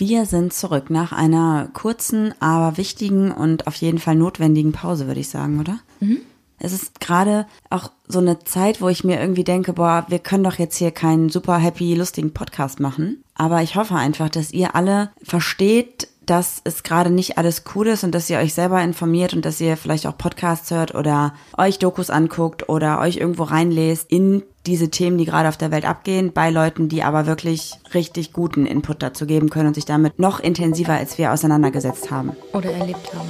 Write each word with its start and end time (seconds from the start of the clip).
Wir 0.00 0.24
sind 0.24 0.54
zurück 0.54 0.88
nach 0.88 1.12
einer 1.12 1.68
kurzen, 1.74 2.32
aber 2.40 2.78
wichtigen 2.78 3.30
und 3.32 3.66
auf 3.66 3.74
jeden 3.74 3.98
Fall 3.98 4.14
notwendigen 4.14 4.72
Pause, 4.72 5.06
würde 5.06 5.20
ich 5.20 5.28
sagen, 5.28 5.60
oder? 5.60 5.78
Mhm. 6.00 6.22
Es 6.58 6.72
ist 6.72 7.00
gerade 7.00 7.46
auch 7.68 7.90
so 8.08 8.18
eine 8.18 8.38
Zeit, 8.38 8.80
wo 8.80 8.88
ich 8.88 9.04
mir 9.04 9.20
irgendwie 9.20 9.44
denke, 9.44 9.74
boah, 9.74 10.06
wir 10.08 10.18
können 10.18 10.42
doch 10.42 10.58
jetzt 10.58 10.78
hier 10.78 10.90
keinen 10.90 11.28
super 11.28 11.58
happy, 11.58 11.94
lustigen 11.94 12.32
Podcast 12.32 12.80
machen. 12.80 13.22
Aber 13.34 13.60
ich 13.60 13.76
hoffe 13.76 13.94
einfach, 13.94 14.30
dass 14.30 14.52
ihr 14.52 14.74
alle 14.74 15.10
versteht, 15.22 16.08
dass 16.26 16.60
es 16.64 16.82
gerade 16.82 17.10
nicht 17.10 17.38
alles 17.38 17.64
cool 17.74 17.88
ist 17.88 18.04
und 18.04 18.14
dass 18.14 18.30
ihr 18.30 18.38
euch 18.38 18.54
selber 18.54 18.80
informiert 18.82 19.34
und 19.34 19.44
dass 19.44 19.60
ihr 19.60 19.76
vielleicht 19.76 20.06
auch 20.06 20.16
Podcasts 20.16 20.70
hört 20.70 20.94
oder 20.94 21.34
euch 21.56 21.78
Dokus 21.78 22.10
anguckt 22.10 22.68
oder 22.68 23.00
euch 23.00 23.16
irgendwo 23.16 23.44
reinlest 23.44 24.10
in 24.10 24.42
diese 24.66 24.90
Themen, 24.90 25.18
die 25.18 25.24
gerade 25.24 25.48
auf 25.48 25.56
der 25.56 25.70
Welt 25.70 25.84
abgehen, 25.84 26.32
bei 26.32 26.50
Leuten, 26.50 26.88
die 26.88 27.02
aber 27.02 27.26
wirklich 27.26 27.72
richtig 27.94 28.32
guten 28.32 28.66
Input 28.66 29.02
dazu 29.02 29.26
geben 29.26 29.50
können 29.50 29.68
und 29.68 29.74
sich 29.74 29.86
damit 29.86 30.18
noch 30.18 30.40
intensiver 30.40 30.92
als 30.94 31.16
wir 31.18 31.32
auseinandergesetzt 31.32 32.10
haben. 32.10 32.36
Oder 32.52 32.72
erlebt 32.72 33.10
haben. 33.14 33.28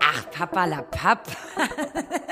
Ach, 0.00 0.30
Papalapap. 0.30 1.26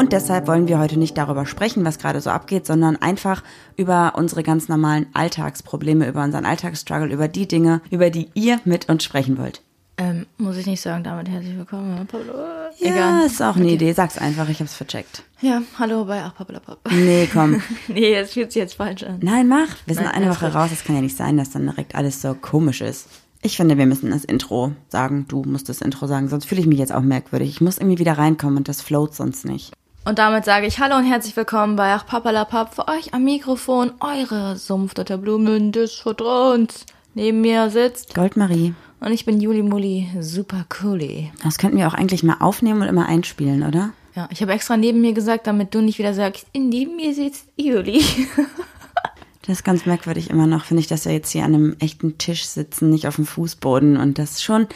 Und 0.00 0.14
deshalb 0.14 0.46
wollen 0.46 0.66
wir 0.66 0.78
heute 0.78 0.98
nicht 0.98 1.18
darüber 1.18 1.44
sprechen, 1.44 1.84
was 1.84 1.98
gerade 1.98 2.22
so 2.22 2.30
abgeht, 2.30 2.64
sondern 2.64 2.96
einfach 2.96 3.42
über 3.76 4.14
unsere 4.16 4.42
ganz 4.42 4.66
normalen 4.66 5.04
Alltagsprobleme, 5.12 6.08
über 6.08 6.24
unseren 6.24 6.46
Alltagsstruggle, 6.46 7.12
über 7.12 7.28
die 7.28 7.46
Dinge, 7.46 7.82
über 7.90 8.08
die 8.08 8.30
ihr 8.32 8.60
mit 8.64 8.88
uns 8.88 9.04
sprechen 9.04 9.36
wollt. 9.36 9.60
Ähm, 9.98 10.24
muss 10.38 10.56
ich 10.56 10.64
nicht 10.64 10.80
sagen, 10.80 11.04
damit 11.04 11.28
herzlich 11.28 11.54
willkommen, 11.54 12.06
Pablo. 12.06 12.32
Ja, 12.78 12.92
Egal. 12.92 13.26
ist 13.26 13.42
auch 13.42 13.56
eine 13.56 13.66
okay. 13.66 13.74
Idee. 13.74 13.92
Sag's 13.92 14.16
einfach, 14.16 14.48
ich 14.48 14.60
hab's 14.60 14.72
vercheckt. 14.72 15.22
Ja, 15.42 15.60
hallo 15.78 16.06
bei 16.06 16.22
Ach 16.24 16.34
Pablo 16.34 16.60
Pop. 16.60 16.78
Nee, 16.90 17.28
komm. 17.30 17.60
nee, 17.88 18.14
es 18.14 18.32
fühlt 18.32 18.52
sich 18.52 18.60
jetzt 18.60 18.76
falsch 18.76 19.02
an. 19.02 19.18
Nein, 19.20 19.48
mach. 19.48 19.68
Wir 19.84 19.96
sind 19.96 20.06
Nein, 20.06 20.14
eine 20.14 20.30
Woche 20.30 20.50
raus. 20.50 20.70
Es 20.72 20.82
kann 20.82 20.96
ja 20.96 21.02
nicht 21.02 21.18
sein, 21.18 21.36
dass 21.36 21.50
dann 21.50 21.66
direkt 21.66 21.94
alles 21.94 22.22
so 22.22 22.32
komisch 22.32 22.80
ist. 22.80 23.06
Ich 23.42 23.58
finde, 23.58 23.76
wir 23.76 23.84
müssen 23.84 24.10
das 24.10 24.24
Intro 24.24 24.72
sagen. 24.88 25.26
Du 25.28 25.42
musst 25.42 25.68
das 25.68 25.82
Intro 25.82 26.06
sagen, 26.06 26.28
sonst 26.28 26.46
fühle 26.46 26.62
ich 26.62 26.66
mich 26.66 26.78
jetzt 26.78 26.92
auch 26.92 27.02
merkwürdig. 27.02 27.50
Ich 27.50 27.60
muss 27.60 27.76
irgendwie 27.76 27.98
wieder 27.98 28.16
reinkommen 28.16 28.56
und 28.56 28.66
das 28.66 28.80
float 28.80 29.14
sonst 29.14 29.44
nicht. 29.44 29.74
Und 30.02 30.18
damit 30.18 30.46
sage 30.46 30.66
ich 30.66 30.80
Hallo 30.80 30.96
und 30.96 31.04
herzlich 31.04 31.36
willkommen 31.36 31.76
bei 31.76 31.92
Ach 31.92 32.06
Papalapap 32.06 32.74
für 32.74 32.88
euch 32.88 33.12
am 33.12 33.22
Mikrofon, 33.24 33.92
eure 34.00 34.56
Sumpfdotter 34.56 35.18
Blumen 35.18 35.72
des 35.72 35.94
Vertrauens. 35.94 36.86
Neben 37.12 37.42
mir 37.42 37.68
sitzt 37.68 38.14
Goldmarie. 38.14 38.74
Und 39.00 39.12
ich 39.12 39.26
bin 39.26 39.42
Juli 39.42 39.62
Muli, 39.62 40.08
super 40.18 40.64
cooli. 40.70 41.30
Das 41.44 41.58
könnten 41.58 41.76
wir 41.76 41.86
auch 41.86 41.92
eigentlich 41.92 42.22
mal 42.22 42.38
aufnehmen 42.40 42.80
und 42.80 42.88
immer 42.88 43.06
einspielen, 43.06 43.62
oder? 43.62 43.90
Ja, 44.16 44.26
ich 44.32 44.40
habe 44.40 44.52
extra 44.52 44.78
neben 44.78 45.02
mir 45.02 45.12
gesagt, 45.12 45.46
damit 45.46 45.74
du 45.74 45.82
nicht 45.82 45.98
wieder 45.98 46.14
sagst, 46.14 46.46
neben 46.54 46.96
mir 46.96 47.14
sitzt 47.14 47.44
Juli. 47.56 48.02
das 49.42 49.58
ist 49.58 49.64
ganz 49.64 49.84
merkwürdig 49.84 50.30
immer 50.30 50.46
noch, 50.46 50.64
finde 50.64 50.80
ich, 50.80 50.86
dass 50.86 51.04
wir 51.04 51.12
jetzt 51.12 51.30
hier 51.30 51.44
an 51.44 51.54
einem 51.54 51.76
echten 51.78 52.16
Tisch 52.16 52.46
sitzen, 52.46 52.88
nicht 52.88 53.06
auf 53.06 53.16
dem 53.16 53.26
Fußboden. 53.26 53.98
Und 53.98 54.18
das 54.18 54.30
ist 54.32 54.44
schon 54.44 54.66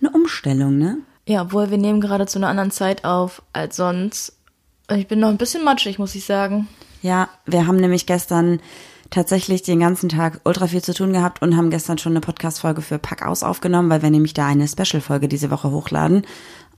eine 0.00 0.10
Umstellung, 0.10 0.76
ne? 0.76 0.98
Ja, 1.26 1.42
obwohl 1.42 1.70
wir 1.70 1.78
nehmen 1.78 2.00
gerade 2.00 2.26
zu 2.26 2.38
einer 2.38 2.48
anderen 2.48 2.70
Zeit 2.70 3.04
auf 3.04 3.42
als 3.52 3.76
sonst. 3.76 4.35
Ich 4.94 5.08
bin 5.08 5.20
noch 5.20 5.28
ein 5.28 5.38
bisschen 5.38 5.64
matschig, 5.64 5.98
muss 5.98 6.14
ich 6.14 6.24
sagen. 6.24 6.68
Ja, 7.02 7.28
wir 7.44 7.66
haben 7.66 7.76
nämlich 7.76 8.06
gestern 8.06 8.60
tatsächlich 9.10 9.62
den 9.62 9.80
ganzen 9.80 10.08
Tag 10.08 10.40
ultra 10.44 10.66
viel 10.66 10.82
zu 10.82 10.94
tun 10.94 11.12
gehabt 11.12 11.42
und 11.42 11.56
haben 11.56 11.70
gestern 11.70 11.98
schon 11.98 12.12
eine 12.12 12.20
Podcast-Folge 12.20 12.82
für 12.82 12.98
Pack 12.98 13.24
aus 13.26 13.42
aufgenommen, 13.42 13.90
weil 13.90 14.02
wir 14.02 14.10
nämlich 14.10 14.34
da 14.34 14.46
eine 14.46 14.68
Special-Folge 14.68 15.28
diese 15.28 15.50
Woche 15.50 15.70
hochladen. 15.70 16.26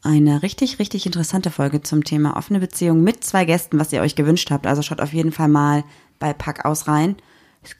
Eine 0.03 0.43
richtig, 0.43 0.79
richtig 0.79 1.07
interessante 1.07 1.51
Folge 1.51 1.83
zum 1.83 2.05
Thema 2.05 2.37
offene 2.37 2.61
Beziehung 2.61 3.03
mit 3.03 3.25
zwei 3.25 3.45
Gästen, 3.45 3.79
was 3.79 3.93
ihr 3.93 4.01
euch 4.01 4.15
gewünscht 4.15 4.51
habt. 4.51 4.67
Also 4.67 4.83
schaut 4.83 5.01
auf 5.01 5.13
jeden 5.13 5.33
Fall 5.33 5.49
mal 5.49 5.85
bei 6.19 6.33
Pack 6.33 6.65
aus 6.65 6.87
rein. 6.89 7.17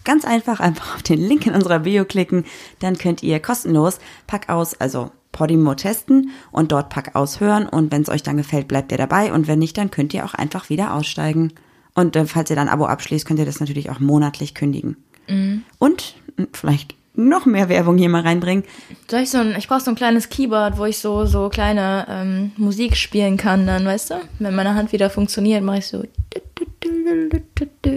Ganz 0.05 0.25
einfach, 0.25 0.61
einfach 0.61 0.97
auf 0.97 1.03
den 1.03 1.21
Link 1.21 1.47
in 1.47 1.55
unserer 1.55 1.81
Bio 1.81 2.05
klicken. 2.05 2.45
Dann 2.81 2.99
könnt 2.99 3.23
ihr 3.23 3.41
kostenlos 3.41 3.99
Pack 4.27 4.49
aus, 4.49 4.75
also 4.75 5.11
Podimo 5.33 5.75
testen 5.75 6.31
und 6.51 6.73
dort 6.73 6.91
Pack 6.91 7.15
aushören. 7.15 7.69
Und 7.69 7.93
wenn 7.93 8.03
es 8.03 8.09
euch 8.09 8.23
dann 8.23 8.37
gefällt, 8.37 8.69
bleibt 8.69 8.93
ihr 8.93 8.99
dabei. 8.99 9.33
Und 9.33 9.47
wenn 9.47 9.59
nicht, 9.59 9.77
dann 9.79 9.91
könnt 9.91 10.15
ihr 10.15 10.25
auch 10.25 10.35
einfach 10.35 10.69
wieder 10.69 10.95
aussteigen. 10.95 11.53
Und 11.95 12.17
äh, 12.17 12.27
falls 12.27 12.51
ihr 12.51 12.57
dann 12.57 12.69
ein 12.69 12.75
Abo 12.75 12.87
abschließt, 12.87 13.27
könnt 13.27 13.39
ihr 13.39 13.47
das 13.47 13.61
natürlich 13.61 13.91
auch 13.91 14.01
monatlich 14.01 14.55
kündigen. 14.55 14.97
Mhm. 15.29 15.63
Und 15.79 16.15
vielleicht 16.53 16.95
noch 17.19 17.47
mehr 17.47 17.69
Werbung 17.69 17.99
hier 17.99 18.09
mal 18.09 18.23
reinbringen. 18.23 18.65
Soll 19.11 19.21
ich 19.21 19.31
so 19.31 19.39
ein, 19.39 19.57
ich 19.59 19.67
brauche 19.67 19.81
so 19.81 19.91
ein 19.91 19.97
kleines 19.97 20.29
Keyboard, 20.29 20.79
wo 20.79 20.85
ich 20.85 20.99
so, 20.99 21.27
so 21.27 21.49
kleine 21.49 22.07
ähm, 22.09 22.53
Musik 22.57 22.97
spielen 22.97 23.37
kann, 23.37 23.67
dann, 23.67 23.85
weißt 23.85 24.11
du? 24.11 24.15
Wenn 24.39 24.55
meine 24.55 24.75
Hand 24.75 24.93
wieder 24.93 25.11
funktioniert, 25.11 25.65
mache 25.65 25.79
ich 25.79 25.87
so. 25.87 26.05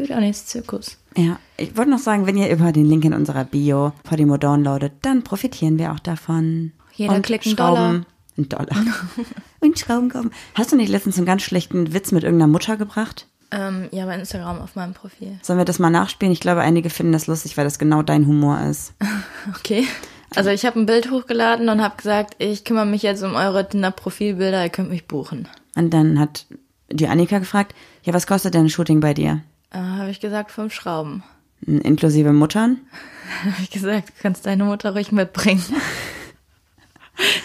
Dann 0.08 0.24
ist 0.24 0.50
Zirkus. 0.50 0.98
Ja, 1.16 1.40
ich 1.58 1.78
wollte 1.78 1.92
noch 1.92 2.00
sagen, 2.00 2.26
wenn 2.26 2.38
ihr 2.38 2.50
über 2.50 2.72
den 2.72 2.88
Link 2.88 3.06
in 3.06 3.14
unserer 3.14 3.44
Bio 3.44 3.94
Podimo 4.04 4.38
downloadet, 4.38 4.94
dann 5.04 5.24
profitieren 5.24 5.78
wir 5.78 5.92
auch 5.92 6.00
davon. 6.00 6.72
Jeder 6.94 7.16
und 7.16 7.26
Klick 7.26 7.46
einen 7.46 7.56
Dollar. 7.56 8.06
Ein 8.38 8.50
Dollar. 8.50 8.86
und 9.60 9.80
Schrauben 9.80 10.10
kommen. 10.10 10.32
Hast 10.56 10.72
du 10.72 10.76
nicht 10.76 10.90
letztens 10.90 11.18
einen 11.18 11.26
ganz 11.26 11.42
schlechten 11.44 11.94
Witz 11.94 12.12
mit 12.12 12.24
irgendeiner 12.24 12.52
Mutter 12.52 12.78
gebracht? 12.78 13.28
Ähm, 13.52 13.90
ja, 13.92 14.06
bei 14.06 14.16
Instagram 14.16 14.62
auf 14.62 14.76
meinem 14.76 14.94
Profil. 14.94 15.38
Sollen 15.42 15.60
wir 15.60 15.66
das 15.66 15.80
mal 15.80 15.90
nachspielen? 15.90 16.32
Ich 16.32 16.40
glaube, 16.40 16.62
einige 16.62 16.90
finden 16.90 17.12
das 17.12 17.28
lustig, 17.28 17.58
weil 17.58 17.66
das 17.66 17.80
genau 17.80 18.02
dein 18.02 18.26
Humor 18.26 18.62
ist. 18.62 18.94
okay. 19.56 19.86
Also 20.34 20.50
ich 20.50 20.66
habe 20.66 20.80
ein 20.80 20.86
Bild 20.86 21.12
hochgeladen 21.12 21.68
und 21.68 21.82
habe 21.82 21.98
gesagt, 21.98 22.36
ich 22.38 22.64
kümmere 22.64 22.86
mich 22.86 23.04
jetzt 23.04 23.22
um 23.22 23.36
eure 23.36 23.68
Tinder-Profilbilder, 23.68 24.64
ihr 24.64 24.70
könnt 24.70 24.90
mich 24.90 25.06
buchen. 25.06 25.50
Und 25.76 25.94
dann 25.94 26.18
hat 26.18 26.46
die 26.90 27.08
Annika 27.08 27.40
gefragt, 27.40 27.76
ja, 28.04 28.14
was 28.14 28.28
kostet 28.28 28.54
denn 28.54 28.66
ein 28.66 28.70
Shooting 28.70 29.02
bei 29.02 29.14
dir? 29.14 29.42
Äh, 29.72 29.80
habe 29.80 30.10
ich 30.10 30.22
gesagt, 30.22 30.52
fünf 30.52 30.74
Schrauben. 30.74 31.24
Inklusive 31.66 32.32
Muttern? 32.32 32.80
habe 33.44 33.62
ich 33.62 33.70
gesagt, 33.70 34.10
du 34.10 34.14
kannst 34.22 34.46
deine 34.46 34.64
Mutter 34.64 34.94
ruhig 34.94 35.12
mitbringen. 35.12 35.64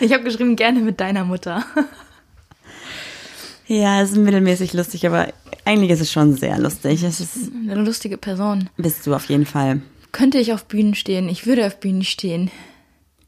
Ich 0.01 0.13
habe 0.13 0.25
geschrieben, 0.25 0.57
gerne 0.57 0.81
mit 0.81 1.01
deiner 1.01 1.25
Mutter. 1.25 1.65
Ja, 3.69 4.01
es 4.01 4.13
ist 4.13 4.19
mittelmäßig 4.19 4.75
lustig, 4.75 5.07
aber 5.07 5.33
eigentlich 5.65 5.91
ist 5.91 6.01
es 6.01 6.13
schon 6.13 6.37
sehr 6.37 6.59
lustig. 6.59 7.03
Es 7.03 7.21
ist 7.21 7.51
eine 7.53 7.75
lustige 7.75 8.17
Person. 8.17 8.71
Bist 8.77 9.07
du 9.07 9.15
auf 9.15 9.29
jeden 9.29 9.47
Fall. 9.47 9.83
Könnte 10.13 10.39
ich 10.39 10.53
auf 10.53 10.67
Bühnen 10.67 10.95
stehen? 10.95 11.29
Ich 11.29 11.47
würde 11.47 11.67
auf 11.67 11.81
Bühnen 11.81 12.05
stehen. 12.05 12.51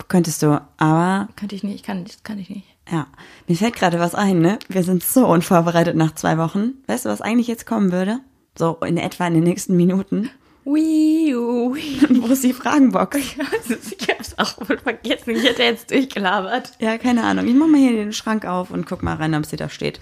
Könntest 0.07 0.43
du, 0.43 0.61
aber. 0.79 1.29
Könnte 1.37 1.57
ich 1.57 1.65
nicht, 1.65 1.85
kann, 1.85 2.05
das 2.05 2.23
kann 2.23 2.39
ich 2.39 2.49
nicht. 2.49 2.67
Ja, 2.91 3.09
mir 3.47 3.57
fällt 3.57 3.75
gerade 3.75 3.99
was 3.99 4.15
ein, 4.15 4.39
ne? 4.41 4.59
Wir 4.69 4.83
sind 4.83 5.03
so 5.03 5.27
unvorbereitet 5.27 5.97
nach 5.97 6.15
zwei 6.15 6.39
Wochen. 6.39 6.75
Weißt 6.87 7.05
du, 7.05 7.11
was 7.11 7.21
eigentlich 7.21 7.49
jetzt 7.49 7.67
kommen 7.67 7.93
würde? 7.93 8.21
So 8.57 8.79
in 8.87 8.97
etwa 8.97 9.27
in 9.27 9.35
den 9.35 9.45
nächsten 9.45 9.77
Minuten. 9.77 10.31
Wo 12.21 12.27
ist 12.27 12.45
die 12.45 12.53
Fragenbox? 12.53 13.17
ich 13.19 14.09
hab's 14.09 14.35
auch 14.37 14.69
wohl 14.69 14.79
vergessen. 14.79 15.31
Ich 15.31 15.45
hätte 15.45 15.63
jetzt 15.63 15.91
durchgelabert. 15.91 16.73
Ja, 16.79 16.99
keine 16.99 17.25
Ahnung. 17.25 17.47
Ich 17.47 17.55
mach 17.55 17.67
mal 17.67 17.79
hier 17.79 17.93
den 17.93 18.13
Schrank 18.13 18.45
auf 18.45 18.71
und 18.71 18.87
guck 18.87 19.03
mal 19.03 19.15
rein, 19.15 19.35
ob 19.35 19.47
sie 19.47 19.57
da 19.57 19.69
steht. 19.69 20.01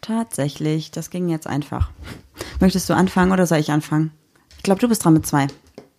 Tatsächlich, 0.00 0.92
das 0.92 1.10
ging 1.10 1.28
jetzt 1.28 1.46
einfach. 1.46 1.90
Möchtest 2.60 2.88
du 2.88 2.94
anfangen 2.94 3.32
oder 3.32 3.46
soll 3.46 3.58
ich 3.58 3.70
anfangen? 3.70 4.12
Ich 4.56 4.62
glaube, 4.62 4.80
du 4.80 4.88
bist 4.88 5.04
dran 5.04 5.14
mit 5.14 5.26
zwei. 5.26 5.46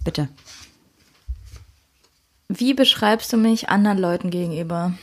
Bitte. 0.03 0.29
Wie 2.47 2.73
beschreibst 2.73 3.31
du 3.33 3.37
mich 3.37 3.69
anderen 3.69 3.99
Leuten 3.99 4.29
gegenüber? 4.29 4.93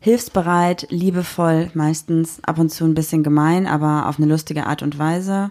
Hilfsbereit, 0.00 0.86
liebevoll, 0.90 1.70
meistens 1.74 2.42
ab 2.42 2.58
und 2.58 2.70
zu 2.70 2.84
ein 2.84 2.94
bisschen 2.94 3.22
gemein, 3.22 3.66
aber 3.66 4.08
auf 4.08 4.18
eine 4.18 4.26
lustige 4.26 4.66
Art 4.66 4.82
und 4.82 4.98
Weise. 4.98 5.50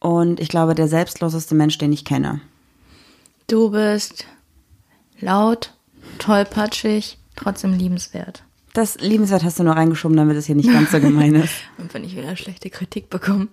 Und 0.00 0.40
ich 0.40 0.48
glaube, 0.48 0.74
der 0.74 0.88
selbstloseste 0.88 1.54
Mensch, 1.54 1.78
den 1.78 1.92
ich 1.92 2.04
kenne. 2.04 2.40
Du 3.48 3.70
bist 3.70 4.26
laut, 5.20 5.74
tollpatschig, 6.18 7.18
trotzdem 7.34 7.72
liebenswert. 7.72 8.44
Das 8.74 9.00
liebenswert 9.00 9.42
hast 9.42 9.58
du 9.58 9.64
nur 9.64 9.74
reingeschoben, 9.74 10.16
damit 10.16 10.36
es 10.36 10.46
hier 10.46 10.54
nicht 10.54 10.70
ganz 10.70 10.92
so 10.92 11.00
gemein 11.00 11.34
ist. 11.34 11.54
Und 11.78 11.92
wenn 11.94 12.04
ich 12.04 12.16
wieder 12.16 12.36
schlechte 12.36 12.70
Kritik 12.70 13.10
bekomme. 13.10 13.48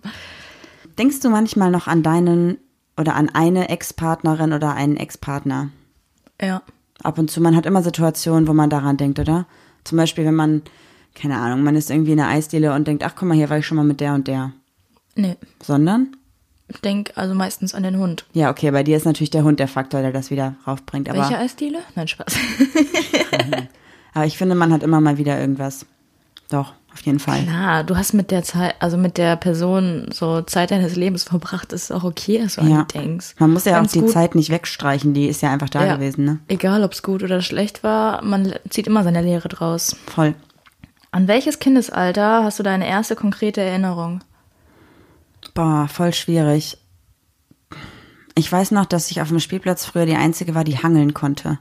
Denkst 0.97 1.21
du 1.21 1.30
manchmal 1.30 1.71
noch 1.71 1.88
an 1.88 2.03
deinen 2.03 2.57
oder 2.98 3.15
an 3.15 3.30
eine 3.30 3.69
Ex-Partnerin 3.69 4.53
oder 4.53 4.74
einen 4.74 4.98
Ex-Partner? 4.98 5.69
Ja. 6.41 6.62
Ab 7.01 7.18
und 7.18 7.31
zu, 7.31 7.41
man 7.41 7.56
hat 7.56 7.65
immer 7.65 7.83
Situationen, 7.83 8.48
wo 8.48 8.53
man 8.53 8.69
daran 8.69 8.98
denkt, 8.98 9.19
oder? 9.19 9.48
Zum 9.83 9.98
Beispiel, 9.98 10.25
wenn 10.25 10.36
man, 10.36 10.62
keine 11.13 11.38
Ahnung, 11.38 11.63
man 11.63 11.75
ist 11.75 11.89
irgendwie 11.89 12.12
in 12.12 12.18
der 12.18 12.27
Eisdiele 12.27 12.74
und 12.74 12.88
denkt, 12.88 13.03
ach 13.03 13.15
guck 13.15 13.27
mal, 13.27 13.36
hier 13.36 13.50
war 13.50 13.57
ich 13.57 13.65
schon 13.65 13.77
mal 13.77 13.83
mit 13.83 14.00
der 14.00 14.13
und 14.13 14.27
der. 14.27 14.51
Nee. 15.15 15.38
Sondern? 15.62 16.15
Ich 16.67 16.81
denke 16.81 17.15
also 17.15 17.35
meistens 17.35 17.75
an 17.75 17.83
den 17.83 17.97
Hund. 17.97 18.25
Ja, 18.33 18.50
okay, 18.50 18.71
bei 18.71 18.83
dir 18.83 18.97
ist 18.97 19.06
natürlich 19.06 19.29
der 19.29 19.44
Hund 19.44 19.59
der 19.59 19.67
Faktor, 19.67 20.01
der 20.01 20.12
das 20.12 20.31
wieder 20.31 20.56
raufbringt. 20.65 21.07
Aber 21.09 21.19
Welche 21.19 21.38
Eisdiele? 21.38 21.79
Nein, 21.95 22.07
Spaß. 22.07 22.35
Aber 24.13 24.25
ich 24.25 24.38
finde, 24.38 24.56
man 24.56 24.71
hat 24.71 24.83
immer 24.83 25.01
mal 25.01 25.17
wieder 25.17 25.39
irgendwas. 25.39 25.85
Doch, 26.50 26.73
Auf 26.94 27.01
jeden 27.01 27.19
Fall. 27.19 27.44
Klar, 27.44 27.83
du 27.83 27.97
hast 27.97 28.13
mit 28.13 28.31
der 28.31 28.41
Zeit, 28.44 28.75
also 28.79 28.95
mit 28.97 29.17
der 29.17 29.35
Person 29.35 30.07
so 30.13 30.41
Zeit 30.44 30.71
deines 30.71 30.95
Lebens 30.95 31.23
verbracht, 31.23 31.73
ist 31.73 31.91
auch 31.91 32.03
okay, 32.06 32.39
dass 32.39 32.56
du 32.56 32.62
an 32.62 32.69
Ja. 32.71 32.83
die 32.89 32.97
denkst. 33.00 33.35
Man 33.39 33.51
muss 33.51 33.65
ja 33.65 33.75
Wenn's 33.75 33.89
auch 33.89 33.94
die 33.94 34.00
gut- 34.01 34.12
Zeit 34.12 34.33
nicht 34.35 34.50
wegstreichen, 34.50 35.13
die 35.13 35.27
ist 35.27 35.41
ja 35.41 35.51
einfach 35.51 35.69
da 35.69 35.85
Ja. 35.85 35.95
gewesen, 35.95 36.23
ne? 36.23 36.39
Egal, 36.47 36.83
ob 36.83 36.94
es 36.94 37.03
gut 37.03 37.21
oder 37.23 37.41
schlecht 37.41 37.83
war, 37.83 38.23
man 38.23 38.53
zieht 38.69 38.88
immer 38.88 39.03
seine 39.03 39.21
Lehre 39.21 39.50
draus. 39.50 39.97
Voll. 40.07 40.35
An 41.12 41.27
welches 41.27 41.59
Kindesalter 41.59 42.44
hast 42.44 42.59
du 42.59 42.63
deine 42.63 42.88
erste 42.88 43.15
konkrete 43.15 43.59
Erinnerung? 43.62 44.21
Boah, 45.56 45.88
voll 45.88 46.13
schwierig. 46.13 46.78
Ich 48.36 48.52
weiß 48.52 48.72
noch, 48.72 48.86
dass 48.86 49.10
ich 49.10 49.22
auf 49.22 49.30
dem 49.30 49.40
Spielplatz 49.40 49.86
früher 49.86 50.06
die 50.06 50.16
Einzige 50.16 50.54
war, 50.54 50.63
die 50.63 50.78
hangeln 50.78 51.16
konnte. 51.16 51.57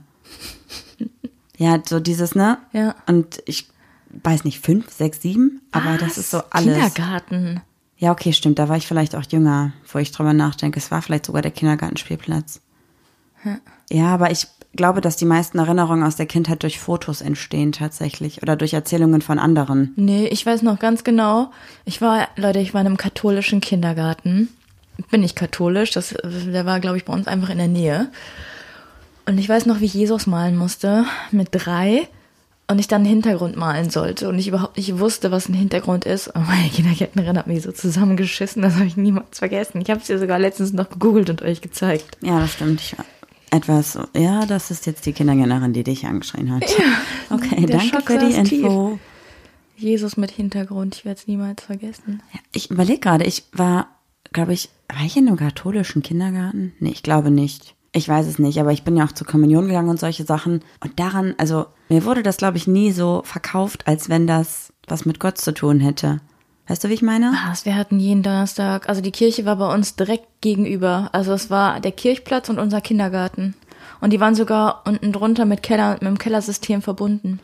Ja, 1.56 1.80
so 1.86 2.00
dieses, 2.00 2.34
ne? 2.34 2.58
Ja. 2.72 2.96
Und 3.06 3.40
ich 3.46 3.68
weiß 4.10 4.42
nicht, 4.42 4.58
fünf, 4.58 4.90
sechs, 4.90 5.22
sieben, 5.22 5.62
aber 5.70 5.98
das 5.98 6.18
ist 6.18 6.32
so 6.32 6.42
alles. 6.50 6.74
Kindergarten. 6.74 7.62
Ja, 7.96 8.10
okay, 8.10 8.32
stimmt. 8.32 8.58
Da 8.58 8.68
war 8.68 8.76
ich 8.76 8.88
vielleicht 8.88 9.14
auch 9.14 9.22
jünger, 9.22 9.72
wo 9.92 10.00
ich 10.00 10.10
drüber 10.10 10.32
nachdenke. 10.32 10.80
Es 10.80 10.90
war 10.90 11.00
vielleicht 11.00 11.26
sogar 11.26 11.42
der 11.42 11.52
Kindergartenspielplatz. 11.52 12.60
Ja, 13.90 14.14
aber 14.14 14.30
ich 14.30 14.46
glaube, 14.74 15.00
dass 15.00 15.16
die 15.16 15.24
meisten 15.24 15.58
Erinnerungen 15.58 16.02
aus 16.02 16.16
der 16.16 16.26
Kindheit 16.26 16.62
durch 16.62 16.78
Fotos 16.78 17.20
entstehen 17.20 17.72
tatsächlich 17.72 18.42
oder 18.42 18.56
durch 18.56 18.74
Erzählungen 18.74 19.22
von 19.22 19.38
anderen. 19.38 19.92
Nee, 19.96 20.26
ich 20.26 20.44
weiß 20.44 20.62
noch 20.62 20.78
ganz 20.78 21.04
genau. 21.04 21.50
Ich 21.84 22.00
war, 22.00 22.28
Leute, 22.36 22.58
ich 22.58 22.74
war 22.74 22.80
in 22.80 22.88
einem 22.88 22.96
katholischen 22.96 23.60
Kindergarten. 23.60 24.48
Bin 25.10 25.22
nicht 25.22 25.36
katholisch, 25.36 25.90
das, 25.90 26.14
der 26.24 26.66
war, 26.66 26.78
glaube 26.80 26.96
ich, 26.96 27.04
bei 27.04 27.12
uns 27.12 27.26
einfach 27.26 27.50
in 27.50 27.58
der 27.58 27.68
Nähe. 27.68 28.10
Und 29.26 29.38
ich 29.38 29.48
weiß 29.48 29.66
noch, 29.66 29.80
wie 29.80 29.86
ich 29.86 29.94
Jesus 29.94 30.26
malen 30.26 30.56
musste 30.56 31.04
mit 31.30 31.48
drei 31.50 32.08
und 32.68 32.78
ich 32.78 32.88
dann 32.88 33.02
einen 33.02 33.10
Hintergrund 33.10 33.56
malen 33.56 33.90
sollte 33.90 34.28
und 34.28 34.38
ich 34.38 34.48
überhaupt 34.48 34.76
nicht 34.76 34.98
wusste, 34.98 35.30
was 35.30 35.48
ein 35.48 35.54
Hintergrund 35.54 36.04
ist. 36.04 36.28
Und 36.28 36.46
meine 36.46 36.68
Kindergärtnerin 36.68 37.36
hat 37.38 37.46
mich 37.46 37.62
so 37.62 37.72
zusammengeschissen, 37.72 38.62
das 38.62 38.74
habe 38.74 38.86
ich 38.86 38.96
niemals 38.96 39.38
vergessen. 39.38 39.80
Ich 39.80 39.90
habe 39.90 40.00
es 40.00 40.06
dir 40.06 40.18
sogar 40.18 40.38
letztens 40.38 40.72
noch 40.72 40.90
gegoogelt 40.90 41.28
und 41.30 41.42
euch 41.42 41.60
gezeigt. 41.60 42.18
Ja, 42.22 42.40
das 42.40 42.52
stimmt. 42.52 42.80
Ich 42.80 42.94
etwas, 43.54 43.98
ja, 44.16 44.46
das 44.46 44.70
ist 44.70 44.86
jetzt 44.86 45.06
die 45.06 45.12
Kindergängerin, 45.12 45.72
die 45.72 45.84
dich 45.84 46.06
angeschrien 46.06 46.52
hat. 46.52 46.64
okay, 47.30 47.66
der 47.66 47.78
danke 47.78 47.86
Schock 47.86 48.06
für 48.06 48.18
die 48.18 48.32
saß 48.32 48.48
tief. 48.48 48.64
Info. 48.64 48.98
Jesus 49.76 50.16
mit 50.16 50.30
Hintergrund, 50.30 50.96
ich 50.96 51.04
werde 51.04 51.18
es 51.20 51.26
niemals 51.26 51.62
vergessen. 51.62 52.22
Ja, 52.32 52.40
ich 52.52 52.70
überlege 52.70 53.00
gerade, 53.00 53.24
ich 53.24 53.44
war, 53.52 53.88
glaube 54.32 54.52
ich, 54.52 54.70
war 54.88 55.04
ich 55.04 55.16
in 55.16 55.26
einem 55.26 55.36
katholischen 55.36 56.02
Kindergarten? 56.02 56.72
Nee, 56.78 56.90
ich 56.90 57.02
glaube 57.02 57.30
nicht. 57.30 57.74
Ich 57.92 58.08
weiß 58.08 58.26
es 58.26 58.38
nicht, 58.38 58.58
aber 58.58 58.72
ich 58.72 58.82
bin 58.82 58.96
ja 58.96 59.04
auch 59.04 59.12
zur 59.12 59.26
Kommunion 59.26 59.66
gegangen 59.66 59.88
und 59.88 60.00
solche 60.00 60.24
Sachen. 60.24 60.62
Und 60.80 60.98
daran, 60.98 61.34
also 61.38 61.66
mir 61.88 62.04
wurde 62.04 62.22
das, 62.22 62.38
glaube 62.38 62.56
ich, 62.56 62.66
nie 62.66 62.90
so 62.90 63.22
verkauft, 63.24 63.86
als 63.86 64.08
wenn 64.08 64.26
das 64.26 64.72
was 64.86 65.06
mit 65.06 65.20
Gott 65.20 65.38
zu 65.38 65.54
tun 65.54 65.80
hätte. 65.80 66.20
Weißt 66.66 66.82
du, 66.82 66.88
wie 66.88 66.94
ich 66.94 67.02
meine? 67.02 67.32
Was, 67.46 67.66
wir 67.66 67.76
hatten 67.76 68.00
jeden 68.00 68.22
Donnerstag, 68.22 68.88
also 68.88 69.02
die 69.02 69.10
Kirche 69.10 69.44
war 69.44 69.56
bei 69.56 69.72
uns 69.72 69.96
direkt 69.96 70.40
gegenüber. 70.40 71.10
Also 71.12 71.32
es 71.32 71.50
war 71.50 71.80
der 71.80 71.92
Kirchplatz 71.92 72.48
und 72.48 72.58
unser 72.58 72.80
Kindergarten. 72.80 73.54
Und 74.00 74.12
die 74.12 74.20
waren 74.20 74.34
sogar 74.34 74.82
unten 74.86 75.12
drunter 75.12 75.44
mit 75.44 75.62
Keller, 75.62 75.92
mit 75.94 76.02
dem 76.02 76.18
Kellersystem 76.18 76.80
verbunden. 76.80 77.40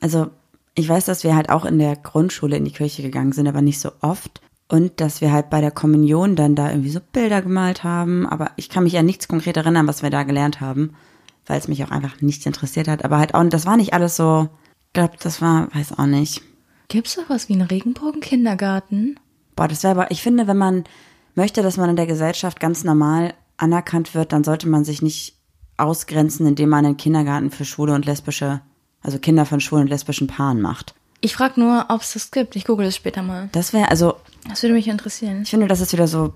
Also 0.00 0.30
ich 0.74 0.88
weiß, 0.88 1.04
dass 1.04 1.22
wir 1.22 1.36
halt 1.36 1.50
auch 1.50 1.64
in 1.66 1.78
der 1.78 1.96
Grundschule 1.96 2.56
in 2.56 2.64
die 2.64 2.70
Kirche 2.70 3.02
gegangen 3.02 3.32
sind, 3.32 3.46
aber 3.46 3.60
nicht 3.60 3.78
so 3.78 3.92
oft. 4.00 4.40
Und 4.68 5.00
dass 5.02 5.20
wir 5.20 5.32
halt 5.32 5.50
bei 5.50 5.60
der 5.60 5.70
Kommunion 5.70 6.34
dann 6.34 6.54
da 6.54 6.70
irgendwie 6.70 6.90
so 6.90 7.00
Bilder 7.12 7.42
gemalt 7.42 7.84
haben. 7.84 8.26
Aber 8.26 8.52
ich 8.56 8.70
kann 8.70 8.84
mich 8.84 8.96
an 8.96 9.04
nichts 9.04 9.28
konkret 9.28 9.58
erinnern, 9.58 9.86
was 9.86 10.02
wir 10.02 10.08
da 10.08 10.22
gelernt 10.22 10.62
haben, 10.62 10.94
weil 11.46 11.58
es 11.58 11.68
mich 11.68 11.84
auch 11.84 11.90
einfach 11.90 12.22
nicht 12.22 12.46
interessiert 12.46 12.88
hat. 12.88 13.04
Aber 13.04 13.18
halt 13.18 13.34
auch, 13.34 13.44
das 13.44 13.66
war 13.66 13.76
nicht 13.76 13.92
alles 13.92 14.16
so, 14.16 14.48
ich 14.86 14.92
glaube, 14.94 15.14
das 15.22 15.42
war, 15.42 15.68
weiß 15.74 15.98
auch 15.98 16.06
nicht. 16.06 16.42
Gibt's 16.92 17.14
sowas 17.14 17.48
wie 17.48 17.54
einen 17.54 17.62
Regenbogen-Kindergarten? 17.62 19.18
Boah, 19.56 19.66
das 19.66 19.82
wäre 19.82 19.92
aber, 19.92 20.10
ich 20.10 20.20
finde, 20.22 20.46
wenn 20.46 20.58
man 20.58 20.84
möchte, 21.34 21.62
dass 21.62 21.78
man 21.78 21.88
in 21.88 21.96
der 21.96 22.06
Gesellschaft 22.06 22.60
ganz 22.60 22.84
normal 22.84 23.32
anerkannt 23.56 24.14
wird, 24.14 24.32
dann 24.32 24.44
sollte 24.44 24.68
man 24.68 24.84
sich 24.84 25.00
nicht 25.00 25.34
ausgrenzen, 25.78 26.46
indem 26.46 26.68
man 26.68 26.84
einen 26.84 26.98
Kindergarten 26.98 27.50
für 27.50 27.64
schwule 27.64 27.94
und 27.94 28.04
lesbische, 28.04 28.60
also 29.00 29.18
Kinder 29.18 29.46
von 29.46 29.60
schwulen 29.60 29.84
und 29.84 29.88
lesbischen 29.88 30.26
Paaren 30.26 30.60
macht. 30.60 30.94
Ich 31.22 31.34
frage 31.34 31.60
nur, 31.60 31.86
ob 31.88 32.02
es 32.02 32.12
das 32.12 32.30
gibt. 32.30 32.56
Ich 32.56 32.66
google 32.66 32.86
es 32.86 32.96
später 32.96 33.22
mal. 33.22 33.48
Das 33.52 33.72
wäre, 33.72 33.88
also, 33.88 34.16
Das 34.48 34.62
würde 34.62 34.74
mich 34.74 34.86
interessieren. 34.88 35.42
ich 35.44 35.50
finde, 35.50 35.68
das 35.68 35.80
ist 35.80 35.94
wieder 35.94 36.08
so, 36.08 36.34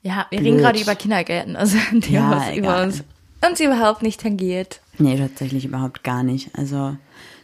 Ja, 0.00 0.26
wir 0.30 0.38
Blöd. 0.38 0.52
reden 0.52 0.58
gerade 0.62 0.80
über 0.80 0.94
Kindergärten, 0.94 1.56
also 1.56 1.76
die 1.92 2.12
Ja, 2.14 2.30
was 2.30 2.56
über 2.56 2.82
uns, 2.82 3.04
uns 3.46 3.60
überhaupt 3.60 4.02
nicht 4.02 4.20
tangiert. 4.22 4.80
nee, 4.96 5.18
tatsächlich 5.18 5.66
überhaupt 5.66 6.04
gar 6.04 6.22
nicht. 6.22 6.56
Also, 6.56 6.96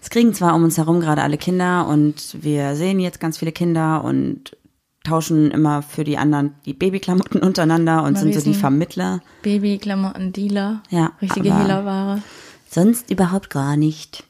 es 0.07 0.11
kriegen 0.11 0.33
zwar 0.35 0.55
um 0.55 0.63
uns 0.63 0.79
herum 0.79 1.01
gerade 1.01 1.23
alle 1.23 1.37
Kinder 1.37 1.89
und 1.89 2.37
wir 2.41 2.77
sehen 2.77 3.01
jetzt 3.01 3.19
ganz 3.19 3.39
viele 3.39 3.51
Kinder 3.51 4.05
und 4.05 4.57
tauschen 5.03 5.51
immer 5.51 5.83
für 5.83 6.05
die 6.05 6.17
anderen 6.17 6.55
die 6.65 6.75
Babyklamotten 6.75 7.43
untereinander 7.43 8.05
und 8.05 8.17
sind 8.17 8.33
so 8.33 8.41
die 8.41 8.55
Vermittler. 8.55 9.21
Babyklamotten, 9.43 10.33
Dealer. 10.33 10.85
Ja, 10.91 11.11
Richtige 11.21 11.53
Hehlerware. 11.53 12.23
Sonst 12.71 13.11
überhaupt 13.11 13.51
gar 13.51 13.77
nicht. 13.77 14.23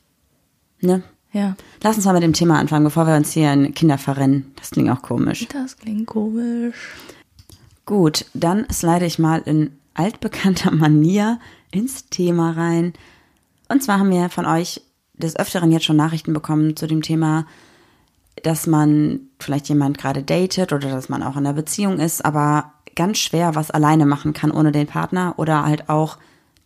Ne? 0.81 1.03
Ja. 1.33 1.57
Lass 1.83 1.97
uns 1.97 2.07
mal 2.07 2.15
mit 2.15 2.23
dem 2.23 2.33
Thema 2.33 2.59
anfangen, 2.59 2.85
bevor 2.85 3.07
wir 3.07 3.15
uns 3.15 3.33
hier 3.33 3.53
in 3.53 3.75
Kinder 3.75 3.99
verrennen. 3.99 4.55
Das 4.57 4.71
klingt 4.71 4.89
auch 4.89 5.03
komisch. 5.03 5.47
Das 5.49 5.77
klingt 5.77 6.07
komisch. 6.07 6.77
Gut, 7.85 8.25
dann 8.33 8.65
slide 8.73 9.05
ich 9.05 9.19
mal 9.19 9.43
in 9.45 9.73
altbekannter 9.93 10.71
Manier 10.75 11.39
ins 11.71 12.09
Thema 12.09 12.53
rein. 12.53 12.95
Und 13.69 13.83
zwar 13.83 13.99
haben 13.99 14.11
wir 14.11 14.31
von 14.31 14.47
euch 14.47 14.81
des 15.19 15.37
Öfteren 15.37 15.71
jetzt 15.73 15.85
schon 15.85 15.97
Nachrichten 15.97 16.33
bekommen 16.33 16.77
zu 16.77 16.87
dem 16.87 17.03
Thema, 17.03 17.47
dass 18.43 18.67
man 18.67 19.21
vielleicht 19.39 19.69
jemand 19.69 19.99
gerade 19.99 20.23
datet 20.23 20.73
oder 20.73 20.91
dass 20.91 21.09
man 21.09 21.23
auch 21.23 21.37
in 21.37 21.47
einer 21.47 21.55
Beziehung 21.55 21.99
ist, 21.99 22.25
aber 22.25 22.73
ganz 22.95 23.19
schwer 23.19 23.55
was 23.55 23.71
alleine 23.71 24.07
machen 24.07 24.33
kann 24.33 24.51
ohne 24.51 24.73
den 24.73 24.87
Partner 24.87 25.35
oder 25.37 25.65
halt 25.65 25.89
auch 25.89 26.19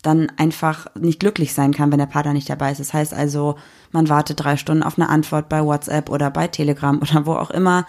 dann 0.03 0.33
einfach 0.37 0.87
nicht 0.95 1.21
glücklich 1.21 1.53
sein 1.53 1.75
kann, 1.75 1.93
wenn 1.93 1.99
der 1.99 2.07
Partner 2.07 2.33
nicht 2.33 2.49
dabei 2.49 2.73
ist. 2.73 2.81
Das 2.81 2.95
heißt 2.95 3.13
also, 3.13 3.57
man 3.93 4.09
wartet 4.09 4.43
drei 4.43 4.57
Stunden 4.57 4.83
auf 4.83 4.99
eine 4.99 5.11
Antwort 5.11 5.49
bei 5.49 5.63
WhatsApp 5.63 6.09
oder 6.09 6.31
bei 6.31 6.49
Telegram 6.49 6.99
oder 6.99 7.27
wo 7.27 7.33
auch 7.33 7.51
immer 7.51 7.87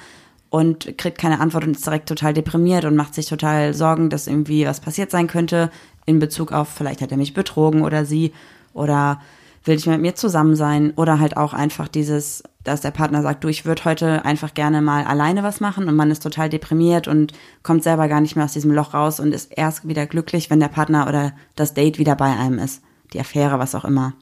und 0.49 0.97
kriegt 0.97 1.17
keine 1.17 1.39
Antwort 1.39 1.63
und 1.63 1.77
ist 1.77 1.85
direkt 1.85 2.09
total 2.09 2.33
deprimiert 2.33 2.83
und 2.83 2.97
macht 2.97 3.15
sich 3.15 3.27
total 3.27 3.73
Sorgen, 3.73 4.09
dass 4.09 4.27
irgendwie 4.27 4.65
was 4.65 4.81
passiert 4.81 5.09
sein 5.09 5.27
könnte 5.27 5.71
in 6.05 6.19
Bezug 6.19 6.51
auf, 6.51 6.67
vielleicht 6.67 7.01
hat 7.01 7.11
er 7.11 7.17
mich 7.17 7.33
betrogen 7.33 7.83
oder 7.83 8.05
sie 8.05 8.33
oder 8.73 9.21
will 9.63 9.79
mehr 9.85 9.97
mit 9.97 10.01
mir 10.01 10.15
zusammen 10.15 10.55
sein 10.55 10.91
oder 10.95 11.19
halt 11.19 11.37
auch 11.37 11.53
einfach 11.53 11.87
dieses, 11.87 12.43
dass 12.63 12.81
der 12.81 12.91
Partner 12.91 13.21
sagt, 13.21 13.43
du, 13.43 13.47
ich 13.47 13.65
würde 13.65 13.85
heute 13.85 14.25
einfach 14.25 14.53
gerne 14.53 14.81
mal 14.81 15.03
alleine 15.03 15.43
was 15.43 15.59
machen 15.59 15.87
und 15.87 15.95
man 15.95 16.09
ist 16.09 16.23
total 16.23 16.49
deprimiert 16.49 17.07
und 17.07 17.33
kommt 17.63 17.83
selber 17.83 18.07
gar 18.07 18.21
nicht 18.21 18.35
mehr 18.35 18.45
aus 18.45 18.53
diesem 18.53 18.71
Loch 18.71 18.93
raus 18.93 19.19
und 19.19 19.33
ist 19.33 19.51
erst 19.55 19.87
wieder 19.87 20.07
glücklich, 20.07 20.49
wenn 20.49 20.59
der 20.59 20.67
Partner 20.67 21.07
oder 21.07 21.33
das 21.55 21.73
Date 21.73 21.99
wieder 21.99 22.15
bei 22.15 22.35
einem 22.35 22.59
ist. 22.59 22.81
Die 23.13 23.19
Affäre, 23.19 23.59
was 23.59 23.75
auch 23.75 23.85
immer. 23.85 24.13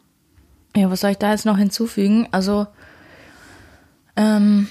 Ja, 0.75 0.89
was 0.91 1.01
soll 1.01 1.11
ich 1.11 1.17
da 1.17 1.31
jetzt 1.31 1.45
noch 1.45 1.57
hinzufügen? 1.57 2.27
Also, 2.31 2.67
ähm, 4.15 4.67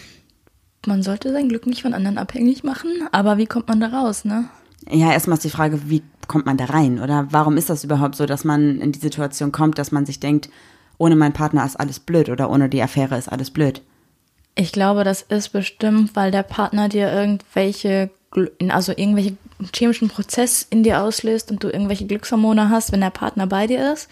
man 0.86 1.02
sollte 1.02 1.32
sein 1.32 1.48
Glück 1.48 1.66
nicht 1.66 1.82
von 1.82 1.94
anderen 1.94 2.18
abhängig 2.18 2.62
machen, 2.62 2.90
aber 3.10 3.38
wie 3.38 3.46
kommt 3.46 3.68
man 3.68 3.80
da 3.80 3.88
raus, 3.88 4.24
ne? 4.24 4.48
Ja, 4.88 5.12
erstmal 5.12 5.36
ist 5.36 5.44
die 5.44 5.50
Frage, 5.50 5.90
wie 5.90 6.02
kommt 6.28 6.46
man 6.46 6.56
da 6.56 6.66
rein? 6.66 7.00
Oder 7.00 7.28
warum 7.30 7.56
ist 7.56 7.70
das 7.70 7.84
überhaupt 7.84 8.14
so, 8.14 8.26
dass 8.26 8.44
man 8.44 8.80
in 8.80 8.92
die 8.92 8.98
Situation 8.98 9.52
kommt, 9.52 9.78
dass 9.78 9.92
man 9.92 10.06
sich 10.06 10.20
denkt, 10.20 10.50
ohne 10.98 11.16
meinen 11.16 11.32
Partner 11.32 11.64
ist 11.64 11.78
alles 11.78 12.00
blöd 12.00 12.28
oder 12.28 12.50
ohne 12.50 12.68
die 12.68 12.82
Affäre 12.82 13.16
ist 13.16 13.28
alles 13.28 13.50
blöd? 13.50 13.82
Ich 14.54 14.72
glaube, 14.72 15.04
das 15.04 15.22
ist 15.22 15.50
bestimmt, 15.50 16.16
weil 16.16 16.30
der 16.30 16.42
Partner 16.42 16.88
dir 16.88 17.12
irgendwelche, 17.12 18.10
also 18.68 18.92
irgendwelche 18.92 19.36
chemischen 19.74 20.08
Prozess 20.08 20.66
in 20.68 20.82
dir 20.82 21.02
auslöst 21.02 21.50
und 21.50 21.62
du 21.62 21.68
irgendwelche 21.68 22.06
Glückshormone 22.06 22.68
hast, 22.70 22.92
wenn 22.92 23.00
der 23.00 23.10
Partner 23.10 23.46
bei 23.46 23.66
dir 23.66 23.92
ist 23.92 24.08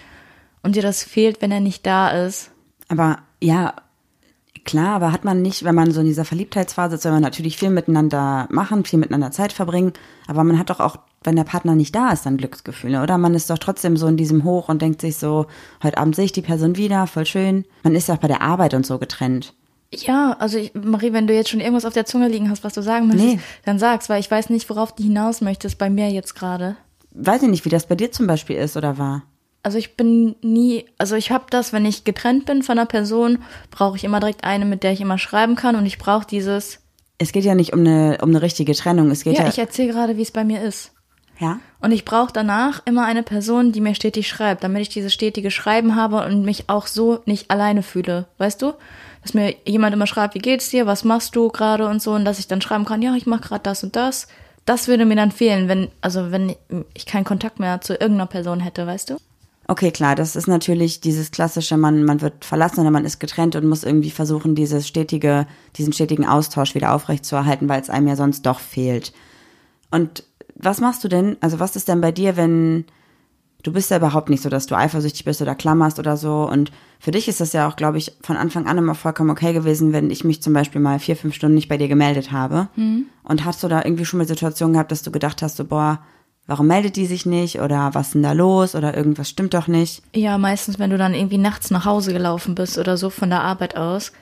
und 0.62 0.76
dir 0.76 0.82
das 0.82 1.02
fehlt, 1.02 1.42
wenn 1.42 1.50
er 1.50 1.60
nicht 1.60 1.84
da 1.84 2.10
ist. 2.10 2.50
Aber 2.88 3.18
ja, 3.42 3.74
klar, 4.66 4.96
aber 4.96 5.12
hat 5.12 5.24
man 5.24 5.40
nicht, 5.42 5.64
wenn 5.64 5.74
man 5.74 5.90
so 5.92 6.00
in 6.00 6.06
dieser 6.06 6.24
Verliebtheitsphase 6.24 6.96
ist, 6.96 7.02
soll 7.02 7.12
man 7.12 7.22
natürlich 7.22 7.56
viel 7.56 7.70
miteinander 7.70 8.46
machen, 8.50 8.84
viel 8.84 8.98
miteinander 8.98 9.30
Zeit 9.30 9.52
verbringen, 9.52 9.92
aber 10.26 10.44
man 10.44 10.58
hat 10.58 10.68
doch 10.70 10.80
auch, 10.80 10.98
wenn 11.24 11.36
der 11.36 11.44
Partner 11.44 11.74
nicht 11.74 11.94
da 11.94 12.10
ist, 12.10 12.26
dann 12.26 12.36
Glücksgefühle, 12.36 13.02
oder? 13.02 13.16
Man 13.18 13.34
ist 13.34 13.48
doch 13.50 13.58
trotzdem 13.58 13.96
so 13.96 14.06
in 14.06 14.16
diesem 14.16 14.44
Hoch 14.44 14.68
und 14.68 14.82
denkt 14.82 15.00
sich 15.00 15.16
so, 15.16 15.46
heute 15.82 15.98
Abend 15.98 16.14
sehe 16.16 16.26
ich 16.26 16.32
die 16.32 16.42
Person 16.42 16.76
wieder, 16.76 17.06
voll 17.06 17.26
schön. 17.26 17.64
Man 17.82 17.94
ist 17.94 18.08
ja 18.08 18.14
auch 18.14 18.20
bei 18.20 18.28
der 18.28 18.42
Arbeit 18.42 18.74
und 18.74 18.84
so 18.84 18.98
getrennt. 18.98 19.54
Ja, 19.94 20.36
also 20.40 20.58
ich, 20.58 20.72
Marie, 20.74 21.12
wenn 21.12 21.26
du 21.28 21.34
jetzt 21.34 21.48
schon 21.48 21.60
irgendwas 21.60 21.84
auf 21.84 21.94
der 21.94 22.04
Zunge 22.06 22.28
liegen 22.28 22.50
hast, 22.50 22.64
was 22.64 22.74
du 22.74 22.82
sagen 22.82 23.06
möchtest, 23.06 23.26
Nee. 23.36 23.40
dann 23.64 23.78
sag's, 23.78 24.08
weil 24.08 24.20
ich 24.20 24.30
weiß 24.30 24.50
nicht, 24.50 24.68
worauf 24.68 24.94
du 24.94 25.02
hinaus 25.04 25.40
möchtest 25.40 25.78
bei 25.78 25.88
mir 25.90 26.10
jetzt 26.10 26.34
gerade. 26.34 26.76
Weiß 27.12 27.42
ich 27.42 27.48
nicht, 27.48 27.64
wie 27.64 27.70
das 27.70 27.86
bei 27.86 27.94
dir 27.94 28.10
zum 28.12 28.26
Beispiel 28.26 28.56
ist 28.56 28.76
oder 28.76 28.98
war. 28.98 29.22
Also 29.66 29.78
ich 29.78 29.96
bin 29.96 30.36
nie, 30.42 30.84
also 30.96 31.16
ich 31.16 31.32
habe 31.32 31.46
das, 31.50 31.72
wenn 31.72 31.84
ich 31.84 32.04
getrennt 32.04 32.46
bin 32.46 32.62
von 32.62 32.78
einer 32.78 32.86
Person, 32.86 33.40
brauche 33.72 33.96
ich 33.96 34.04
immer 34.04 34.20
direkt 34.20 34.44
eine, 34.44 34.64
mit 34.64 34.84
der 34.84 34.92
ich 34.92 35.00
immer 35.00 35.18
schreiben 35.18 35.56
kann 35.56 35.74
und 35.74 35.86
ich 35.86 35.98
brauche 35.98 36.24
dieses. 36.24 36.78
Es 37.18 37.32
geht 37.32 37.44
ja 37.44 37.56
nicht 37.56 37.72
um 37.72 37.80
eine, 37.80 38.18
um 38.22 38.28
eine 38.28 38.42
richtige 38.42 38.76
Trennung, 38.76 39.10
es 39.10 39.24
geht 39.24 39.34
Ja, 39.34 39.42
ja, 39.42 39.48
ich 39.48 39.58
erzähle 39.58 39.92
gerade, 39.92 40.16
wie 40.16 40.22
es 40.22 40.30
bei 40.30 40.44
mir 40.44 40.62
ist. 40.62 40.92
ja? 41.40 41.58
Und 41.80 41.90
ich 41.90 42.04
brauche 42.04 42.32
danach 42.32 42.80
immer 42.84 43.06
eine 43.06 43.24
Person, 43.24 43.72
die 43.72 43.80
mir 43.80 43.96
stetig 43.96 44.28
schreibt, 44.28 44.62
damit 44.62 44.82
ich 44.82 44.88
dieses 44.88 45.12
stetige 45.12 45.50
Schreiben 45.50 45.96
habe 45.96 46.24
und 46.24 46.44
mich 46.44 46.68
auch 46.68 46.86
so 46.86 47.18
nicht 47.26 47.50
alleine 47.50 47.82
fühle. 47.82 48.28
Weißt 48.38 48.62
du? 48.62 48.74
dass 49.22 49.34
mir 49.34 49.56
jemand 49.66 49.92
immer 49.92 50.06
schreibt, 50.06 50.36
wie 50.36 50.38
geht's 50.38 50.70
dir, 50.70 50.86
was 50.86 51.02
machst 51.02 51.34
du 51.34 51.48
gerade 51.48 51.88
und 51.88 52.00
so, 52.00 52.12
und 52.12 52.24
dass 52.24 52.38
ich 52.38 52.46
dann 52.46 52.60
schreiben 52.60 52.84
kann, 52.84 53.02
ja, 53.02 53.16
ich 53.16 53.26
mache 53.26 53.40
gerade 53.40 53.64
das 53.64 53.82
und 53.82 53.96
das. 53.96 54.28
Das 54.64 54.86
würde 54.86 55.04
mir 55.04 55.16
dann 55.16 55.32
fehlen, 55.32 55.66
wenn, 55.66 55.88
also 56.00 56.30
wenn 56.30 56.54
ich 56.94 57.06
keinen 57.06 57.24
Kontakt 57.24 57.58
mehr 57.58 57.80
zu 57.80 57.94
irgendeiner 57.94 58.26
Person 58.26 58.60
hätte, 58.60 58.86
weißt 58.86 59.10
du? 59.10 59.16
Okay, 59.68 59.90
klar, 59.90 60.14
das 60.14 60.36
ist 60.36 60.46
natürlich 60.46 61.00
dieses 61.00 61.32
klassische, 61.32 61.76
man, 61.76 62.04
man 62.04 62.20
wird 62.20 62.44
verlassen 62.44 62.80
oder 62.80 62.90
man 62.90 63.04
ist 63.04 63.18
getrennt 63.18 63.56
und 63.56 63.66
muss 63.66 63.82
irgendwie 63.82 64.10
versuchen, 64.10 64.54
dieses 64.54 64.86
stetige, 64.86 65.46
diesen 65.76 65.92
stetigen 65.92 66.24
Austausch 66.24 66.74
wieder 66.74 66.94
aufrechtzuerhalten, 66.94 67.68
weil 67.68 67.80
es 67.80 67.90
einem 67.90 68.06
ja 68.06 68.16
sonst 68.16 68.46
doch 68.46 68.60
fehlt. 68.60 69.12
Und 69.90 70.22
was 70.54 70.80
machst 70.80 71.02
du 71.02 71.08
denn, 71.08 71.36
also 71.40 71.58
was 71.58 71.74
ist 71.74 71.88
denn 71.88 72.00
bei 72.00 72.12
dir, 72.12 72.36
wenn 72.36 72.84
du 73.66 73.72
bist 73.72 73.90
ja 73.90 73.96
überhaupt 73.96 74.28
nicht 74.28 74.42
so, 74.42 74.48
dass 74.48 74.66
du 74.66 74.76
eifersüchtig 74.76 75.24
bist 75.24 75.42
oder 75.42 75.54
klammerst 75.54 75.98
oder 75.98 76.16
so. 76.16 76.48
Und 76.48 76.70
für 77.00 77.10
dich 77.10 77.26
ist 77.26 77.40
das 77.40 77.52
ja 77.52 77.68
auch, 77.68 77.74
glaube 77.74 77.98
ich, 77.98 78.16
von 78.22 78.36
Anfang 78.36 78.66
an 78.66 78.78
immer 78.78 78.94
vollkommen 78.94 79.30
okay 79.30 79.52
gewesen, 79.52 79.92
wenn 79.92 80.10
ich 80.10 80.24
mich 80.24 80.40
zum 80.40 80.52
Beispiel 80.52 80.80
mal 80.80 81.00
vier, 81.00 81.16
fünf 81.16 81.34
Stunden 81.34 81.56
nicht 81.56 81.68
bei 81.68 81.76
dir 81.76 81.88
gemeldet 81.88 82.30
habe. 82.30 82.68
Mhm. 82.76 83.06
Und 83.24 83.44
hast 83.44 83.62
du 83.62 83.68
da 83.68 83.84
irgendwie 83.84 84.04
schon 84.04 84.18
mal 84.18 84.26
Situationen 84.26 84.74
gehabt, 84.74 84.92
dass 84.92 85.02
du 85.02 85.10
gedacht 85.10 85.42
hast, 85.42 85.56
so, 85.56 85.64
boah, 85.64 86.00
warum 86.46 86.66
meldet 86.66 86.96
die 86.96 87.06
sich 87.06 87.26
nicht 87.26 87.60
oder 87.60 87.90
was 87.94 88.08
ist 88.08 88.14
denn 88.14 88.22
da 88.22 88.32
los 88.32 88.74
oder 88.74 88.96
irgendwas 88.96 89.28
stimmt 89.28 89.54
doch 89.54 89.66
nicht? 89.66 90.02
Ja, 90.14 90.38
meistens, 90.38 90.78
wenn 90.78 90.90
du 90.90 90.98
dann 90.98 91.14
irgendwie 91.14 91.38
nachts 91.38 91.70
nach 91.70 91.84
Hause 91.84 92.12
gelaufen 92.12 92.54
bist 92.54 92.78
oder 92.78 92.96
so 92.96 93.10
von 93.10 93.30
der 93.30 93.42
Arbeit 93.42 93.76
aus. 93.76 94.12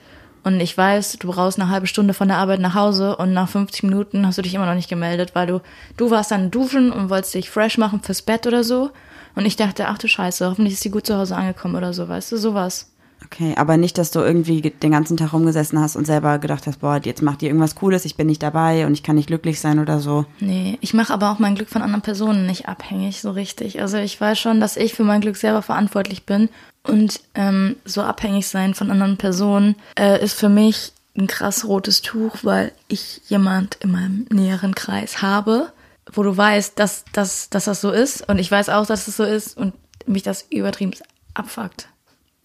Und 0.43 0.59
ich 0.59 0.77
weiß, 0.77 1.17
du 1.19 1.31
brauchst 1.31 1.59
eine 1.59 1.71
halbe 1.71 1.87
Stunde 1.87 2.13
von 2.13 2.27
der 2.27 2.37
Arbeit 2.37 2.59
nach 2.59 2.75
Hause 2.75 3.15
und 3.15 3.33
nach 3.33 3.49
50 3.49 3.81
Minuten 3.81 4.27
hast 4.27 4.37
du 4.37 4.43
dich 4.43 4.53
immer 4.53 4.67
noch 4.67 4.75
nicht 4.75 4.89
gemeldet, 4.89 5.31
weil 5.33 5.47
du, 5.47 5.61
du 5.97 6.11
warst 6.11 6.29
dann 6.29 6.51
duschen 6.51 6.91
und 6.91 7.09
wolltest 7.09 7.33
dich 7.33 7.49
fresh 7.49 7.79
machen 7.79 8.01
fürs 8.01 8.21
Bett 8.21 8.45
oder 8.45 8.63
so. 8.63 8.91
Und 9.33 9.45
ich 9.45 9.55
dachte, 9.55 9.87
ach 9.87 9.97
du 9.97 10.07
Scheiße, 10.07 10.47
hoffentlich 10.47 10.75
ist 10.75 10.83
sie 10.83 10.91
gut 10.91 11.07
zu 11.07 11.17
Hause 11.17 11.35
angekommen 11.35 11.75
oder 11.75 11.93
so, 11.93 12.07
weißt 12.07 12.31
du, 12.31 12.37
sowas. 12.37 12.91
Okay, 13.23 13.53
aber 13.57 13.77
nicht, 13.77 13.97
dass 13.97 14.11
du 14.11 14.19
irgendwie 14.19 14.61
den 14.61 14.91
ganzen 14.91 15.17
Tag 15.17 15.33
rumgesessen 15.33 15.79
hast 15.79 15.95
und 15.95 16.05
selber 16.05 16.37
gedacht 16.39 16.67
hast, 16.67 16.79
boah, 16.79 16.99
jetzt 17.03 17.21
macht 17.21 17.41
ihr 17.41 17.49
irgendwas 17.49 17.75
Cooles, 17.75 18.05
ich 18.05 18.15
bin 18.15 18.27
nicht 18.27 18.43
dabei 18.43 18.85
und 18.85 18.93
ich 18.93 19.03
kann 19.03 19.15
nicht 19.15 19.27
glücklich 19.27 19.59
sein 19.59 19.79
oder 19.79 19.99
so. 19.99 20.25
Nee, 20.39 20.77
ich 20.81 20.93
mache 20.93 21.13
aber 21.13 21.31
auch 21.31 21.39
mein 21.39 21.55
Glück 21.55 21.69
von 21.69 21.81
anderen 21.81 22.01
Personen 22.01 22.45
nicht 22.45 22.67
abhängig, 22.67 23.21
so 23.21 23.31
richtig. 23.31 23.81
Also 23.81 23.97
ich 23.97 24.19
weiß 24.19 24.39
schon, 24.39 24.59
dass 24.59 24.77
ich 24.77 24.93
für 24.93 25.03
mein 25.03 25.21
Glück 25.21 25.37
selber 25.37 25.61
verantwortlich 25.61 26.25
bin 26.25 26.49
und 26.83 27.19
ähm, 27.33 27.77
so 27.83 28.03
abhängig 28.03 28.47
sein 28.47 28.73
von 28.73 28.91
anderen 28.91 29.17
Personen 29.17 29.75
äh, 29.97 30.23
ist 30.23 30.39
für 30.39 30.49
mich 30.49 30.93
ein 31.17 31.27
krass 31.27 31.65
rotes 31.65 32.01
Tuch, 32.01 32.37
weil 32.43 32.71
ich 32.87 33.21
jemand 33.27 33.75
in 33.81 33.91
meinem 33.91 34.27
näheren 34.31 34.75
Kreis 34.75 35.21
habe, 35.21 35.71
wo 36.11 36.23
du 36.23 36.35
weißt, 36.35 36.77
dass, 36.77 37.05
dass, 37.13 37.49
dass 37.49 37.65
das 37.65 37.81
so 37.81 37.91
ist 37.91 38.27
und 38.29 38.37
ich 38.37 38.51
weiß 38.51 38.69
auch, 38.69 38.85
dass 38.85 39.07
es 39.07 39.17
so 39.17 39.23
ist 39.23 39.57
und 39.57 39.73
mich 40.05 40.23
das 40.23 40.45
übertrieben 40.49 40.91
abfuckt. 41.33 41.89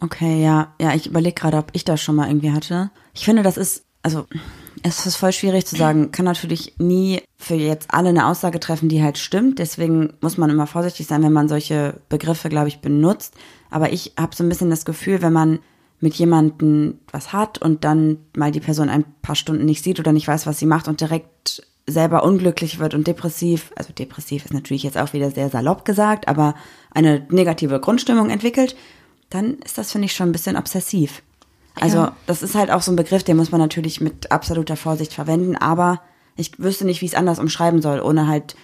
Okay, 0.01 0.43
ja, 0.43 0.75
ja, 0.81 0.95
ich 0.95 1.07
überlege 1.07 1.35
gerade, 1.35 1.59
ob 1.59 1.69
ich 1.73 1.85
das 1.85 2.01
schon 2.01 2.17
mal 2.17 2.29
irgendwie 2.29 2.53
hatte. 2.53 2.91
Ich 3.15 3.25
finde, 3.25 3.43
das 3.43 3.57
ist, 3.57 3.85
also, 4.03 4.27
es 4.83 5.05
ist 5.05 5.17
voll 5.17 5.33
schwierig 5.33 5.67
zu 5.67 5.77
sagen, 5.77 6.11
kann 6.11 6.25
natürlich 6.25 6.75
nie 6.79 7.21
für 7.37 7.55
jetzt 7.55 7.93
alle 7.93 8.09
eine 8.09 8.27
Aussage 8.27 8.61
treffen, 8.61 8.89
die 8.89 9.03
halt 9.03 9.19
stimmt. 9.19 9.59
Deswegen 9.59 10.15
muss 10.23 10.39
man 10.39 10.49
immer 10.49 10.67
vorsichtig 10.67 11.07
sein, 11.07 11.23
wenn 11.23 11.35
man 11.35 11.49
solche 11.49 12.01
Begriffe, 12.09 12.49
glaube 12.49 12.69
ich, 12.69 12.81
benutzt. 12.81 13.35
Aber 13.69 13.93
ich 13.93 14.15
habe 14.19 14.35
so 14.35 14.43
ein 14.43 14.49
bisschen 14.49 14.71
das 14.71 14.87
Gefühl, 14.87 15.21
wenn 15.21 15.35
man 15.35 15.59
mit 16.01 16.15
jemandem 16.15 16.99
was 17.13 17.35
hat 17.35 17.59
und 17.59 17.85
dann 17.85 18.19
mal 18.35 18.51
die 18.51 18.61
Person 18.61 18.89
ein 18.89 19.05
paar 19.21 19.37
Stunden 19.37 19.67
nicht 19.67 19.85
sieht 19.85 20.01
oder 20.01 20.13
nicht 20.13 20.29
weiß, 20.29 20.47
was 20.47 20.59
sie 20.59 20.67
macht 20.67 20.89
und 20.89 21.03
direkt 21.03 21.63
selber 21.87 22.25
unglücklich 22.25 22.79
wird 22.79 22.95
und 22.95 23.07
depressiv, 23.07 23.73
also 23.77 23.93
depressiv 23.93 24.45
ist 24.45 24.55
natürlich 24.55 24.83
jetzt 24.83 24.97
auch 24.97 25.13
wieder 25.13 25.31
sehr 25.31 25.51
salopp 25.51 25.85
gesagt, 25.85 26.29
aber 26.29 26.55
eine 26.93 27.27
negative 27.31 27.81
Grundstimmung 27.81 28.31
entwickelt, 28.31 28.77
dann 29.31 29.59
ist 29.61 29.79
das, 29.79 29.93
finde 29.93 30.07
ich, 30.07 30.15
schon 30.15 30.29
ein 30.29 30.33
bisschen 30.33 30.57
obsessiv. 30.57 31.23
Also 31.77 31.99
ja. 31.99 32.17
das 32.27 32.43
ist 32.43 32.55
halt 32.55 32.71
auch 32.71 32.83
so 32.83 32.93
ein 32.93 32.97
Begriff, 32.97 33.23
den 33.23 33.37
muss 33.37 33.53
man 33.53 33.61
natürlich 33.61 34.01
mit 34.01 34.31
absoluter 34.31 34.77
Vorsicht 34.77 35.15
verwenden, 35.15 35.57
aber 35.57 36.03
ich 36.37 36.59
wüsste 36.59 36.85
nicht, 36.85 37.01
wie 37.01 37.07
ich 37.07 37.13
es 37.13 37.19
anders 37.19 37.39
umschreiben 37.39 37.81
soll, 37.81 38.01
ohne 38.01 38.27
halt 38.27 38.57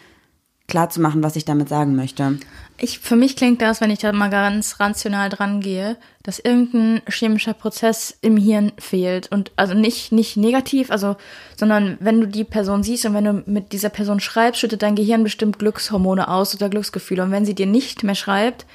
klar 0.68 0.90
zu 0.90 1.00
machen, 1.00 1.22
was 1.22 1.36
ich 1.36 1.44
damit 1.44 1.68
sagen 1.68 1.94
möchte. 1.94 2.38
Ich, 2.78 2.98
für 2.98 3.16
mich 3.16 3.36
klingt 3.36 3.62
das, 3.62 3.80
wenn 3.80 3.90
ich 3.90 4.00
da 4.00 4.12
mal 4.12 4.30
ganz 4.30 4.80
rational 4.80 5.28
dran 5.28 5.60
gehe, 5.60 5.96
dass 6.22 6.40
irgendein 6.40 7.02
chemischer 7.08 7.54
Prozess 7.54 8.18
im 8.20 8.36
Hirn 8.36 8.72
fehlt. 8.76 9.30
Und 9.30 9.52
also 9.56 9.74
nicht, 9.74 10.10
nicht 10.10 10.36
negativ, 10.36 10.90
also, 10.90 11.16
sondern 11.56 11.96
wenn 12.00 12.20
du 12.20 12.26
die 12.26 12.44
Person 12.44 12.82
siehst 12.82 13.06
und 13.06 13.14
wenn 13.14 13.24
du 13.24 13.44
mit 13.46 13.72
dieser 13.72 13.90
Person 13.90 14.18
schreibst, 14.18 14.60
schüttet 14.60 14.82
dein 14.82 14.96
Gehirn 14.96 15.22
bestimmt 15.22 15.58
Glückshormone 15.58 16.28
aus 16.28 16.54
oder 16.54 16.68
Glücksgefühle. 16.68 17.22
Und 17.22 17.30
wenn 17.30 17.46
sie 17.46 17.54
dir 17.54 17.66
nicht 17.66 18.02
mehr 18.02 18.16
schreibt, 18.16 18.66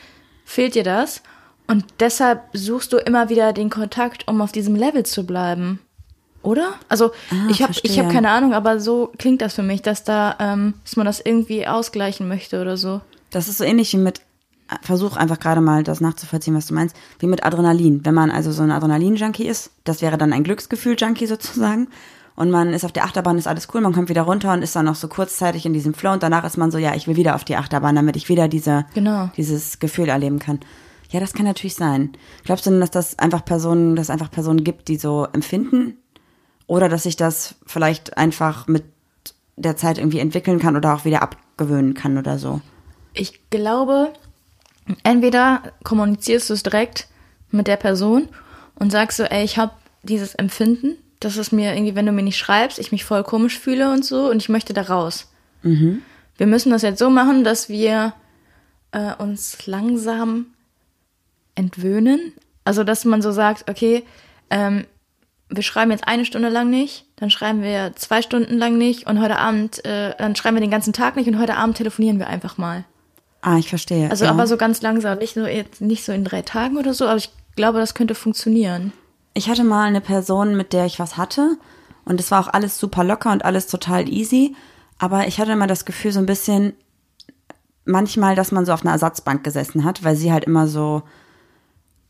fehlt 0.45 0.75
dir 0.75 0.83
das. 0.83 1.21
Und 1.71 1.85
deshalb 2.01 2.41
suchst 2.51 2.91
du 2.91 2.97
immer 2.97 3.29
wieder 3.29 3.53
den 3.53 3.69
Kontakt, 3.69 4.27
um 4.27 4.41
auf 4.41 4.51
diesem 4.51 4.75
Level 4.75 5.05
zu 5.05 5.25
bleiben. 5.25 5.79
Oder? 6.43 6.73
Also 6.89 7.11
ah, 7.29 7.47
ich 7.49 7.63
habe 7.63 7.71
ich 7.81 7.97
hab 7.97 8.09
keine 8.09 8.29
Ahnung, 8.29 8.53
aber 8.53 8.81
so 8.81 9.13
klingt 9.17 9.41
das 9.41 9.53
für 9.53 9.63
mich, 9.63 9.81
dass 9.81 10.03
da, 10.03 10.35
ähm, 10.39 10.73
dass 10.83 10.97
man 10.97 11.05
das 11.05 11.21
irgendwie 11.21 11.65
ausgleichen 11.67 12.27
möchte 12.27 12.59
oder 12.59 12.75
so. 12.75 12.99
Das 13.29 13.47
ist 13.47 13.59
so 13.59 13.63
ähnlich 13.63 13.93
wie 13.93 13.97
mit, 13.97 14.19
versuch 14.81 15.15
einfach 15.15 15.39
gerade 15.39 15.61
mal 15.61 15.83
das 15.83 16.01
nachzuvollziehen, 16.01 16.55
was 16.57 16.65
du 16.65 16.73
meinst, 16.73 16.93
wie 17.19 17.27
mit 17.27 17.45
Adrenalin. 17.45 18.03
Wenn 18.03 18.15
man 18.15 18.31
also 18.31 18.51
so 18.51 18.63
ein 18.63 18.71
Adrenalin-Junkie 18.71 19.47
ist, 19.47 19.71
das 19.85 20.01
wäre 20.01 20.17
dann 20.17 20.33
ein 20.33 20.43
Glücksgefühl-Junkie 20.43 21.27
sozusagen. 21.27 21.87
Und 22.35 22.51
man 22.51 22.73
ist 22.73 22.83
auf 22.83 22.91
der 22.91 23.05
Achterbahn, 23.05 23.37
ist 23.37 23.47
alles 23.47 23.69
cool, 23.73 23.79
man 23.79 23.93
kommt 23.93 24.09
wieder 24.09 24.23
runter 24.23 24.51
und 24.51 24.61
ist 24.61 24.75
dann 24.75 24.85
noch 24.85 24.95
so 24.95 25.07
kurzzeitig 25.07 25.65
in 25.65 25.71
diesem 25.71 25.93
Flow 25.93 26.11
und 26.11 26.21
danach 26.21 26.43
ist 26.43 26.57
man 26.57 26.69
so, 26.69 26.79
ja, 26.79 26.95
ich 26.95 27.07
will 27.07 27.15
wieder 27.15 27.35
auf 27.35 27.45
die 27.45 27.55
Achterbahn, 27.55 27.95
damit 27.95 28.17
ich 28.17 28.27
wieder 28.27 28.49
diese, 28.49 28.85
genau. 28.93 29.29
dieses 29.37 29.79
Gefühl 29.79 30.09
erleben 30.09 30.39
kann. 30.39 30.59
Ja, 31.11 31.19
das 31.19 31.33
kann 31.33 31.45
natürlich 31.45 31.75
sein. 31.75 32.13
Glaubst 32.45 32.65
du 32.65 32.69
denn, 32.69 32.79
dass 32.79 32.91
das 32.91 33.19
einfach 33.19 33.45
Personen, 33.45 33.95
dass 33.95 34.07
es 34.07 34.09
einfach 34.09 34.31
Personen 34.31 34.63
gibt, 34.63 34.87
die 34.87 34.95
so 34.95 35.27
empfinden, 35.31 35.97
oder 36.67 36.87
dass 36.87 37.03
sich 37.03 37.17
das 37.17 37.55
vielleicht 37.65 38.17
einfach 38.17 38.67
mit 38.67 38.85
der 39.57 39.75
Zeit 39.75 39.97
irgendwie 39.97 40.19
entwickeln 40.19 40.57
kann 40.57 40.77
oder 40.77 40.95
auch 40.95 41.03
wieder 41.03 41.21
abgewöhnen 41.21 41.93
kann 41.93 42.17
oder 42.17 42.39
so. 42.39 42.61
Ich 43.13 43.41
glaube, 43.49 44.13
entweder 45.03 45.63
kommunizierst 45.83 46.49
du 46.49 46.53
es 46.53 46.63
direkt 46.63 47.07
mit 47.49 47.67
der 47.67 47.75
Person 47.75 48.29
und 48.75 48.89
sagst 48.89 49.17
so, 49.17 49.23
ey, 49.23 49.43
ich 49.43 49.57
habe 49.57 49.73
dieses 50.03 50.33
Empfinden, 50.35 50.95
dass 51.19 51.35
es 51.35 51.51
mir 51.51 51.73
irgendwie, 51.73 51.95
wenn 51.95 52.05
du 52.05 52.13
mir 52.13 52.23
nicht 52.23 52.37
schreibst, 52.37 52.79
ich 52.79 52.93
mich 52.93 53.03
voll 53.03 53.23
komisch 53.23 53.59
fühle 53.59 53.91
und 53.91 54.05
so 54.05 54.29
und 54.29 54.37
ich 54.37 54.47
möchte 54.47 54.73
da 54.73 54.83
raus. 54.83 55.29
Mhm. 55.63 56.01
Wir 56.37 56.47
müssen 56.47 56.71
das 56.71 56.81
jetzt 56.83 56.99
so 56.99 57.09
machen, 57.09 57.43
dass 57.43 57.67
wir 57.67 58.13
äh, 58.93 59.13
uns 59.15 59.67
langsam 59.67 60.47
entwöhnen. 61.55 62.33
Also, 62.63 62.83
dass 62.83 63.05
man 63.05 63.21
so 63.21 63.31
sagt, 63.31 63.69
okay, 63.69 64.03
ähm, 64.49 64.85
wir 65.51 65.63
schreiben 65.63 65.91
jetzt 65.91 66.07
eine 66.07 66.25
Stunde 66.25 66.49
lang 66.49 66.69
nicht, 66.69 67.05
dann 67.17 67.29
schreiben 67.29 67.61
wir 67.61 67.93
zwei 67.95 68.21
Stunden 68.21 68.57
lang 68.57 68.77
nicht 68.77 69.05
und 69.07 69.21
heute 69.21 69.37
Abend, 69.37 69.83
äh, 69.85 70.15
dann 70.17 70.35
schreiben 70.35 70.55
wir 70.55 70.61
den 70.61 70.71
ganzen 70.71 70.93
Tag 70.93 71.15
nicht 71.15 71.27
und 71.27 71.39
heute 71.39 71.57
Abend 71.57 71.77
telefonieren 71.77 72.19
wir 72.19 72.27
einfach 72.27 72.57
mal. 72.57 72.85
Ah, 73.41 73.57
ich 73.57 73.69
verstehe. 73.69 74.09
Also 74.09 74.25
ja. 74.25 74.31
aber 74.31 74.47
so 74.47 74.55
ganz 74.55 74.81
langsam, 74.81 75.17
nicht 75.17 75.33
so 75.33 75.45
jetzt 75.45 75.81
nicht 75.81 76.05
so 76.05 76.11
in 76.11 76.23
drei 76.23 76.41
Tagen 76.41 76.77
oder 76.77 76.93
so, 76.93 77.05
aber 77.05 77.17
ich 77.17 77.31
glaube, 77.55 77.79
das 77.79 77.93
könnte 77.93 78.15
funktionieren. 78.15 78.93
Ich 79.33 79.49
hatte 79.49 79.63
mal 79.63 79.85
eine 79.85 80.01
Person, 80.01 80.55
mit 80.55 80.73
der 80.73 80.85
ich 80.85 80.99
was 80.99 81.17
hatte 81.17 81.57
und 82.05 82.19
es 82.19 82.31
war 82.31 82.39
auch 82.41 82.53
alles 82.53 82.77
super 82.77 83.03
locker 83.03 83.31
und 83.31 83.43
alles 83.43 83.67
total 83.67 84.07
easy, 84.07 84.55
aber 84.99 85.27
ich 85.27 85.39
hatte 85.39 85.51
immer 85.51 85.67
das 85.67 85.85
Gefühl 85.85 86.11
so 86.11 86.19
ein 86.19 86.25
bisschen 86.25 86.73
manchmal, 87.83 88.35
dass 88.35 88.51
man 88.51 88.65
so 88.65 88.73
auf 88.73 88.83
einer 88.83 88.91
Ersatzbank 88.91 89.43
gesessen 89.43 89.83
hat, 89.83 90.03
weil 90.03 90.15
sie 90.15 90.31
halt 90.31 90.45
immer 90.45 90.67
so 90.67 91.03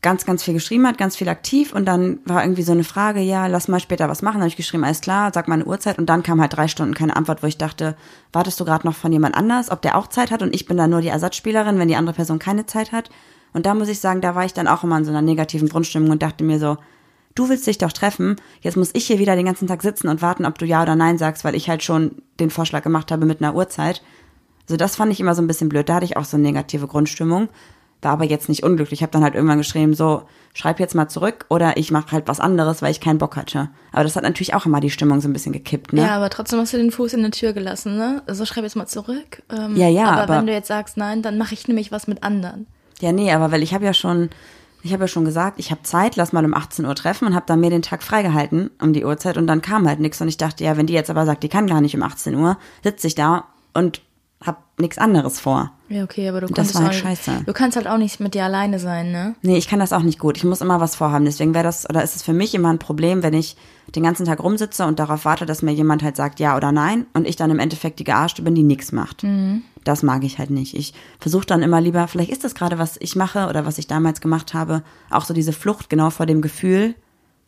ganz, 0.02 0.26
ganz 0.26 0.42
viel 0.42 0.54
geschrieben 0.54 0.86
hat, 0.86 0.98
ganz 0.98 1.16
viel 1.16 1.28
aktiv 1.28 1.72
und 1.72 1.86
dann 1.86 2.18
war 2.24 2.42
irgendwie 2.42 2.64
so 2.64 2.72
eine 2.72 2.82
Frage, 2.82 3.20
ja, 3.20 3.46
lass 3.46 3.68
mal 3.68 3.78
später 3.78 4.08
was 4.08 4.20
machen. 4.20 4.34
Dann 4.34 4.42
habe 4.42 4.48
ich 4.48 4.56
geschrieben, 4.56 4.82
alles 4.82 5.00
klar, 5.00 5.30
sag 5.32 5.46
mal 5.46 5.54
eine 5.54 5.64
Uhrzeit 5.64 5.98
und 5.98 6.06
dann 6.06 6.24
kam 6.24 6.40
halt 6.40 6.56
drei 6.56 6.66
Stunden 6.66 6.94
keine 6.94 7.14
Antwort, 7.14 7.42
wo 7.42 7.46
ich 7.46 7.56
dachte, 7.56 7.96
wartest 8.32 8.58
du 8.58 8.64
gerade 8.64 8.84
noch 8.84 8.96
von 8.96 9.12
jemand 9.12 9.36
anders, 9.36 9.70
ob 9.70 9.80
der 9.80 9.96
auch 9.96 10.08
Zeit 10.08 10.32
hat 10.32 10.42
und 10.42 10.54
ich 10.54 10.66
bin 10.66 10.76
dann 10.76 10.90
nur 10.90 11.00
die 11.00 11.08
Ersatzspielerin, 11.08 11.78
wenn 11.78 11.86
die 11.86 11.94
andere 11.94 12.16
Person 12.16 12.40
keine 12.40 12.66
Zeit 12.66 12.90
hat. 12.90 13.10
Und 13.52 13.64
da 13.64 13.74
muss 13.74 13.88
ich 13.88 14.00
sagen, 14.00 14.20
da 14.20 14.34
war 14.34 14.44
ich 14.44 14.54
dann 14.54 14.66
auch 14.66 14.82
immer 14.82 14.98
in 14.98 15.04
so 15.04 15.10
einer 15.12 15.22
negativen 15.22 15.68
Grundstimmung 15.68 16.10
und 16.10 16.22
dachte 16.22 16.42
mir 16.42 16.58
so, 16.58 16.78
du 17.36 17.48
willst 17.48 17.66
dich 17.68 17.78
doch 17.78 17.92
treffen, 17.92 18.36
jetzt 18.60 18.76
muss 18.76 18.90
ich 18.94 19.06
hier 19.06 19.20
wieder 19.20 19.36
den 19.36 19.46
ganzen 19.46 19.68
Tag 19.68 19.82
sitzen 19.82 20.08
und 20.08 20.20
warten, 20.20 20.46
ob 20.46 20.58
du 20.58 20.66
ja 20.66 20.82
oder 20.82 20.96
nein 20.96 21.16
sagst, 21.16 21.44
weil 21.44 21.54
ich 21.54 21.68
halt 21.68 21.84
schon 21.84 22.22
den 22.40 22.50
Vorschlag 22.50 22.82
gemacht 22.82 23.12
habe 23.12 23.24
mit 23.24 23.40
einer 23.40 23.54
Uhrzeit. 23.54 24.02
Also 24.64 24.76
das 24.76 24.96
fand 24.96 25.12
ich 25.12 25.20
immer 25.20 25.36
so 25.36 25.42
ein 25.42 25.46
bisschen 25.46 25.68
blöd, 25.68 25.88
da 25.88 25.94
hatte 25.94 26.06
ich 26.06 26.16
auch 26.16 26.24
so 26.24 26.36
eine 26.36 26.44
negative 26.44 26.88
Grundstimmung 26.88 27.48
war 28.02 28.12
aber 28.12 28.24
jetzt 28.24 28.48
nicht 28.48 28.62
unglücklich. 28.64 28.98
Ich 28.98 29.02
habe 29.02 29.12
dann 29.12 29.22
halt 29.22 29.34
irgendwann 29.34 29.58
geschrieben, 29.58 29.94
so, 29.94 30.22
schreib 30.54 30.80
jetzt 30.80 30.94
mal 30.94 31.08
zurück 31.08 31.46
oder 31.48 31.76
ich 31.76 31.90
mache 31.90 32.12
halt 32.12 32.28
was 32.28 32.40
anderes, 32.40 32.82
weil 32.82 32.90
ich 32.90 33.00
keinen 33.00 33.18
Bock 33.18 33.36
hatte. 33.36 33.70
Aber 33.92 34.02
das 34.02 34.16
hat 34.16 34.24
natürlich 34.24 34.54
auch 34.54 34.66
immer 34.66 34.80
die 34.80 34.90
Stimmung 34.90 35.20
so 35.20 35.28
ein 35.28 35.32
bisschen 35.32 35.52
gekippt, 35.52 35.92
ne? 35.92 36.02
Ja, 36.02 36.16
aber 36.16 36.28
trotzdem 36.28 36.58
hast 36.58 36.72
du 36.72 36.76
den 36.76 36.90
Fuß 36.90 37.14
in 37.14 37.22
der 37.22 37.30
Tür 37.30 37.52
gelassen, 37.52 37.96
ne? 37.96 38.22
Also 38.26 38.44
schreib 38.44 38.64
jetzt 38.64 38.76
mal 38.76 38.86
zurück. 38.86 39.42
Ähm, 39.50 39.76
ja, 39.76 39.88
ja. 39.88 40.10
Aber, 40.10 40.22
aber 40.22 40.38
wenn 40.38 40.46
du 40.46 40.52
jetzt 40.52 40.68
sagst 40.68 40.96
nein, 40.96 41.22
dann 41.22 41.38
mache 41.38 41.54
ich 41.54 41.68
nämlich 41.68 41.92
was 41.92 42.06
mit 42.06 42.22
anderen. 42.22 42.66
Ja, 43.00 43.12
nee, 43.12 43.32
aber 43.32 43.50
weil 43.50 43.62
ich 43.62 43.72
habe 43.72 43.84
ja 43.84 43.94
schon, 43.94 44.30
ich 44.82 44.92
habe 44.92 45.04
ja 45.04 45.08
schon 45.08 45.24
gesagt, 45.24 45.58
ich 45.58 45.70
habe 45.70 45.82
Zeit, 45.82 46.16
lass 46.16 46.32
mal 46.32 46.44
um 46.44 46.54
18 46.54 46.84
Uhr 46.84 46.94
treffen 46.94 47.26
und 47.26 47.34
habe 47.34 47.46
dann 47.46 47.60
mir 47.60 47.70
den 47.70 47.82
Tag 47.82 48.02
freigehalten 48.02 48.70
um 48.80 48.92
die 48.92 49.04
Uhrzeit 49.04 49.38
und 49.38 49.46
dann 49.46 49.62
kam 49.62 49.88
halt 49.88 50.00
nichts 50.00 50.20
und 50.20 50.28
ich 50.28 50.36
dachte, 50.36 50.64
ja, 50.64 50.76
wenn 50.76 50.86
die 50.86 50.92
jetzt 50.92 51.10
aber 51.10 51.24
sagt, 51.24 51.42
die 51.42 51.48
kann 51.48 51.66
gar 51.66 51.80
nicht 51.80 51.96
um 51.96 52.02
18 52.02 52.34
Uhr, 52.34 52.58
sitze 52.82 53.06
ich 53.06 53.14
da 53.14 53.44
und 53.74 54.02
hab 54.44 54.64
nichts 54.78 54.98
anderes 54.98 55.40
vor. 55.40 55.72
Ja, 55.88 56.04
okay, 56.04 56.28
aber 56.28 56.40
du 56.40 56.46
Das 56.46 56.56
kannst 56.56 56.74
war 56.74 56.82
halt 56.82 56.92
auch, 56.92 56.98
scheiße. 56.98 57.42
Du 57.46 57.52
kannst 57.52 57.76
halt 57.76 57.86
auch 57.86 57.98
nicht 57.98 58.20
mit 58.20 58.34
dir 58.34 58.44
alleine 58.44 58.78
sein, 58.78 59.12
ne? 59.12 59.34
Nee, 59.42 59.58
ich 59.58 59.68
kann 59.68 59.78
das 59.78 59.92
auch 59.92 60.02
nicht 60.02 60.18
gut. 60.18 60.36
Ich 60.36 60.44
muss 60.44 60.60
immer 60.60 60.80
was 60.80 60.96
vorhaben. 60.96 61.24
Deswegen 61.24 61.54
wäre 61.54 61.64
das, 61.64 61.88
oder 61.88 62.02
ist 62.02 62.16
es 62.16 62.22
für 62.22 62.32
mich 62.32 62.54
immer 62.54 62.70
ein 62.70 62.78
Problem, 62.78 63.22
wenn 63.22 63.34
ich 63.34 63.56
den 63.94 64.02
ganzen 64.02 64.24
Tag 64.26 64.42
rumsitze 64.42 64.86
und 64.86 64.98
darauf 64.98 65.24
warte, 65.24 65.44
dass 65.44 65.62
mir 65.62 65.72
jemand 65.72 66.02
halt 66.02 66.16
sagt 66.16 66.40
ja 66.40 66.56
oder 66.56 66.72
nein 66.72 67.06
und 67.14 67.26
ich 67.26 67.36
dann 67.36 67.50
im 67.50 67.58
Endeffekt 67.58 67.98
die 67.98 68.04
Gearschte 68.04 68.42
bin, 68.42 68.54
die 68.54 68.62
nichts 68.62 68.92
macht. 68.92 69.24
Das 69.84 70.02
mag 70.02 70.24
ich 70.24 70.38
halt 70.38 70.50
nicht. 70.50 70.74
Ich 70.74 70.94
versuche 71.18 71.46
dann 71.46 71.62
immer 71.62 71.80
lieber, 71.80 72.06
vielleicht 72.08 72.30
ist 72.30 72.44
das 72.44 72.54
gerade, 72.54 72.78
was 72.78 72.96
ich 73.00 73.16
mache 73.16 73.48
oder 73.48 73.66
was 73.66 73.78
ich 73.78 73.88
damals 73.88 74.20
gemacht 74.20 74.54
habe, 74.54 74.82
auch 75.10 75.24
so 75.24 75.34
diese 75.34 75.52
Flucht 75.52 75.90
genau 75.90 76.10
vor 76.10 76.26
dem 76.26 76.40
Gefühl, 76.40 76.94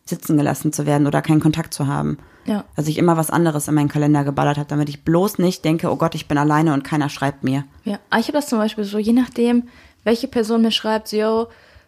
sitzen 0.05 0.37
gelassen 0.37 0.73
zu 0.73 0.87
werden 0.87 1.07
oder 1.07 1.23
keinen 1.23 1.41
Kontakt 1.41 1.73
zu 1.75 1.87
haben. 1.87 2.19
Ja. 2.47 2.65
Dass 2.77 2.89
ich 2.89 2.99
immer 2.99 3.17
was 3.17 3.31
anderes 3.31 3.69
in 3.69 3.75
meinen 3.75 3.89
Kalender 3.89 4.23
geballert 4.23 4.59
habe, 4.59 4.69
damit 4.69 4.89
ich 4.89 5.03
bloß 5.03 5.39
nicht 5.39 5.65
denke, 5.65 5.91
oh 5.91 5.97
Gott, 5.97 6.15
ich 6.15 6.29
bin 6.29 6.37
alleine 6.37 6.75
und 6.75 6.85
keiner 6.85 7.09
schreibt 7.09 7.43
mir. 7.43 7.65
Ja, 7.85 7.99
aber 8.11 8.21
ich 8.21 8.29
habe 8.29 8.39
das 8.39 8.49
zum 8.49 8.59
Beispiel 8.59 8.85
so, 8.85 8.99
je 8.99 9.15
nachdem, 9.15 9.69
welche 10.05 10.29
Person 10.29 10.63
mir 10.63 10.71
schreibt, 10.71 11.09
so, 11.09 11.17
yo, 11.17 11.47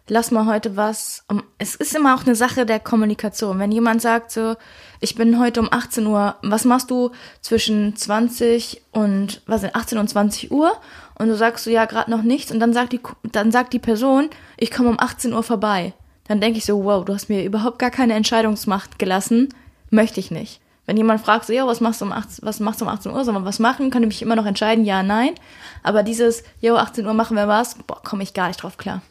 lass 0.09 0.31
mal 0.31 0.45
heute 0.45 0.75
was. 0.75 1.25
Es 1.57 1.75
ist 1.75 1.95
immer 1.95 2.15
auch 2.15 2.25
eine 2.25 2.35
Sache 2.35 2.65
der 2.65 2.79
Kommunikation. 2.79 3.59
Wenn 3.59 3.71
jemand 3.71 4.01
sagt 4.01 4.31
so, 4.31 4.55
ich 4.99 5.15
bin 5.15 5.39
heute 5.39 5.59
um 5.59 5.67
18 5.71 6.05
Uhr, 6.07 6.35
was 6.41 6.65
machst 6.65 6.89
du 6.89 7.11
zwischen 7.41 7.95
20 7.95 8.81
und, 8.91 9.41
was 9.45 9.61
sind, 9.61 9.75
18 9.75 9.97
und 9.97 10.09
20 10.09 10.51
Uhr? 10.51 10.71
Und 11.19 11.27
du 11.27 11.35
sagst 11.35 11.65
so, 11.65 11.69
ja, 11.69 11.85
gerade 11.85 12.09
noch 12.09 12.23
nichts. 12.23 12.51
Und 12.51 12.59
dann 12.59 12.73
sagt 12.73 12.93
die, 12.93 13.01
dann 13.31 13.51
sagt 13.51 13.73
die 13.73 13.79
Person, 13.79 14.29
ich 14.57 14.71
komme 14.71 14.89
um 14.89 14.99
18 14.99 15.33
Uhr 15.33 15.43
vorbei. 15.43 15.93
Dann 16.27 16.41
denke 16.41 16.57
ich 16.57 16.65
so, 16.65 16.83
wow, 16.83 17.05
du 17.05 17.13
hast 17.13 17.29
mir 17.29 17.43
überhaupt 17.43 17.79
gar 17.79 17.91
keine 17.91 18.13
Entscheidungsmacht 18.13 18.99
gelassen. 18.99 19.49
Möchte 19.89 20.19
ich 20.19 20.31
nicht. 20.31 20.59
Wenn 20.85 20.97
jemand 20.97 21.21
fragt, 21.21 21.45
so, 21.45 21.53
ja, 21.53 21.67
was 21.67 21.81
machst 21.81 21.99
du 22.01 22.05
um 22.05 22.11
18, 22.13 22.45
was 22.45 22.59
machst 22.61 22.79
du 22.81 22.85
um 22.85 22.89
18 22.91 23.11
Uhr, 23.11 23.23
soll 23.25 23.33
man 23.33 23.43
was 23.45 23.59
machen, 23.59 23.89
kann 23.89 24.03
ich 24.03 24.07
mich 24.07 24.21
immer 24.21 24.37
noch 24.37 24.45
entscheiden, 24.45 24.85
ja, 24.85 25.03
nein. 25.03 25.31
Aber 25.83 26.01
dieses, 26.01 26.43
jo, 26.61 26.75
18 26.75 27.05
Uhr 27.05 27.13
machen 27.13 27.35
wir 27.35 27.47
was, 27.47 27.75
boah, 27.75 28.01
komme 28.03 28.23
ich 28.23 28.33
gar 28.33 28.47
nicht 28.47 28.63
drauf 28.63 28.77
klar. 28.77 29.01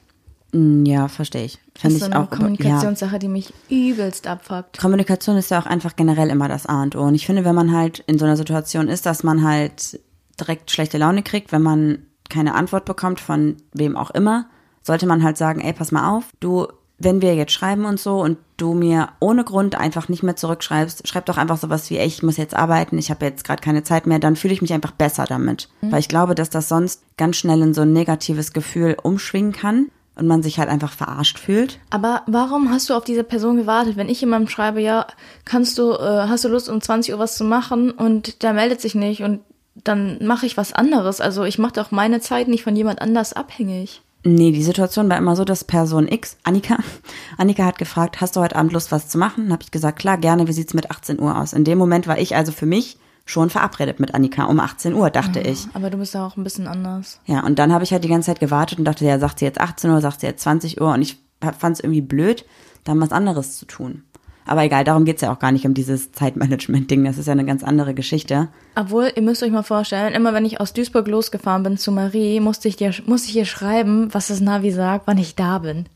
Mm, 0.52 0.86
Ja, 0.86 1.08
verstehe 1.08 1.44
ich. 1.44 1.58
Das 1.74 1.82
Finde 1.82 1.96
ist 1.96 2.00
so 2.04 2.06
eine 2.10 2.18
auch. 2.18 2.30
Ja. 2.30 2.36
Kommunikationssache, 2.36 3.18
die 3.18 3.28
mich 3.28 3.52
übelst 3.68 4.26
abfuckt. 4.26 4.78
Kommunikation 4.78 5.36
ist 5.36 5.50
ja 5.50 5.60
auch 5.60 5.66
einfach 5.66 5.96
generell 5.96 6.30
immer 6.30 6.48
das 6.48 6.64
A 6.64 6.82
und 6.82 6.96
O. 6.96 7.02
Und 7.02 7.14
ich 7.14 7.26
finde, 7.26 7.44
wenn 7.44 7.54
man 7.54 7.76
halt 7.76 7.98
in 8.06 8.18
so 8.18 8.24
einer 8.24 8.38
Situation 8.38 8.88
ist, 8.88 9.04
dass 9.04 9.22
man 9.22 9.46
halt 9.46 10.00
direkt 10.40 10.70
schlechte 10.70 10.96
Laune 10.96 11.22
kriegt, 11.22 11.52
wenn 11.52 11.62
man 11.62 11.98
keine 12.30 12.54
Antwort 12.54 12.86
bekommt 12.86 13.20
von 13.20 13.56
wem 13.74 13.96
auch 13.96 14.10
immer, 14.10 14.46
sollte 14.82 15.06
man 15.06 15.22
halt 15.22 15.36
sagen, 15.36 15.60
ey, 15.60 15.72
pass 15.74 15.92
mal 15.92 16.08
auf, 16.16 16.24
du, 16.40 16.66
wenn 16.98 17.20
wir 17.20 17.34
jetzt 17.34 17.52
schreiben 17.52 17.84
und 17.84 18.00
so 18.00 18.20
und 18.22 18.38
du 18.56 18.72
mir 18.72 19.10
ohne 19.20 19.44
Grund 19.44 19.74
einfach 19.74 20.08
nicht 20.08 20.22
mehr 20.22 20.36
zurückschreibst, 20.36 21.06
schreib 21.06 21.26
doch 21.26 21.36
einfach 21.36 21.58
sowas 21.58 21.90
wie, 21.90 21.98
ey, 21.98 22.06
ich 22.06 22.22
muss 22.22 22.38
jetzt 22.38 22.54
arbeiten, 22.54 22.96
ich 22.96 23.10
habe 23.10 23.26
jetzt 23.26 23.44
gerade 23.44 23.62
keine 23.62 23.82
Zeit 23.82 24.06
mehr, 24.06 24.18
dann 24.18 24.36
fühle 24.36 24.54
ich 24.54 24.62
mich 24.62 24.72
einfach 24.72 24.92
besser 24.92 25.26
damit. 25.26 25.68
Weil 25.82 26.00
ich 26.00 26.08
glaube, 26.08 26.34
dass 26.34 26.48
das 26.48 26.68
sonst 26.68 27.02
ganz 27.16 27.36
schnell 27.36 27.60
in 27.60 27.74
so 27.74 27.82
ein 27.82 27.92
negatives 27.92 28.52
Gefühl 28.52 28.96
umschwingen 29.02 29.52
kann 29.52 29.90
und 30.16 30.26
man 30.26 30.42
sich 30.42 30.58
halt 30.58 30.70
einfach 30.70 30.92
verarscht 30.92 31.38
fühlt. 31.38 31.78
Aber 31.90 32.22
warum 32.26 32.70
hast 32.70 32.88
du 32.88 32.94
auf 32.94 33.04
diese 33.04 33.24
Person 33.24 33.58
gewartet? 33.58 33.96
Wenn 33.96 34.08
ich 34.08 34.20
jemandem 34.20 34.48
schreibe, 34.48 34.80
ja, 34.80 35.06
kannst 35.44 35.76
du, 35.78 35.92
äh, 35.92 36.26
hast 36.28 36.44
du 36.44 36.48
Lust, 36.48 36.70
um 36.70 36.80
20 36.80 37.12
Uhr 37.12 37.20
was 37.20 37.36
zu 37.36 37.44
machen 37.44 37.90
und 37.90 38.42
der 38.42 38.54
meldet 38.54 38.80
sich 38.80 38.94
nicht 38.94 39.22
und 39.22 39.40
dann 39.74 40.24
mache 40.24 40.46
ich 40.46 40.56
was 40.56 40.72
anderes. 40.72 41.20
Also 41.20 41.44
ich 41.44 41.58
mache 41.58 41.74
doch 41.74 41.90
meine 41.90 42.20
Zeit 42.20 42.48
nicht 42.48 42.64
von 42.64 42.74
jemand 42.74 43.02
anders 43.02 43.34
abhängig. 43.34 44.00
Nee, 44.26 44.50
die 44.50 44.64
Situation 44.64 45.08
war 45.08 45.18
immer 45.18 45.36
so, 45.36 45.44
dass 45.44 45.62
Person 45.62 46.08
X, 46.08 46.36
Annika, 46.42 46.78
Annika 47.38 47.64
hat 47.64 47.78
gefragt, 47.78 48.20
hast 48.20 48.34
du 48.34 48.40
heute 48.40 48.56
Abend 48.56 48.72
Lust, 48.72 48.90
was 48.90 49.08
zu 49.08 49.18
machen? 49.18 49.52
Habe 49.52 49.62
ich 49.62 49.70
gesagt, 49.70 50.00
klar, 50.00 50.18
gerne, 50.18 50.48
wie 50.48 50.52
sieht's 50.52 50.74
mit 50.74 50.90
18 50.90 51.20
Uhr 51.20 51.38
aus? 51.38 51.52
In 51.52 51.62
dem 51.62 51.78
Moment 51.78 52.08
war 52.08 52.18
ich 52.18 52.34
also 52.34 52.50
für 52.50 52.66
mich 52.66 52.98
schon 53.24 53.50
verabredet 53.50 54.00
mit 54.00 54.14
Annika 54.14 54.46
um 54.46 54.58
18 54.58 54.94
Uhr, 54.94 55.10
dachte 55.10 55.38
ich. 55.40 55.68
Aber 55.74 55.90
du 55.90 55.98
bist 55.98 56.14
ja 56.14 56.26
auch 56.26 56.36
ein 56.36 56.42
bisschen 56.42 56.66
anders. 56.66 57.20
Ja, 57.26 57.44
und 57.44 57.60
dann 57.60 57.72
habe 57.72 57.84
ich 57.84 57.92
halt 57.92 58.02
die 58.02 58.08
ganze 58.08 58.26
Zeit 58.26 58.40
gewartet 58.40 58.80
und 58.80 58.84
dachte, 58.84 59.04
ja, 59.04 59.20
sagt 59.20 59.38
sie 59.38 59.44
jetzt 59.44 59.60
18 59.60 59.90
Uhr, 59.90 60.00
sagt 60.00 60.20
sie 60.20 60.26
jetzt 60.26 60.42
20 60.42 60.80
Uhr 60.80 60.92
und 60.92 61.02
ich 61.02 61.18
fand 61.40 61.76
es 61.76 61.80
irgendwie 61.80 62.00
blöd, 62.00 62.44
dann 62.82 63.00
was 63.00 63.12
anderes 63.12 63.58
zu 63.58 63.66
tun. 63.66 64.02
Aber 64.46 64.62
egal, 64.64 64.84
darum 64.84 65.04
geht's 65.04 65.22
ja 65.22 65.32
auch 65.32 65.38
gar 65.38 65.52
nicht 65.52 65.66
um 65.66 65.74
dieses 65.74 66.12
Zeitmanagement-Ding, 66.12 67.04
das 67.04 67.18
ist 67.18 67.26
ja 67.26 67.32
eine 67.32 67.44
ganz 67.44 67.62
andere 67.64 67.94
Geschichte. 67.94 68.48
Obwohl, 68.76 69.10
ihr 69.14 69.22
müsst 69.22 69.42
euch 69.42 69.50
mal 69.50 69.62
vorstellen, 69.64 70.14
immer 70.14 70.32
wenn 70.32 70.44
ich 70.44 70.60
aus 70.60 70.72
Duisburg 70.72 71.08
losgefahren 71.08 71.62
bin 71.64 71.76
zu 71.78 71.90
Marie, 71.92 72.40
musste 72.40 72.68
ich 72.68 72.76
dir, 72.76 72.92
musste 73.06 73.28
ich 73.30 73.36
ihr 73.36 73.44
schreiben, 73.44 74.12
was 74.14 74.28
das 74.28 74.40
Navi 74.40 74.70
sagt, 74.70 75.06
wann 75.06 75.18
ich 75.18 75.34
da 75.34 75.58
bin. 75.58 75.86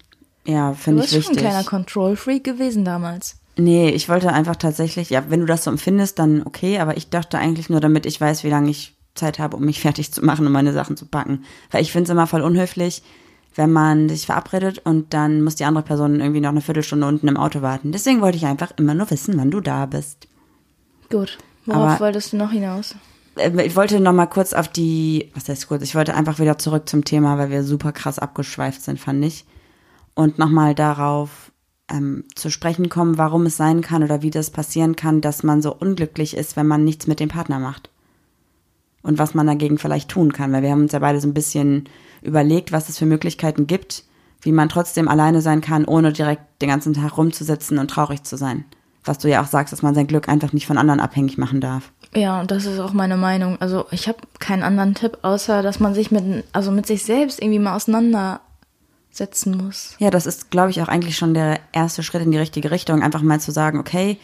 Ja, 0.47 0.71
Du 0.71 0.77
finde 0.77 1.05
ich 1.05 1.11
bist 1.11 1.13
schon 1.13 1.33
ein 1.33 1.37
wichtig. 1.37 1.49
kleiner 1.51 1.65
Control-Freak 1.65 2.45
gewesen 2.45 2.85
damals. 2.85 3.37
Nee, 3.57 3.91
ich 3.91 4.09
wollte 4.09 4.33
einfach 4.33 4.57
tatsächlich, 4.57 5.11
ja, 5.11 5.25
wenn 5.29 5.41
du 5.41 5.47
das 5.47 5.65
so 5.65 5.71
empfindest, 5.71 6.19
dann 6.19 6.43
okay, 6.45 6.79
aber 6.79 6.97
ich 6.97 7.11
dachte 7.11 7.39
eigentlich 7.39 7.69
nur, 7.69 7.81
damit 7.81 8.07
ich 8.07 8.21
weiß, 8.21 8.43
wie 8.43 8.49
lange 8.51 8.71
ich 8.71 8.97
Zeit 9.15 9.39
habe, 9.39 9.57
um 9.57 9.65
mich 9.65 9.81
fertig 9.83 10.13
zu 10.13 10.25
machen 10.25 10.47
und 10.47 10.53
meine 10.53 10.73
Sachen 10.73 10.97
zu 10.97 11.07
packen. 11.07 11.45
Weil 11.71 11.83
ich 11.83 11.93
finde 11.93 12.05
es 12.05 12.11
immer 12.11 12.27
voll 12.27 12.41
unhöflich, 12.43 13.03
wenn 13.61 13.71
man 13.73 14.09
sich 14.09 14.25
verabredet 14.25 14.79
und 14.85 15.13
dann 15.13 15.43
muss 15.43 15.55
die 15.57 15.67
andere 15.67 15.85
Person 15.85 16.19
irgendwie 16.21 16.41
noch 16.41 16.49
eine 16.49 16.63
Viertelstunde 16.63 17.07
unten 17.07 17.29
im 17.29 17.37
Auto 17.37 17.61
warten. 17.61 17.93
Deswegen 17.93 18.23
wollte 18.23 18.39
ich 18.39 18.47
einfach 18.47 18.73
immer 18.79 18.95
nur 18.95 19.11
wissen, 19.11 19.35
wann 19.37 19.51
du 19.51 19.61
da 19.61 19.85
bist. 19.85 20.27
Gut. 21.11 21.37
Worauf 21.67 21.83
Aber- 21.91 22.01
wolltest 22.01 22.33
du 22.33 22.39
noch 22.39 22.51
hinaus? 22.53 22.95
Äh, 23.37 23.51
Ich 23.67 23.77
wollte 23.77 24.01
noch 24.01 24.15
mal 24.15 24.25
kurz 24.27 24.55
auf 24.55 24.69
die, 24.69 25.31
was 25.35 25.47
heißt 25.51 25.69
kurz, 25.69 25.83
ich 25.83 25.95
wollte 25.95 26.15
einfach 26.15 26.39
wieder 26.39 26.57
zurück 26.57 26.89
zum 26.89 27.05
Thema, 27.05 27.37
weil 27.37 27.51
wir 27.51 27.63
super 27.63 27.93
krass 27.93 28.19
abgeschweift 28.19 28.81
sind, 28.81 28.99
fand 28.99 29.23
ich. 29.25 29.45
Und 30.15 30.39
nochmal 30.39 30.75
darauf 30.75 31.53
ähm, 31.93 32.25
zu 32.35 32.49
sprechen 32.51 32.89
kommen, 32.89 33.19
warum 33.19 33.45
es 33.47 33.59
sein 33.59 33.83
kann 33.83 34.03
oder 34.03 34.23
wie 34.23 34.31
das 34.31 34.51
passieren 34.51 34.97
kann, 34.97 35.21
dass 35.21 35.43
man 35.43 35.61
so 35.61 35.75
unglücklich 35.75 36.35
ist, 36.35 36.57
wenn 36.57 36.67
man 36.67 36.83
nichts 36.83 37.07
mit 37.07 37.21
dem 37.21 37.29
Partner 37.29 37.59
macht. 37.59 37.90
Und 39.03 39.19
was 39.19 39.35
man 39.35 39.47
dagegen 39.47 39.79
vielleicht 39.79 40.11
tun 40.11 40.33
kann, 40.33 40.53
weil 40.53 40.63
wir 40.63 40.71
haben 40.71 40.83
uns 40.83 40.93
ja 40.93 40.99
beide 40.99 41.21
so 41.21 41.29
ein 41.29 41.35
bisschen 41.35 41.89
überlegt, 42.23 42.73
was 42.73 42.89
es 42.89 42.99
für 42.99 43.07
Möglichkeiten 43.07 43.67
gibt, 43.67 44.05
wie 44.43 44.53
man 44.53 44.69
trotzdem 44.69 45.09
alleine 45.09 45.41
sein 45.41 45.61
kann, 45.61 45.85
ohne 45.85 46.13
direkt 46.13 46.43
den 46.63 46.69
ganzen 46.69 46.95
Tag 46.95 47.17
rumzusitzen 47.17 47.79
und 47.79 47.91
traurig 47.91 48.25
zu 48.25 48.37
sein. 48.37 48.65
Was 49.05 49.19
du 49.19 49.29
ja 49.29 49.43
auch 49.43 49.47
sagst, 49.47 49.73
dass 49.73 49.83
man 49.83 49.95
sein 49.95 50.07
Glück 50.07 50.29
einfach 50.29 50.53
nicht 50.53 50.67
von 50.67 50.77
anderen 50.77 51.01
abhängig 51.01 51.39
machen 51.39 51.61
darf. 51.61 51.91
Ja, 52.15 52.41
und 52.41 52.51
das 52.51 52.67
ist 52.67 52.79
auch 52.81 52.93
meine 52.93 53.17
Meinung. 53.17 53.57
Also 53.61 53.87
ich 53.91 54.09
habe 54.09 54.19
keinen 54.39 54.63
anderen 54.63 54.95
Tipp, 54.95 55.19
außer 55.23 55.63
dass 55.63 55.81
man 55.81 55.95
sich 55.95 56.11
mit, 56.11 56.45
also 56.53 56.71
mit 56.71 56.87
sich 56.87 57.05
selbst 57.05 57.41
irgendwie 57.41 57.59
mal 57.59 57.77
auseinandersetzen 57.77 59.57
muss. 59.57 59.95
Ja, 59.99 60.11
das 60.11 60.27
ist, 60.27 60.51
glaube 60.51 60.71
ich, 60.71 60.83
auch 60.83 60.89
eigentlich 60.89 61.17
schon 61.17 61.33
der 61.33 61.61
erste 61.73 62.03
Schritt 62.03 62.23
in 62.23 62.31
die 62.31 62.39
richtige 62.39 62.71
Richtung, 62.71 63.03
einfach 63.03 63.23
mal 63.23 63.41
zu 63.41 63.53
sagen, 63.53 63.79
okay, 63.79 64.19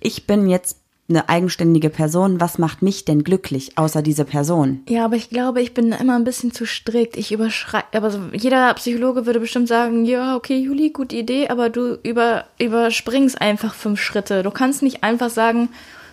ich 0.00 0.26
bin 0.26 0.48
jetzt 0.48 0.78
eine 1.10 1.28
eigenständige 1.30 1.88
Person, 1.88 2.38
was 2.38 2.58
macht 2.58 2.82
mich 2.82 3.06
denn 3.06 3.24
glücklich, 3.24 3.78
außer 3.78 4.02
diese 4.02 4.26
Person? 4.26 4.82
Ja, 4.88 5.06
aber 5.06 5.16
ich 5.16 5.30
glaube, 5.30 5.62
ich 5.62 5.72
bin 5.72 5.92
immer 5.92 6.16
ein 6.16 6.24
bisschen 6.24 6.52
zu 6.52 6.66
strikt. 6.66 7.16
Ich 7.16 7.32
überschreibe, 7.32 7.86
aber 7.92 8.12
jeder 8.34 8.74
Psychologe 8.74 9.24
würde 9.24 9.40
bestimmt 9.40 9.68
sagen, 9.68 10.04
ja, 10.04 10.36
okay, 10.36 10.58
Juli, 10.58 10.90
gute 10.90 11.16
Idee, 11.16 11.48
aber 11.48 11.70
du 11.70 11.98
über, 12.02 12.44
überspringst 12.58 13.40
einfach 13.40 13.74
fünf 13.74 14.00
Schritte. 14.00 14.42
Du 14.42 14.50
kannst 14.50 14.82
nicht 14.82 15.02
einfach 15.02 15.30
sagen, 15.30 15.70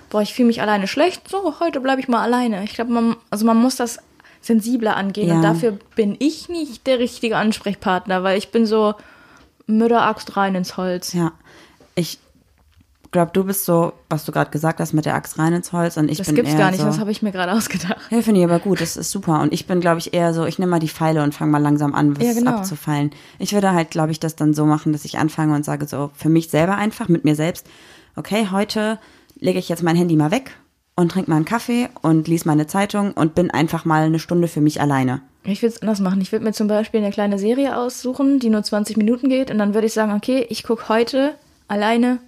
boah, 0.09 0.21
ich 0.21 0.33
fühle 0.33 0.47
mich 0.47 0.61
alleine 0.61 0.87
schlecht, 0.87 1.27
so, 1.29 1.59
heute 1.59 1.81
bleibe 1.81 1.99
ich 1.99 2.07
mal 2.07 2.21
alleine. 2.23 2.63
Ich 2.63 2.73
glaube, 2.73 2.93
man, 2.93 3.17
also 3.29 3.45
man 3.45 3.57
muss 3.57 3.75
das 3.75 3.99
sensibler 4.39 4.95
angehen 4.95 5.27
Ja. 5.27 5.35
und 5.35 5.41
dafür 5.41 5.77
bin 5.95 6.15
ich 6.19 6.47
nicht 6.47 6.87
der 6.87 6.99
richtige 6.99 7.35
Ansprechpartner, 7.35 8.23
weil 8.23 8.37
ich 8.37 8.49
bin 8.49 8.65
so 8.65 8.93
Mütteraxt 9.67 10.37
rein 10.37 10.55
ins 10.55 10.77
Holz. 10.77 11.11
Ja, 11.13 11.33
ich 11.95 12.19
glaube, 13.15 13.31
du 13.33 13.43
bist 13.43 13.65
so, 13.65 13.93
was 14.09 14.25
du 14.25 14.31
gerade 14.31 14.51
gesagt 14.51 14.79
hast, 14.79 14.93
mit 14.93 15.05
der 15.05 15.15
Axt 15.15 15.39
rein 15.39 15.53
ins 15.53 15.71
Holz 15.73 15.97
und 15.97 16.11
ich 16.11 16.17
Das 16.19 16.27
bin 16.27 16.35
gibt's 16.35 16.51
eher 16.51 16.57
gar 16.57 16.71
nicht, 16.71 16.81
so, 16.81 16.85
das 16.85 16.99
habe 16.99 17.09
ich 17.11 17.21
mir 17.21 17.31
gerade 17.31 17.53
ausgedacht. 17.53 17.97
Ja, 18.11 18.21
finde 18.21 18.41
ich 18.41 18.45
aber 18.45 18.59
gut, 18.59 18.81
das 18.81 18.97
ist 18.97 19.09
super. 19.09 19.41
Und 19.41 19.53
ich 19.53 19.65
bin, 19.65 19.79
glaube 19.81 19.99
ich, 19.99 20.13
eher 20.13 20.33
so, 20.33 20.45
ich 20.45 20.59
nehme 20.59 20.69
mal 20.71 20.79
die 20.79 20.89
Pfeile 20.89 21.23
und 21.23 21.33
fange 21.33 21.51
mal 21.51 21.61
langsam 21.61 21.95
an, 21.95 22.15
was 22.17 22.23
Ja, 22.25 22.33
genau. 22.33 22.51
abzufallen. 22.57 23.11
Ich 23.39 23.53
würde 23.53 23.71
halt, 23.73 23.89
glaube 23.89 24.11
ich, 24.11 24.19
das 24.19 24.35
dann 24.35 24.53
so 24.53 24.65
machen, 24.65 24.91
dass 24.93 25.05
ich 25.05 25.17
anfange 25.17 25.55
und 25.55 25.65
sage 25.65 25.87
so, 25.87 26.11
für 26.13 26.29
mich 26.29 26.49
selber 26.49 26.75
einfach, 26.75 27.07
mit 27.07 27.23
mir 27.25 27.35
selbst, 27.35 27.65
okay, 28.15 28.49
heute 28.51 28.99
lege 29.39 29.57
ich 29.59 29.69
jetzt 29.69 29.81
mein 29.83 29.95
Handy 29.95 30.15
mal 30.15 30.31
weg 30.31 30.51
und 30.95 31.11
trinke 31.11 31.29
mal 31.29 31.37
einen 31.37 31.45
Kaffee 31.45 31.89
und 32.01 32.27
lese 32.27 32.47
meine 32.47 32.67
Zeitung 32.67 33.13
und 33.13 33.33
bin 33.35 33.49
einfach 33.51 33.85
mal 33.85 34.03
eine 34.03 34.19
Stunde 34.19 34.47
für 34.47 34.61
mich 34.61 34.79
alleine. 34.81 35.21
Ich 35.43 35.61
würde 35.61 35.75
es 35.75 35.81
anders 35.81 35.99
machen. 35.99 36.21
Ich 36.21 36.31
würde 36.31 36.43
mir 36.45 36.53
zum 36.53 36.67
Beispiel 36.67 37.01
eine 37.01 37.11
kleine 37.11 37.37
Serie 37.39 37.77
aussuchen, 37.77 38.39
die 38.39 38.49
nur 38.49 38.63
20 38.63 38.97
Minuten 38.97 39.29
geht. 39.29 39.51
Und 39.51 39.57
dann 39.59 39.73
würde 39.73 39.87
ich 39.87 39.93
sagen, 39.93 40.13
okay, 40.13 40.45
ich 40.49 40.63
gucke 40.63 40.89
heute 40.89 41.35
alleine 41.67 42.19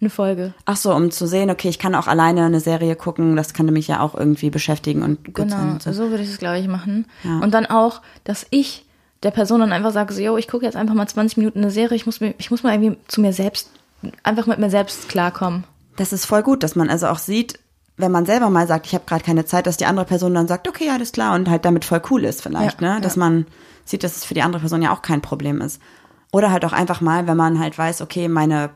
eine 0.00 0.10
Folge. 0.10 0.54
Ach 0.64 0.76
so, 0.76 0.94
um 0.94 1.10
zu 1.10 1.26
sehen, 1.26 1.50
okay, 1.50 1.68
ich 1.68 1.78
kann 1.78 1.94
auch 1.94 2.06
alleine 2.06 2.44
eine 2.44 2.60
Serie 2.60 2.96
gucken, 2.96 3.36
das 3.36 3.54
könnte 3.54 3.72
mich 3.72 3.88
ja 3.88 4.00
auch 4.00 4.14
irgendwie 4.14 4.50
beschäftigen 4.50 5.02
und 5.02 5.34
gut 5.34 5.50
sein. 5.50 5.60
Genau, 5.60 5.72
Und 5.74 5.82
so. 5.82 5.92
so 5.92 6.10
würde 6.10 6.22
ich 6.22 6.30
es, 6.30 6.38
glaube 6.38 6.58
ich, 6.58 6.68
machen. 6.68 7.06
Ja. 7.22 7.38
Und 7.38 7.54
dann 7.54 7.66
auch, 7.66 8.02
dass 8.24 8.46
ich 8.50 8.84
der 9.22 9.30
Person 9.30 9.60
dann 9.60 9.72
einfach 9.72 9.92
sage, 9.92 10.12
so, 10.12 10.20
yo, 10.20 10.36
ich 10.36 10.48
gucke 10.48 10.64
jetzt 10.64 10.76
einfach 10.76 10.94
mal 10.94 11.06
20 11.06 11.38
Minuten 11.38 11.58
eine 11.58 11.70
Serie. 11.70 11.96
Ich 11.96 12.06
muss, 12.06 12.20
mir, 12.20 12.34
ich 12.38 12.50
muss 12.50 12.62
mal 12.62 12.74
irgendwie 12.74 12.98
zu 13.08 13.20
mir 13.20 13.32
selbst, 13.32 13.70
einfach 14.22 14.46
mit 14.46 14.58
mir 14.58 14.70
selbst 14.70 15.08
klarkommen. 15.08 15.64
Das 15.96 16.12
ist 16.12 16.26
voll 16.26 16.42
gut, 16.42 16.62
dass 16.62 16.76
man 16.76 16.90
also 16.90 17.06
auch 17.06 17.18
sieht, 17.18 17.58
wenn 17.96 18.10
man 18.12 18.26
selber 18.26 18.50
mal 18.50 18.66
sagt, 18.66 18.86
ich 18.86 18.94
habe 18.94 19.04
gerade 19.06 19.24
keine 19.24 19.44
Zeit, 19.44 19.66
dass 19.66 19.76
die 19.76 19.86
andere 19.86 20.04
Person 20.04 20.34
dann 20.34 20.48
sagt, 20.48 20.68
okay, 20.68 20.90
alles 20.90 21.12
klar 21.12 21.34
und 21.34 21.48
halt 21.48 21.64
damit 21.64 21.84
voll 21.84 22.02
cool 22.10 22.24
ist 22.24 22.42
vielleicht, 22.42 22.82
Ja, 22.82 22.94
ne? 22.96 23.00
Dass 23.00 23.14
ja. 23.14 23.20
man 23.20 23.46
sieht, 23.84 24.02
dass 24.02 24.16
es 24.16 24.24
für 24.24 24.34
die 24.34 24.42
andere 24.42 24.60
Person 24.60 24.82
ja 24.82 24.92
auch 24.92 25.02
kein 25.02 25.22
Problem 25.22 25.60
ist. 25.60 25.80
Oder 26.32 26.50
halt 26.50 26.64
auch 26.64 26.72
einfach 26.72 27.00
mal, 27.00 27.28
wenn 27.28 27.36
man 27.36 27.60
halt 27.60 27.78
weiß, 27.78 28.02
okay, 28.02 28.26
meine 28.28 28.70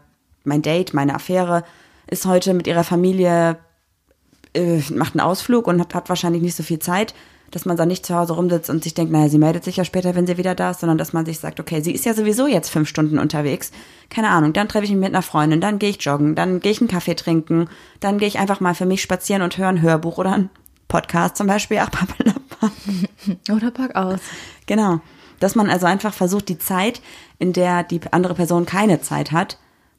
mein 0.49 0.63
Date, 0.63 0.95
meine 0.95 1.15
Affäre 1.15 1.65
ist 2.09 2.27
heute 2.27 2.55
mit 2.55 2.67
ihrer 2.67 2.85
Familie 2.85 3.59
äh, 4.55 4.81
macht 4.93 5.15
einen 5.15 5.21
Ausflug 5.21 5.67
und 5.67 5.81
hat, 5.81 5.95
hat 5.95 6.09
wahrscheinlich 6.09 6.43
nicht 6.43 6.57
so 6.57 6.63
viel 6.63 6.79
Zeit, 6.79 7.15
dass 7.51 7.65
man 7.65 7.77
dann 7.77 7.89
nicht 7.89 8.05
zu 8.05 8.15
Hause 8.15 8.35
rumsitzt 8.35 8.69
und 8.69 8.83
sich 8.83 8.95
denkt, 8.95 9.11
naja, 9.11 9.29
sie 9.29 9.39
meldet 9.39 9.65
sich 9.65 9.77
ja 9.77 9.85
später, 9.85 10.15
wenn 10.15 10.27
sie 10.27 10.37
wieder 10.37 10.55
da 10.55 10.71
ist, 10.71 10.81
sondern 10.81 10.99
dass 10.99 11.13
man 11.13 11.25
sich 11.25 11.39
sagt, 11.39 11.61
okay, 11.61 11.81
sie 11.81 11.93
ist 11.93 12.05
ja 12.05 12.13
sowieso 12.13 12.47
jetzt 12.47 12.69
fünf 12.69 12.89
Stunden 12.89 13.19
unterwegs. 13.19 13.71
Keine 14.11 14.29
Ahnung, 14.29 14.53
dann 14.53 14.69
treffe 14.69 14.85
ich 14.85 14.91
mich 14.91 15.01
mit 15.01 15.15
einer 15.15 15.23
Freundin, 15.23 15.61
dann 15.61 15.79
gehe 15.79 15.91
ich 15.91 16.03
joggen, 16.03 16.35
dann 16.35 16.61
gehe 16.61 16.73
ich 16.73 16.81
einen 16.81 16.89
Kaffee 16.89 17.15
trinken, 17.15 17.69
dann 18.01 18.19
gehe 18.19 18.29
ich 18.29 18.39
einfach 18.39 18.61
mal 18.61 18.75
für 18.75 18.87
mich 18.87 19.01
spazieren 19.01 19.43
und 19.43 19.57
höre 19.57 19.69
ein 19.69 19.83
Hörbuch 19.83 20.19
oder 20.19 20.33
ein 20.33 20.51
Podcast 20.89 21.37
zum 21.37 21.47
Beispiel. 21.47 21.79
Ach. 22.61 22.71
Oder 23.55 23.71
pack 23.71 23.95
aus. 23.95 24.21
Genau. 24.67 25.01
Dass 25.39 25.55
man 25.55 25.71
also 25.71 25.87
einfach 25.87 26.13
versucht, 26.13 26.49
die 26.49 26.59
Zeit, 26.59 27.01
in 27.39 27.53
der 27.53 27.85
die 27.85 28.01
andere 28.11 28.35
Person 28.35 28.67
keine 28.67 29.01
Zeit 29.01 29.31
hat, 29.31 29.59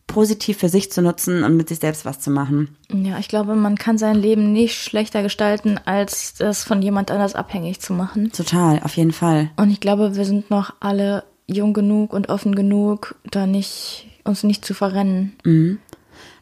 positiv 0.09 0.57
für 0.57 0.69
sich 0.69 0.91
zu 0.91 1.01
nutzen 1.01 1.43
und 1.43 1.55
mit 1.55 1.69
sich 1.69 1.79
selbst 1.79 2.03
was 2.03 2.19
zu 2.19 2.31
machen. 2.31 2.75
Ja, 2.91 3.19
ich 3.19 3.29
glaube, 3.29 3.55
man 3.55 3.77
kann 3.77 3.97
sein 3.97 4.15
Leben 4.15 4.51
nicht 4.51 4.75
schlechter 4.75 5.21
gestalten, 5.21 5.79
als 5.85 6.33
das 6.33 6.63
von 6.63 6.81
jemand 6.81 7.11
anders 7.11 7.35
abhängig 7.35 7.79
zu 7.79 7.93
machen. 7.93 8.31
Total, 8.31 8.81
auf 8.83 8.97
jeden 8.97 9.13
Fall. 9.13 9.51
Und 9.55 9.69
ich 9.69 9.79
glaube, 9.79 10.15
wir 10.15 10.25
sind 10.25 10.49
noch 10.49 10.73
alle 10.79 11.23
jung 11.45 11.73
genug 11.73 12.11
und 12.11 12.29
offen 12.29 12.55
genug, 12.55 13.15
da 13.29 13.45
nicht, 13.45 14.07
uns 14.23 14.43
nicht 14.43 14.65
zu 14.65 14.73
verrennen. 14.73 15.35
Mhm. 15.45 15.77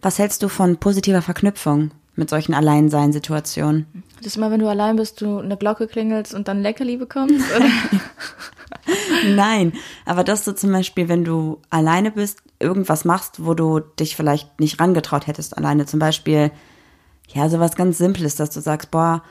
Was 0.02 0.18
hältst 0.18 0.42
du 0.44 0.48
von 0.48 0.78
positiver 0.78 1.22
Verknüpfung 1.22 1.92
mit 2.18 2.30
solchen 2.30 2.54
Alleinseinsituationen? 2.54 3.86
Das 4.18 4.28
ist 4.28 4.38
immer, 4.38 4.52
wenn 4.52 4.60
du 4.60 4.68
allein 4.68 4.96
bist, 4.96 5.22
du 5.22 5.38
eine 5.40 5.58
Glocke 5.58 5.88
klingelst 5.88 6.34
und 6.34 6.48
dann 6.48 6.62
Leckerli 6.62 6.98
bekommst? 6.98 7.46
Nein, 9.36 9.74
aber 10.06 10.24
dass 10.24 10.44
du 10.44 10.56
zum 10.56 10.72
Beispiel, 10.72 11.08
wenn 11.10 11.24
du 11.24 11.62
alleine 11.70 12.12
bist, 12.12 12.42
irgendwas 12.60 13.06
machst, 13.06 13.46
wo 13.46 13.54
du 13.54 13.80
dich 13.80 14.16
vielleicht 14.16 14.60
nicht 14.60 14.80
rangetraut 14.80 15.28
hättest 15.28 15.58
alleine. 15.58 15.86
Zum 15.86 16.00
Beispiel, 16.00 16.52
ja, 17.34 17.50
sowas 17.50 17.76
ganz 17.76 17.98
Simples, 17.98 18.36
dass 18.36 18.50
du 18.50 18.62
sagst, 18.62 18.92
boah, 18.92 19.24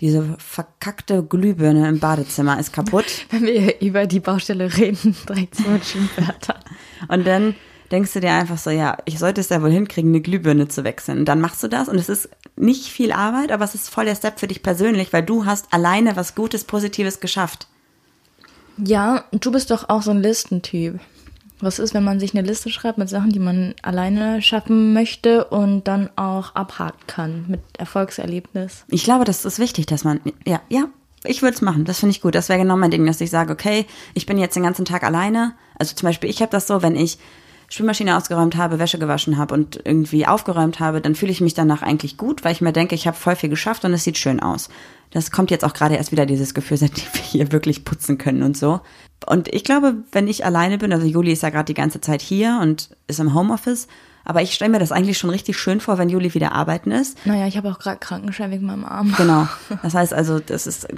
diese 0.00 0.36
verkackte 0.38 1.22
Glühbirne 1.22 1.88
im 1.88 2.00
Badezimmer 2.00 2.58
ist 2.58 2.72
kaputt. 2.72 3.04
Wenn 3.30 3.42
wir 3.42 3.80
über 3.80 4.06
die 4.06 4.20
Baustelle 4.20 4.74
reden, 4.76 5.14
direkt 5.28 5.56
so 5.56 5.68
mit 5.68 5.84
Schimpfwörtern. 5.84 6.60
Und 7.08 7.26
dann 7.26 7.54
denkst 7.90 8.12
du 8.12 8.20
dir 8.20 8.32
einfach 8.32 8.58
so, 8.58 8.70
ja, 8.70 8.98
ich 9.04 9.18
sollte 9.18 9.40
es 9.40 9.48
ja 9.48 9.62
wohl 9.62 9.70
hinkriegen, 9.70 10.10
eine 10.10 10.20
Glühbirne 10.20 10.68
zu 10.68 10.84
wechseln. 10.84 11.18
Und 11.18 11.24
dann 11.26 11.40
machst 11.40 11.62
du 11.62 11.68
das 11.68 11.88
und 11.88 11.96
es 11.96 12.08
ist 12.08 12.28
nicht 12.56 12.86
viel 12.86 13.12
Arbeit, 13.12 13.52
aber 13.52 13.64
es 13.64 13.74
ist 13.74 13.90
voll 13.90 14.04
der 14.04 14.14
Step 14.14 14.38
für 14.38 14.46
dich 14.46 14.62
persönlich, 14.62 15.12
weil 15.12 15.22
du 15.22 15.44
hast 15.44 15.72
alleine 15.72 16.16
was 16.16 16.34
Gutes, 16.34 16.64
Positives 16.64 17.20
geschafft. 17.20 17.66
Ja, 18.76 19.24
du 19.32 19.50
bist 19.50 19.70
doch 19.70 19.88
auch 19.88 20.02
so 20.02 20.10
ein 20.10 20.22
Listentyp. 20.22 21.00
Was 21.60 21.78
ist, 21.78 21.92
wenn 21.92 22.04
man 22.04 22.20
sich 22.20 22.34
eine 22.34 22.46
Liste 22.46 22.70
schreibt 22.70 22.96
mit 22.96 23.10
Sachen, 23.10 23.30
die 23.30 23.38
man 23.38 23.74
alleine 23.82 24.40
schaffen 24.40 24.94
möchte 24.94 25.44
und 25.44 25.84
dann 25.84 26.08
auch 26.16 26.54
abhaken 26.54 27.06
kann 27.06 27.44
mit 27.48 27.60
Erfolgserlebnis? 27.76 28.84
Ich 28.88 29.04
glaube, 29.04 29.24
das 29.24 29.44
ist 29.44 29.58
wichtig, 29.58 29.84
dass 29.84 30.04
man, 30.04 30.20
ja, 30.46 30.62
ja, 30.70 30.84
ich 31.24 31.42
würde 31.42 31.54
es 31.54 31.60
machen. 31.60 31.84
Das 31.84 32.00
finde 32.00 32.12
ich 32.12 32.22
gut. 32.22 32.34
Das 32.34 32.48
wäre 32.48 32.58
genau 32.58 32.76
mein 32.76 32.90
Ding, 32.90 33.04
dass 33.04 33.20
ich 33.20 33.30
sage, 33.30 33.52
okay, 33.52 33.84
ich 34.14 34.24
bin 34.24 34.38
jetzt 34.38 34.56
den 34.56 34.62
ganzen 34.62 34.86
Tag 34.86 35.04
alleine. 35.04 35.52
Also 35.78 35.94
zum 35.94 36.06
Beispiel, 36.06 36.30
ich 36.30 36.40
habe 36.40 36.50
das 36.50 36.66
so, 36.66 36.80
wenn 36.80 36.96
ich 36.96 37.18
Spülmaschine 37.70 38.16
ausgeräumt 38.16 38.56
habe, 38.56 38.78
Wäsche 38.78 38.98
gewaschen 38.98 39.38
habe 39.38 39.54
und 39.54 39.80
irgendwie 39.84 40.26
aufgeräumt 40.26 40.80
habe, 40.80 41.00
dann 41.00 41.14
fühle 41.14 41.30
ich 41.30 41.40
mich 41.40 41.54
danach 41.54 41.82
eigentlich 41.82 42.16
gut, 42.16 42.44
weil 42.44 42.52
ich 42.52 42.60
mir 42.60 42.72
denke, 42.72 42.96
ich 42.96 43.06
habe 43.06 43.16
voll 43.16 43.36
viel 43.36 43.48
geschafft 43.48 43.84
und 43.84 43.92
es 43.94 44.04
sieht 44.04 44.18
schön 44.18 44.40
aus. 44.40 44.68
Das 45.12 45.30
kommt 45.30 45.50
jetzt 45.50 45.64
auch 45.64 45.72
gerade 45.72 45.96
erst 45.96 46.12
wieder 46.12 46.26
dieses 46.26 46.52
Gefühl, 46.52 46.76
seitdem 46.78 47.06
wir 47.12 47.22
hier 47.22 47.52
wirklich 47.52 47.84
putzen 47.84 48.18
können 48.18 48.42
und 48.42 48.56
so. 48.56 48.80
Und 49.24 49.48
ich 49.48 49.64
glaube, 49.64 49.94
wenn 50.12 50.28
ich 50.28 50.44
alleine 50.44 50.78
bin, 50.78 50.92
also 50.92 51.06
Juli 51.06 51.32
ist 51.32 51.42
ja 51.42 51.50
gerade 51.50 51.66
die 51.66 51.74
ganze 51.74 52.00
Zeit 52.00 52.22
hier 52.22 52.58
und 52.60 52.90
ist 53.06 53.20
im 53.20 53.34
Homeoffice, 53.34 53.86
aber 54.24 54.42
ich 54.42 54.52
stelle 54.52 54.72
mir 54.72 54.78
das 54.80 54.92
eigentlich 54.92 55.18
schon 55.18 55.30
richtig 55.30 55.56
schön 55.56 55.80
vor, 55.80 55.96
wenn 55.96 56.08
Juli 56.08 56.34
wieder 56.34 56.52
arbeiten 56.52 56.90
ist. 56.90 57.24
Naja, 57.24 57.46
ich 57.46 57.56
habe 57.56 57.70
auch 57.70 57.78
gerade 57.78 57.98
Krankenschein 57.98 58.50
wegen 58.50 58.66
meinem 58.66 58.84
Arm. 58.84 59.14
Genau. 59.16 59.46
Das 59.82 59.94
heißt 59.94 60.12
also, 60.12 60.40
das 60.40 60.66
ist, 60.66 60.88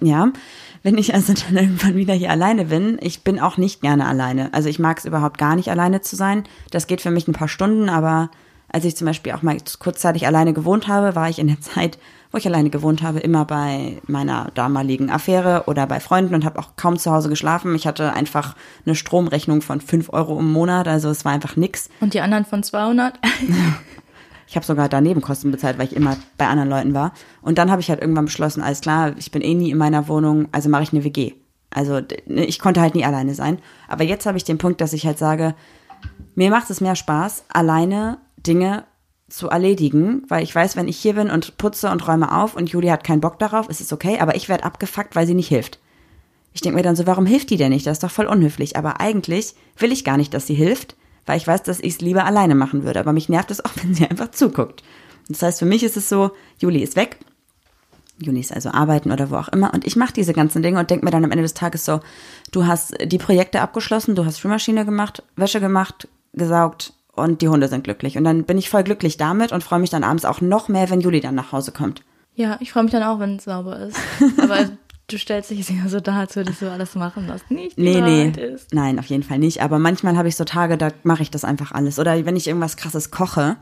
ja, 0.00 0.32
wenn 0.82 0.98
ich 0.98 1.14
also 1.14 1.32
dann 1.48 1.56
irgendwann 1.56 1.96
wieder 1.96 2.14
hier 2.14 2.30
alleine 2.30 2.66
bin, 2.66 2.98
ich 3.00 3.22
bin 3.22 3.40
auch 3.40 3.56
nicht 3.56 3.80
gerne 3.80 4.06
alleine. 4.06 4.52
Also 4.54 4.68
ich 4.68 4.78
mag 4.78 4.98
es 4.98 5.04
überhaupt 5.04 5.38
gar 5.38 5.56
nicht, 5.56 5.70
alleine 5.70 6.00
zu 6.00 6.16
sein. 6.16 6.44
Das 6.70 6.86
geht 6.86 7.00
für 7.00 7.10
mich 7.10 7.28
ein 7.28 7.32
paar 7.32 7.48
Stunden, 7.48 7.88
aber 7.88 8.30
als 8.68 8.84
ich 8.84 8.96
zum 8.96 9.06
Beispiel 9.06 9.32
auch 9.32 9.42
mal 9.42 9.56
kurzzeitig 9.78 10.26
alleine 10.26 10.52
gewohnt 10.52 10.88
habe, 10.88 11.14
war 11.14 11.28
ich 11.30 11.38
in 11.38 11.46
der 11.46 11.60
Zeit, 11.60 11.98
wo 12.32 12.38
ich 12.38 12.46
alleine 12.46 12.68
gewohnt 12.68 13.00
habe, 13.00 13.20
immer 13.20 13.44
bei 13.44 14.02
meiner 14.06 14.50
damaligen 14.54 15.10
Affäre 15.10 15.64
oder 15.66 15.86
bei 15.86 16.00
Freunden 16.00 16.34
und 16.34 16.44
habe 16.44 16.58
auch 16.58 16.70
kaum 16.76 16.98
zu 16.98 17.12
Hause 17.12 17.28
geschlafen. 17.28 17.74
Ich 17.74 17.86
hatte 17.86 18.12
einfach 18.12 18.56
eine 18.84 18.94
Stromrechnung 18.94 19.62
von 19.62 19.80
fünf 19.80 20.12
Euro 20.12 20.38
im 20.38 20.52
Monat, 20.52 20.88
also 20.88 21.08
es 21.10 21.24
war 21.24 21.32
einfach 21.32 21.56
nix. 21.56 21.88
Und 22.00 22.14
die 22.14 22.20
anderen 22.20 22.44
von 22.44 22.62
200? 22.62 23.18
Ich 24.46 24.56
habe 24.56 24.64
sogar 24.64 24.88
daneben 24.88 25.20
Kosten 25.20 25.50
bezahlt, 25.50 25.78
weil 25.78 25.86
ich 25.86 25.96
immer 25.96 26.16
bei 26.38 26.46
anderen 26.46 26.70
Leuten 26.70 26.94
war. 26.94 27.12
Und 27.42 27.58
dann 27.58 27.70
habe 27.70 27.80
ich 27.80 27.90
halt 27.90 28.00
irgendwann 28.00 28.26
beschlossen, 28.26 28.62
alles 28.62 28.80
klar, 28.80 29.14
ich 29.16 29.30
bin 29.30 29.42
eh 29.42 29.54
nie 29.54 29.70
in 29.70 29.78
meiner 29.78 30.08
Wohnung, 30.08 30.48
also 30.52 30.68
mache 30.68 30.84
ich 30.84 30.92
eine 30.92 31.04
WG. 31.04 31.32
Also 31.70 32.00
ne, 32.26 32.44
ich 32.44 32.58
konnte 32.58 32.80
halt 32.80 32.94
nie 32.94 33.04
alleine 33.04 33.34
sein. 33.34 33.58
Aber 33.88 34.04
jetzt 34.04 34.26
habe 34.26 34.38
ich 34.38 34.44
den 34.44 34.58
Punkt, 34.58 34.80
dass 34.80 34.92
ich 34.92 35.06
halt 35.06 35.18
sage, 35.18 35.54
mir 36.34 36.50
macht 36.50 36.70
es 36.70 36.80
mehr 36.80 36.96
Spaß, 36.96 37.44
alleine 37.48 38.18
Dinge 38.36 38.84
zu 39.28 39.48
erledigen, 39.48 40.22
weil 40.28 40.44
ich 40.44 40.54
weiß, 40.54 40.76
wenn 40.76 40.86
ich 40.86 40.98
hier 40.98 41.14
bin 41.14 41.30
und 41.30 41.58
putze 41.58 41.90
und 41.90 42.06
räume 42.06 42.32
auf 42.32 42.54
und 42.54 42.70
Julia 42.70 42.92
hat 42.92 43.04
keinen 43.04 43.20
Bock 43.20 43.40
darauf, 43.40 43.68
ist 43.68 43.80
es 43.80 43.92
okay, 43.92 44.18
aber 44.20 44.36
ich 44.36 44.48
werde 44.48 44.64
abgefuckt, 44.64 45.16
weil 45.16 45.26
sie 45.26 45.34
nicht 45.34 45.48
hilft. 45.48 45.80
Ich 46.52 46.62
denke 46.62 46.76
mir 46.76 46.82
dann 46.82 46.96
so, 46.96 47.06
warum 47.06 47.26
hilft 47.26 47.50
die 47.50 47.58
denn 47.58 47.72
nicht? 47.72 47.86
Das 47.86 47.98
ist 47.98 48.02
doch 48.02 48.10
voll 48.10 48.26
unhöflich. 48.26 48.78
Aber 48.78 48.98
eigentlich 48.98 49.54
will 49.76 49.92
ich 49.92 50.04
gar 50.04 50.16
nicht, 50.16 50.32
dass 50.32 50.46
sie 50.46 50.54
hilft, 50.54 50.96
weil 51.26 51.36
ich 51.36 51.46
weiß, 51.46 51.62
dass 51.64 51.80
ich 51.80 51.94
es 51.94 52.00
lieber 52.00 52.24
alleine 52.24 52.54
machen 52.54 52.84
würde. 52.84 53.00
Aber 53.00 53.12
mich 53.12 53.28
nervt 53.28 53.50
es 53.50 53.64
auch, 53.64 53.72
wenn 53.82 53.94
sie 53.94 54.06
einfach 54.08 54.30
zuguckt. 54.30 54.82
Das 55.28 55.42
heißt, 55.42 55.58
für 55.58 55.66
mich 55.66 55.82
ist 55.82 55.96
es 55.96 56.08
so, 56.08 56.30
Juli 56.58 56.82
ist 56.82 56.96
weg. 56.96 57.18
Juli 58.18 58.40
ist 58.40 58.54
also 58.54 58.70
arbeiten 58.70 59.12
oder 59.12 59.30
wo 59.30 59.36
auch 59.36 59.48
immer. 59.48 59.74
Und 59.74 59.86
ich 59.86 59.96
mache 59.96 60.14
diese 60.14 60.32
ganzen 60.32 60.62
Dinge 60.62 60.78
und 60.78 60.88
denke 60.88 61.04
mir 61.04 61.10
dann 61.10 61.24
am 61.24 61.30
Ende 61.30 61.42
des 61.42 61.52
Tages 61.52 61.84
so, 61.84 62.00
du 62.50 62.66
hast 62.66 62.94
die 63.04 63.18
Projekte 63.18 63.60
abgeschlossen, 63.60 64.14
du 64.14 64.24
hast 64.24 64.38
Spülmaschine 64.38 64.86
gemacht, 64.86 65.22
Wäsche 65.36 65.60
gemacht, 65.60 66.08
gesaugt, 66.32 66.94
und 67.16 67.40
die 67.42 67.48
Hunde 67.48 67.66
sind 67.68 67.84
glücklich. 67.84 68.16
Und 68.16 68.24
dann 68.24 68.44
bin 68.44 68.58
ich 68.58 68.70
voll 68.70 68.84
glücklich 68.84 69.16
damit 69.16 69.50
und 69.50 69.64
freue 69.64 69.80
mich 69.80 69.90
dann 69.90 70.04
abends 70.04 70.24
auch 70.24 70.40
noch 70.40 70.68
mehr, 70.68 70.90
wenn 70.90 71.00
Juli 71.00 71.20
dann 71.20 71.34
nach 71.34 71.50
Hause 71.50 71.72
kommt. 71.72 72.02
Ja, 72.34 72.58
ich 72.60 72.72
freue 72.72 72.82
mich 72.82 72.92
dann 72.92 73.02
auch, 73.02 73.18
wenn 73.18 73.36
es 73.36 73.44
sauber 73.44 73.78
ist. 73.80 73.98
Aber 74.42 74.68
du 75.08 75.18
stellst 75.18 75.50
dich 75.50 75.68
ja 75.68 75.88
so 75.88 76.00
da, 76.00 76.20
als 76.20 76.36
würdest 76.36 76.62
du 76.62 76.70
alles 76.70 76.94
machen, 76.94 77.28
was 77.28 77.48
nicht 77.48 77.78
nee, 77.78 78.00
nee. 78.00 78.28
ist. 78.30 78.74
Nein, 78.74 78.98
auf 78.98 79.06
jeden 79.06 79.22
Fall 79.22 79.38
nicht. 79.38 79.62
Aber 79.62 79.78
manchmal 79.78 80.16
habe 80.16 80.28
ich 80.28 80.36
so 80.36 80.44
Tage, 80.44 80.76
da 80.76 80.90
mache 81.02 81.22
ich 81.22 81.30
das 81.30 81.44
einfach 81.44 81.72
alles. 81.72 81.98
Oder 81.98 82.24
wenn 82.26 82.36
ich 82.36 82.48
irgendwas 82.48 82.76
krasses 82.76 83.10
koche, 83.10 83.56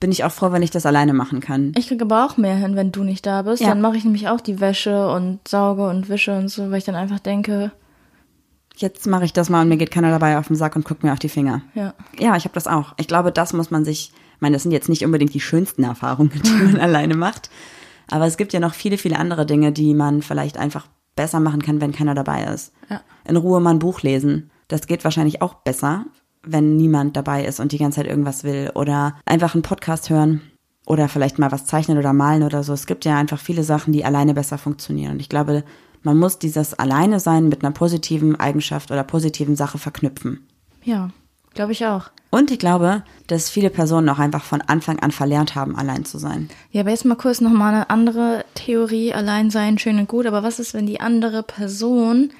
bin 0.00 0.12
ich 0.12 0.24
auch 0.24 0.32
froh, 0.32 0.52
wenn 0.52 0.62
ich 0.62 0.70
das 0.70 0.86
alleine 0.86 1.14
machen 1.14 1.40
kann. 1.40 1.72
Ich 1.78 1.88
kriege 1.88 2.04
aber 2.04 2.26
auch 2.26 2.36
mehr 2.36 2.56
hin, 2.56 2.76
wenn 2.76 2.92
du 2.92 3.04
nicht 3.04 3.24
da 3.24 3.42
bist. 3.42 3.62
Ja. 3.62 3.68
Dann 3.68 3.80
mache 3.80 3.96
ich 3.96 4.04
nämlich 4.04 4.28
auch 4.28 4.40
die 4.40 4.60
Wäsche 4.60 5.08
und 5.08 5.46
sauge 5.48 5.88
und 5.88 6.08
wische 6.08 6.36
und 6.36 6.48
so, 6.48 6.70
weil 6.70 6.78
ich 6.78 6.84
dann 6.84 6.96
einfach 6.96 7.20
denke, 7.20 7.72
jetzt 8.76 9.06
mache 9.06 9.24
ich 9.24 9.32
das 9.32 9.48
mal 9.48 9.62
und 9.62 9.68
mir 9.68 9.76
geht 9.76 9.90
keiner 9.90 10.10
dabei 10.10 10.38
auf 10.38 10.48
den 10.48 10.56
Sack 10.56 10.76
und 10.76 10.84
guckt 10.84 11.02
mir 11.04 11.12
auf 11.12 11.18
die 11.18 11.28
Finger. 11.28 11.62
Ja. 11.74 11.94
Ja, 12.18 12.36
ich 12.36 12.44
habe 12.44 12.54
das 12.54 12.66
auch. 12.66 12.94
Ich 12.98 13.08
glaube, 13.08 13.32
das 13.32 13.52
muss 13.52 13.70
man 13.70 13.84
sich, 13.84 14.12
ich 14.34 14.40
meine, 14.40 14.56
das 14.56 14.64
sind 14.64 14.72
jetzt 14.72 14.88
nicht 14.88 15.04
unbedingt 15.04 15.32
die 15.32 15.40
schönsten 15.40 15.84
Erfahrungen, 15.84 16.32
die 16.44 16.50
man 16.50 16.76
alleine 16.80 17.14
macht. 17.14 17.48
Aber 18.10 18.26
es 18.26 18.36
gibt 18.36 18.52
ja 18.52 18.60
noch 18.60 18.74
viele, 18.74 18.98
viele 18.98 19.18
andere 19.18 19.46
Dinge, 19.46 19.72
die 19.72 19.94
man 19.94 20.22
vielleicht 20.22 20.58
einfach 20.58 20.86
besser 21.16 21.40
machen 21.40 21.62
kann, 21.62 21.80
wenn 21.80 21.92
keiner 21.92 22.14
dabei 22.14 22.44
ist. 22.44 22.72
Ja. 22.90 23.00
In 23.26 23.36
Ruhe 23.36 23.60
mal 23.60 23.70
ein 23.70 23.78
Buch 23.78 24.02
lesen. 24.02 24.50
Das 24.68 24.86
geht 24.86 25.04
wahrscheinlich 25.04 25.42
auch 25.42 25.54
besser, 25.54 26.06
wenn 26.42 26.76
niemand 26.76 27.16
dabei 27.16 27.44
ist 27.44 27.60
und 27.60 27.72
die 27.72 27.78
ganze 27.78 27.96
Zeit 27.96 28.06
irgendwas 28.06 28.44
will. 28.44 28.70
Oder 28.74 29.16
einfach 29.24 29.54
einen 29.54 29.62
Podcast 29.62 30.10
hören. 30.10 30.40
Oder 30.86 31.08
vielleicht 31.08 31.38
mal 31.38 31.50
was 31.50 31.64
zeichnen 31.64 31.96
oder 31.96 32.12
malen 32.12 32.42
oder 32.42 32.62
so. 32.62 32.72
Es 32.74 32.86
gibt 32.86 33.06
ja 33.06 33.16
einfach 33.16 33.40
viele 33.40 33.64
Sachen, 33.64 33.92
die 33.92 34.04
alleine 34.04 34.34
besser 34.34 34.58
funktionieren. 34.58 35.12
Und 35.12 35.20
ich 35.20 35.30
glaube, 35.30 35.64
man 36.02 36.18
muss 36.18 36.38
dieses 36.38 36.74
Alleine 36.74 37.20
sein 37.20 37.48
mit 37.48 37.64
einer 37.64 37.72
positiven 37.72 38.38
Eigenschaft 38.38 38.90
oder 38.90 39.02
positiven 39.02 39.56
Sache 39.56 39.78
verknüpfen. 39.78 40.46
Ja, 40.82 41.08
glaube 41.54 41.72
ich 41.72 41.86
auch. 41.86 42.10
Und 42.30 42.50
ich 42.50 42.58
glaube, 42.58 43.04
dass 43.28 43.48
viele 43.48 43.70
Personen 43.70 44.08
auch 44.08 44.18
einfach 44.18 44.42
von 44.42 44.60
Anfang 44.60 44.98
an 44.98 45.12
verlernt 45.12 45.54
haben, 45.54 45.76
allein 45.76 46.04
zu 46.04 46.18
sein. 46.18 46.48
Ja, 46.72 46.80
aber 46.80 46.90
jetzt 46.90 47.04
mal 47.04 47.14
kurz 47.14 47.40
nochmal 47.40 47.74
eine 47.74 47.90
andere 47.90 48.44
Theorie. 48.54 49.14
Allein 49.14 49.50
sein, 49.50 49.78
schön 49.78 50.00
und 50.00 50.08
gut. 50.08 50.26
Aber 50.26 50.42
was 50.42 50.58
ist, 50.58 50.74
wenn 50.74 50.86
die 50.86 51.00
andere 51.00 51.44
Person 51.44 52.32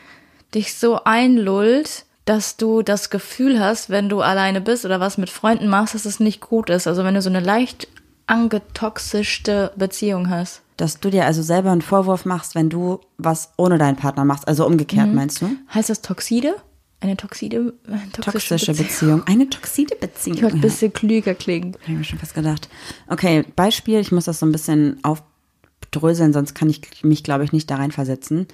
dich 0.52 0.74
so 0.74 1.04
einlullt, 1.04 2.06
dass 2.24 2.56
du 2.56 2.82
das 2.82 3.08
Gefühl 3.08 3.60
hast, 3.60 3.88
wenn 3.88 4.08
du 4.08 4.20
alleine 4.20 4.60
bist 4.60 4.84
oder 4.84 4.98
was 4.98 5.16
mit 5.16 5.30
Freunden 5.30 5.68
machst, 5.68 5.94
dass 5.94 6.06
es 6.06 6.18
nicht 6.18 6.40
gut 6.40 6.70
ist? 6.70 6.88
Also 6.88 7.04
wenn 7.04 7.14
du 7.14 7.22
so 7.22 7.30
eine 7.30 7.40
leicht 7.40 7.86
angetoxischte 8.26 9.72
Beziehung 9.76 10.28
hast. 10.28 10.62
Dass 10.76 10.98
du 10.98 11.10
dir 11.10 11.24
also 11.24 11.42
selber 11.42 11.70
einen 11.70 11.82
Vorwurf 11.82 12.24
machst, 12.24 12.56
wenn 12.56 12.68
du 12.68 13.00
was 13.16 13.52
ohne 13.56 13.78
deinen 13.78 13.96
Partner 13.96 14.24
machst. 14.24 14.48
Also 14.48 14.66
umgekehrt, 14.66 15.06
mhm. 15.06 15.14
meinst 15.14 15.40
du? 15.40 15.50
Heißt 15.72 15.88
das 15.88 16.02
Toxide? 16.02 16.56
Eine 17.04 17.18
toxide, 17.18 17.74
toxische, 18.14 18.48
toxische 18.48 18.72
Beziehung. 18.72 18.86
Beziehung. 18.86 19.22
Eine 19.26 19.50
toxide 19.50 19.94
Beziehung. 19.94 20.36
Ich 20.38 20.42
wollte 20.42 20.56
ein 20.56 20.62
bisschen 20.62 20.90
klüger 20.90 21.34
klingen. 21.34 21.74
Habe 21.82 21.92
ich 21.92 21.98
mir 21.98 22.04
schon 22.04 22.18
fast 22.18 22.32
gedacht. 22.32 22.70
Okay, 23.08 23.44
Beispiel, 23.56 24.00
ich 24.00 24.10
muss 24.10 24.24
das 24.24 24.38
so 24.38 24.46
ein 24.46 24.52
bisschen 24.52 25.00
aufdröseln, 25.02 26.32
sonst 26.32 26.54
kann 26.54 26.70
ich 26.70 26.80
mich, 27.04 27.22
glaube 27.22 27.44
ich, 27.44 27.52
nicht 27.52 27.70
da 27.70 27.76
reinversetzen. 27.76 28.48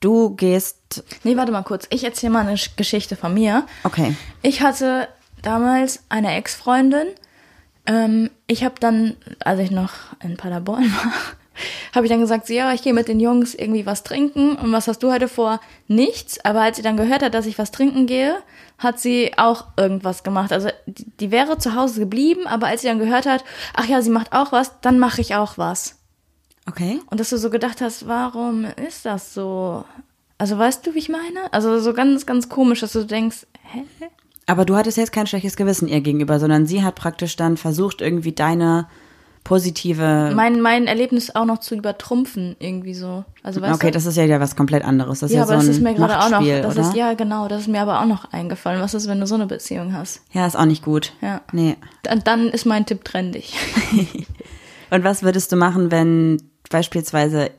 Du 0.00 0.34
gehst. 0.34 1.04
Nee, 1.22 1.36
warte 1.36 1.52
mal 1.52 1.64
kurz. 1.64 1.86
Ich 1.90 2.02
erzähle 2.02 2.32
mal 2.32 2.46
eine 2.46 2.58
Geschichte 2.76 3.14
von 3.14 3.34
mir. 3.34 3.66
Okay. 3.84 4.16
Ich 4.40 4.62
hatte 4.62 5.06
damals 5.42 6.02
eine 6.08 6.34
Ex-Freundin. 6.34 7.08
Ähm, 7.84 8.30
ich 8.46 8.64
habe 8.64 8.76
dann, 8.80 9.16
als 9.40 9.60
ich 9.60 9.70
noch 9.70 9.92
in 10.22 10.38
Paderborn 10.38 10.84
war, 11.04 11.12
habe 11.94 12.06
ich 12.06 12.10
dann 12.10 12.20
gesagt, 12.20 12.46
so, 12.46 12.54
ja, 12.54 12.72
ich 12.72 12.82
gehe 12.82 12.94
mit 12.94 13.08
den 13.08 13.20
Jungs 13.20 13.54
irgendwie 13.54 13.86
was 13.86 14.02
trinken. 14.02 14.56
Und 14.56 14.72
was 14.72 14.88
hast 14.88 15.02
du 15.02 15.12
heute 15.12 15.28
vor? 15.28 15.60
Nichts. 15.88 16.44
Aber 16.44 16.62
als 16.62 16.76
sie 16.76 16.82
dann 16.82 16.96
gehört 16.96 17.22
hat, 17.22 17.34
dass 17.34 17.46
ich 17.46 17.58
was 17.58 17.70
trinken 17.70 18.06
gehe, 18.06 18.36
hat 18.78 18.98
sie 18.98 19.32
auch 19.36 19.66
irgendwas 19.76 20.22
gemacht. 20.22 20.52
Also 20.52 20.68
die, 20.86 21.06
die 21.18 21.30
wäre 21.30 21.58
zu 21.58 21.74
Hause 21.74 22.00
geblieben, 22.00 22.46
aber 22.46 22.66
als 22.66 22.82
sie 22.82 22.88
dann 22.88 22.98
gehört 22.98 23.26
hat, 23.26 23.44
ach 23.74 23.86
ja, 23.86 24.02
sie 24.02 24.10
macht 24.10 24.32
auch 24.32 24.52
was, 24.52 24.80
dann 24.80 24.98
mache 24.98 25.20
ich 25.20 25.34
auch 25.34 25.58
was. 25.58 25.98
Okay. 26.68 27.00
Und 27.10 27.18
dass 27.20 27.30
du 27.30 27.38
so 27.38 27.50
gedacht 27.50 27.80
hast, 27.80 28.06
warum 28.06 28.64
ist 28.64 29.04
das 29.04 29.34
so? 29.34 29.84
Also 30.38 30.58
weißt 30.58 30.86
du, 30.86 30.94
wie 30.94 30.98
ich 30.98 31.08
meine? 31.08 31.52
Also 31.52 31.80
so 31.80 31.92
ganz, 31.92 32.26
ganz 32.26 32.48
komisch, 32.48 32.80
dass 32.80 32.92
du 32.92 33.04
denkst, 33.04 33.46
hä? 33.72 33.84
Aber 34.46 34.64
du 34.64 34.76
hattest 34.76 34.96
jetzt 34.96 35.12
kein 35.12 35.26
schlechtes 35.26 35.56
Gewissen 35.56 35.88
ihr 35.88 36.00
gegenüber, 36.00 36.40
sondern 36.40 36.66
sie 36.66 36.82
hat 36.82 36.96
praktisch 36.96 37.36
dann 37.36 37.56
versucht, 37.56 38.00
irgendwie 38.00 38.32
deine 38.32 38.88
positive. 39.44 40.32
Mein, 40.34 40.60
mein 40.60 40.86
Erlebnis 40.86 41.34
auch 41.34 41.44
noch 41.44 41.58
zu 41.58 41.74
übertrumpfen, 41.74 42.56
irgendwie 42.58 42.94
so. 42.94 43.24
Also 43.42 43.60
weißt 43.60 43.74
okay, 43.74 43.88
du? 43.88 43.92
das 43.94 44.06
ist 44.06 44.16
ja 44.16 44.24
wieder 44.24 44.40
was 44.40 44.56
komplett 44.56 44.84
anderes. 44.84 45.20
Das 45.20 45.30
ist 45.30 45.34
ja, 45.34 45.40
ja, 45.40 45.44
aber 45.44 45.60
so 45.60 45.66
das 45.66 45.76
ist 45.76 45.82
mir 45.82 45.94
gerade 45.94 46.18
auch 46.18 46.30
noch, 46.30 46.46
das 46.46 46.76
oder? 46.76 46.80
ist, 46.80 46.94
ja 46.94 47.14
genau, 47.14 47.48
das 47.48 47.62
ist 47.62 47.68
mir 47.68 47.82
aber 47.82 48.00
auch 48.00 48.06
noch 48.06 48.32
eingefallen. 48.32 48.80
Was 48.80 48.94
ist, 48.94 49.08
wenn 49.08 49.20
du 49.20 49.26
so 49.26 49.34
eine 49.34 49.46
Beziehung 49.46 49.94
hast? 49.94 50.22
ja, 50.32 50.46
ist 50.46 50.56
auch 50.56 50.64
nicht 50.64 50.84
gut. 50.84 51.12
Ja. 51.20 51.40
Nee. 51.52 51.76
Dann, 52.02 52.22
dann 52.24 52.48
ist 52.48 52.66
mein 52.66 52.86
Tipp 52.86 53.04
trendig. 53.04 53.54
Und 54.90 55.04
was 55.04 55.22
würdest 55.22 55.50
du 55.52 55.56
machen, 55.56 55.90
wenn 55.90 56.42
beispielsweise, 56.70 57.50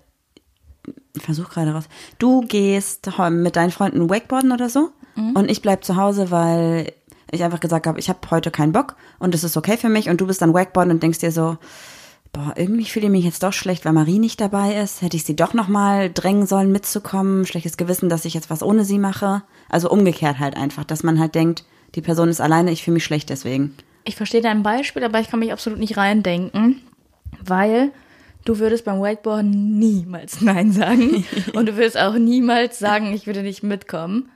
ich 1.16 1.24
versuch 1.24 1.50
gerade 1.50 1.74
raus, 1.74 1.86
du 2.20 2.42
gehst 2.42 3.10
mit 3.30 3.56
deinen 3.56 3.72
Freunden 3.72 4.10
Wakeboarden 4.10 4.52
oder 4.52 4.70
so 4.70 4.92
und 5.16 5.52
ich 5.52 5.62
bleib 5.62 5.84
zu 5.84 5.96
Hause, 5.96 6.32
weil 6.32 6.92
ich 7.34 7.44
einfach 7.44 7.60
gesagt 7.60 7.88
habe, 7.88 8.00
ich 8.00 8.10
habe 8.10 8.20
heute 8.32 8.52
keinen 8.52 8.72
Bock 8.72 8.96
und 9.20 9.36
es 9.36 9.44
ist 9.44 9.58
okay 9.58 9.78
für 9.78 9.90
mich 9.90 10.10
und 10.10 10.22
du 10.22 10.28
bist 10.28 10.42
dann 10.42 10.54
Wakeboarden 10.54 10.94
und 10.94 11.04
denkst 11.04 11.20
dir 11.20 11.32
so, 11.32 11.58
boah, 12.34 12.54
irgendwie 12.56 12.86
fühle 12.86 13.06
ich 13.06 13.12
mich 13.12 13.26
jetzt 13.26 13.44
doch 13.44 13.54
schlecht, 13.54 13.86
weil 13.86 13.94
Marie 13.94 14.20
nicht 14.20 14.42
dabei 14.42 14.76
ist. 14.76 15.02
Hätte 15.02 15.16
ich 15.16 15.24
sie 15.24 15.36
doch 15.36 15.54
nochmal 15.54 16.12
drängen 16.12 16.48
sollen, 16.48 16.72
mitzukommen. 16.72 17.46
Schlechtes 17.46 17.78
Gewissen, 17.78 18.10
dass 18.10 18.26
ich 18.26 18.34
jetzt 18.34 18.50
was 18.50 18.64
ohne 18.64 18.84
sie 18.86 18.98
mache. 18.98 19.44
Also 19.70 19.90
umgekehrt 19.90 20.40
halt 20.40 20.58
einfach, 20.58 20.84
dass 20.84 21.04
man 21.04 21.20
halt 21.20 21.36
denkt, 21.36 21.64
die 21.96 22.02
Person 22.02 22.30
ist 22.30 22.42
alleine, 22.42 22.72
ich 22.72 22.84
fühle 22.84 22.96
mich 22.96 23.06
schlecht 23.06 23.30
deswegen. 23.30 23.76
Ich 24.04 24.16
verstehe 24.16 24.42
dein 24.42 24.64
Beispiel, 24.64 25.04
aber 25.04 25.20
ich 25.20 25.30
kann 25.30 25.40
mich 25.40 25.54
absolut 25.54 25.80
nicht 25.80 25.96
reindenken, 25.96 26.82
weil 27.46 27.92
du 28.46 28.60
würdest 28.60 28.84
beim 28.84 29.00
Wakeboarden 29.00 29.78
niemals 29.78 30.42
Nein 30.42 30.72
sagen 30.72 31.26
und 31.54 31.68
du 31.68 31.76
würdest 31.78 31.98
auch 31.98 32.16
niemals 32.16 32.80
sagen, 32.80 33.14
ich 33.14 33.28
würde 33.28 33.44
nicht 33.44 33.64
mitkommen. 33.64 34.30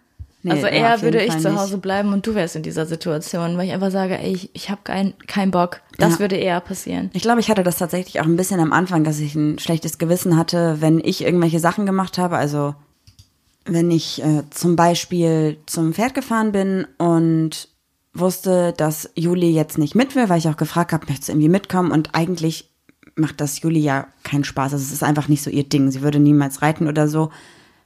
Nee, 0.48 0.54
also 0.54 0.68
eher 0.68 1.02
würde 1.02 1.22
ich 1.24 1.32
Fall 1.32 1.42
zu 1.42 1.50
nicht. 1.52 1.60
Hause 1.60 1.78
bleiben 1.78 2.14
und 2.14 2.26
du 2.26 2.36
wärst 2.36 2.56
in 2.56 2.64
dieser 2.64 2.86
Situation, 2.86 3.58
weil 3.58 3.68
ich 3.68 3.74
einfach 3.74 3.92
sage, 3.92 4.18
ey, 4.18 4.32
ich, 4.34 4.50
ich 4.54 4.70
habe 4.70 4.82
keinen 4.84 5.14
keinen 5.28 5.52
Bock. 5.52 5.82
Das 5.98 6.14
Ja. 6.14 6.20
würde 6.20 6.36
eher 6.36 6.60
passieren. 6.62 7.10
Ich 7.14 7.22
glaube, 7.22 7.40
ich 7.40 7.50
hatte 7.50 7.64
das 7.64 7.78
tatsächlich 7.78 8.20
auch 8.22 8.26
ein 8.26 8.36
bisschen 8.38 8.60
am 8.60 8.74
Anfang, 8.74 9.04
dass 9.04 9.20
ich 9.20 9.36
ein 9.36 9.60
schlechtes 9.60 9.98
Gewissen 9.98 10.38
hatte, 10.38 10.78
wenn 10.80 11.00
ich 11.00 11.24
irgendwelche 11.24 11.60
Sachen 11.60 11.86
gemacht 11.86 12.18
habe. 12.18 12.38
Also 12.38 12.76
wenn 13.66 13.92
ich 13.92 14.24
äh, 14.24 14.44
zum 14.50 14.76
Beispiel 14.76 15.58
zum 15.66 15.94
Pferd 15.94 16.14
gefahren 16.14 16.52
bin 16.52 16.88
und 16.98 17.68
wusste, 18.14 18.74
dass 18.78 19.10
Juli 19.16 19.52
jetzt 19.52 19.78
nicht 19.78 19.94
mit 19.94 20.16
will, 20.16 20.30
weil 20.30 20.40
ich 20.40 20.48
auch 20.48 20.58
gefragt 20.58 20.94
habe, 20.94 21.06
möchtest 21.08 21.28
du 21.30 21.34
irgendwie 21.34 21.50
mitkommen? 21.50 21.92
Und 21.92 22.16
eigentlich 22.16 22.70
macht 23.16 23.42
das 23.42 23.62
Juli 23.62 23.80
ja 23.80 24.08
keinen 24.24 24.44
Spaß. 24.44 24.74
Also 24.74 24.84
es 24.84 24.92
ist 24.92 25.04
einfach 25.04 25.28
nicht 25.28 25.44
so 25.44 25.50
ihr 25.50 25.64
Ding. 25.64 25.92
Sie 25.92 26.02
würde 26.02 26.20
niemals 26.20 26.62
reiten 26.62 26.88
oder 26.88 27.08
so. 27.08 27.30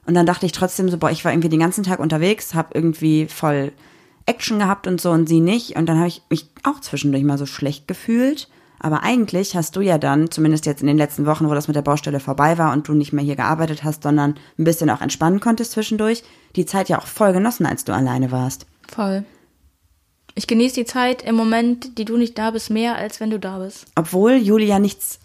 Und 0.06 0.14
dann 0.14 0.26
dachte 0.26 0.46
ich 0.46 0.52
trotzdem 0.52 0.88
so, 0.88 0.98
boah, 0.98 1.10
ich 1.10 1.24
war 1.24 1.32
irgendwie 1.32 1.48
den 1.48 1.60
ganzen 1.60 1.84
Tag 1.84 2.00
unterwegs, 2.00 2.54
habe 2.54 2.70
irgendwie 2.74 3.26
voll 3.26 3.72
Action 4.26 4.58
gehabt 4.58 4.86
und 4.86 5.00
so 5.00 5.10
und 5.10 5.28
sie 5.28 5.40
nicht. 5.40 5.76
Und 5.76 5.86
dann 5.86 5.98
habe 5.98 6.08
ich 6.08 6.22
mich 6.28 6.48
auch 6.64 6.80
zwischendurch 6.80 7.24
mal 7.24 7.38
so 7.38 7.46
schlecht 7.46 7.86
gefühlt. 7.88 8.48
Aber 8.80 9.04
eigentlich 9.04 9.54
hast 9.54 9.76
du 9.76 9.80
ja 9.80 9.96
dann, 9.96 10.30
zumindest 10.32 10.66
jetzt 10.66 10.80
in 10.80 10.88
den 10.88 10.98
letzten 10.98 11.24
Wochen, 11.24 11.48
wo 11.48 11.54
das 11.54 11.68
mit 11.68 11.76
der 11.76 11.82
Baustelle 11.82 12.18
vorbei 12.18 12.58
war 12.58 12.72
und 12.72 12.88
du 12.88 12.94
nicht 12.94 13.12
mehr 13.12 13.24
hier 13.24 13.36
gearbeitet 13.36 13.84
hast, 13.84 14.02
sondern 14.02 14.34
ein 14.58 14.64
bisschen 14.64 14.90
auch 14.90 15.00
entspannen 15.00 15.38
konntest 15.38 15.72
zwischendurch, 15.72 16.24
die 16.56 16.66
Zeit 16.66 16.88
ja 16.88 16.98
auch 16.98 17.06
voll 17.06 17.32
genossen, 17.32 17.64
als 17.64 17.84
du 17.84 17.94
alleine 17.94 18.32
warst. 18.32 18.66
Voll. 18.88 19.24
Ich 20.34 20.48
genieße 20.48 20.74
die 20.74 20.84
Zeit 20.84 21.22
im 21.22 21.36
Moment, 21.36 21.96
die 21.98 22.04
du 22.04 22.16
nicht 22.16 22.36
da 22.38 22.50
bist, 22.50 22.70
mehr 22.70 22.96
als 22.96 23.20
wenn 23.20 23.30
du 23.30 23.38
da 23.38 23.58
bist. 23.58 23.86
Obwohl 23.94 24.32
Julia 24.32 24.80
nichts 24.80 25.20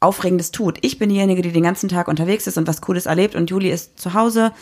Aufregendes 0.00 0.50
tut. 0.50 0.78
Ich 0.82 0.98
bin 0.98 1.08
diejenige, 1.08 1.42
die 1.42 1.52
den 1.52 1.62
ganzen 1.62 1.88
Tag 1.88 2.08
unterwegs 2.08 2.46
ist 2.46 2.58
und 2.58 2.66
was 2.66 2.80
Cooles 2.80 3.06
erlebt 3.06 3.34
und 3.34 3.50
Juli 3.50 3.70
ist 3.70 3.98
zu 3.98 4.14
Hause, 4.14 4.52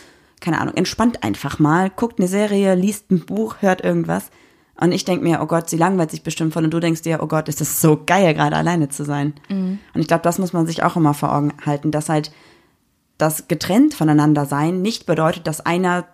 keine 0.40 0.61
Ahnung, 0.61 0.75
entspannt 0.75 1.23
einfach 1.23 1.59
mal, 1.59 1.90
guckt 1.90 2.18
eine 2.18 2.29
Serie, 2.29 2.75
liest 2.75 3.11
ein 3.11 3.25
Buch, 3.25 3.57
hört 3.61 3.83
irgendwas. 3.83 4.31
Und 4.77 4.92
ich 4.92 5.05
denk 5.05 5.23
mir, 5.23 5.40
oh 5.40 5.47
Gott, 5.47 5.70
sie 5.70 5.77
langweilt 5.77 6.11
sich 6.11 6.23
bestimmt 6.23 6.53
voll. 6.53 6.64
Und 6.64 6.75
du 6.75 6.81
denkst 6.81 7.03
dir, 7.03 7.23
oh 7.23 7.29
Gott, 7.29 7.49
ist 7.49 7.61
das 7.61 7.81
so 7.81 8.03
geil, 8.05 8.35
gerade 8.35 8.57
alleine 8.57 8.88
zu 8.88 9.05
sein. 9.05 9.35
Und 9.94 10.01
ich 10.01 10.09
glaube, 10.09 10.23
das 10.23 10.38
muss 10.38 10.53
man 10.53 10.66
sich 10.66 10.83
auch 10.83 10.97
immer 10.97 11.14
vor 11.14 11.35
Augen 11.35 11.53
halten, 11.64 11.92
dass 11.92 12.09
halt 12.09 12.33
das 13.16 13.47
getrennt 13.47 13.94
voneinander 13.94 14.44
sein 14.47 14.83
nicht 14.83 15.07
bedeutet, 15.07 15.47
dass 15.47 15.64
einer 15.64 16.07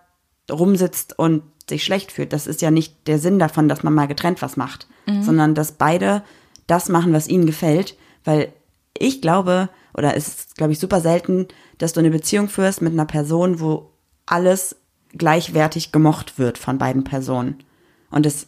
rumsitzt 0.51 1.17
und 1.17 1.41
sich 1.67 1.83
schlecht 1.83 2.11
fühlt. 2.11 2.33
Das 2.33 2.45
ist 2.45 2.61
ja 2.61 2.69
nicht 2.69 3.07
der 3.07 3.17
Sinn 3.17 3.39
davon, 3.39 3.67
dass 3.67 3.81
man 3.81 3.93
mal 3.95 4.07
getrennt 4.07 4.41
was 4.41 4.57
macht, 4.57 4.87
sondern 5.21 5.55
dass 5.55 5.71
beide 5.73 6.21
das 6.67 6.87
machen, 6.87 7.13
was 7.13 7.27
ihnen 7.27 7.47
gefällt, 7.47 7.97
weil 8.23 8.53
ich 9.01 9.21
glaube, 9.21 9.69
oder 9.93 10.15
es 10.15 10.27
ist, 10.27 10.55
glaube 10.55 10.73
ich, 10.73 10.79
super 10.79 11.01
selten, 11.01 11.47
dass 11.77 11.93
du 11.93 11.99
eine 11.99 12.11
Beziehung 12.11 12.49
führst 12.49 12.81
mit 12.81 12.93
einer 12.93 13.05
Person, 13.05 13.59
wo 13.59 13.91
alles 14.25 14.75
gleichwertig 15.13 15.91
gemocht 15.91 16.39
wird 16.39 16.57
von 16.57 16.77
beiden 16.77 17.03
Personen. 17.03 17.63
Und 18.09 18.25
es 18.25 18.47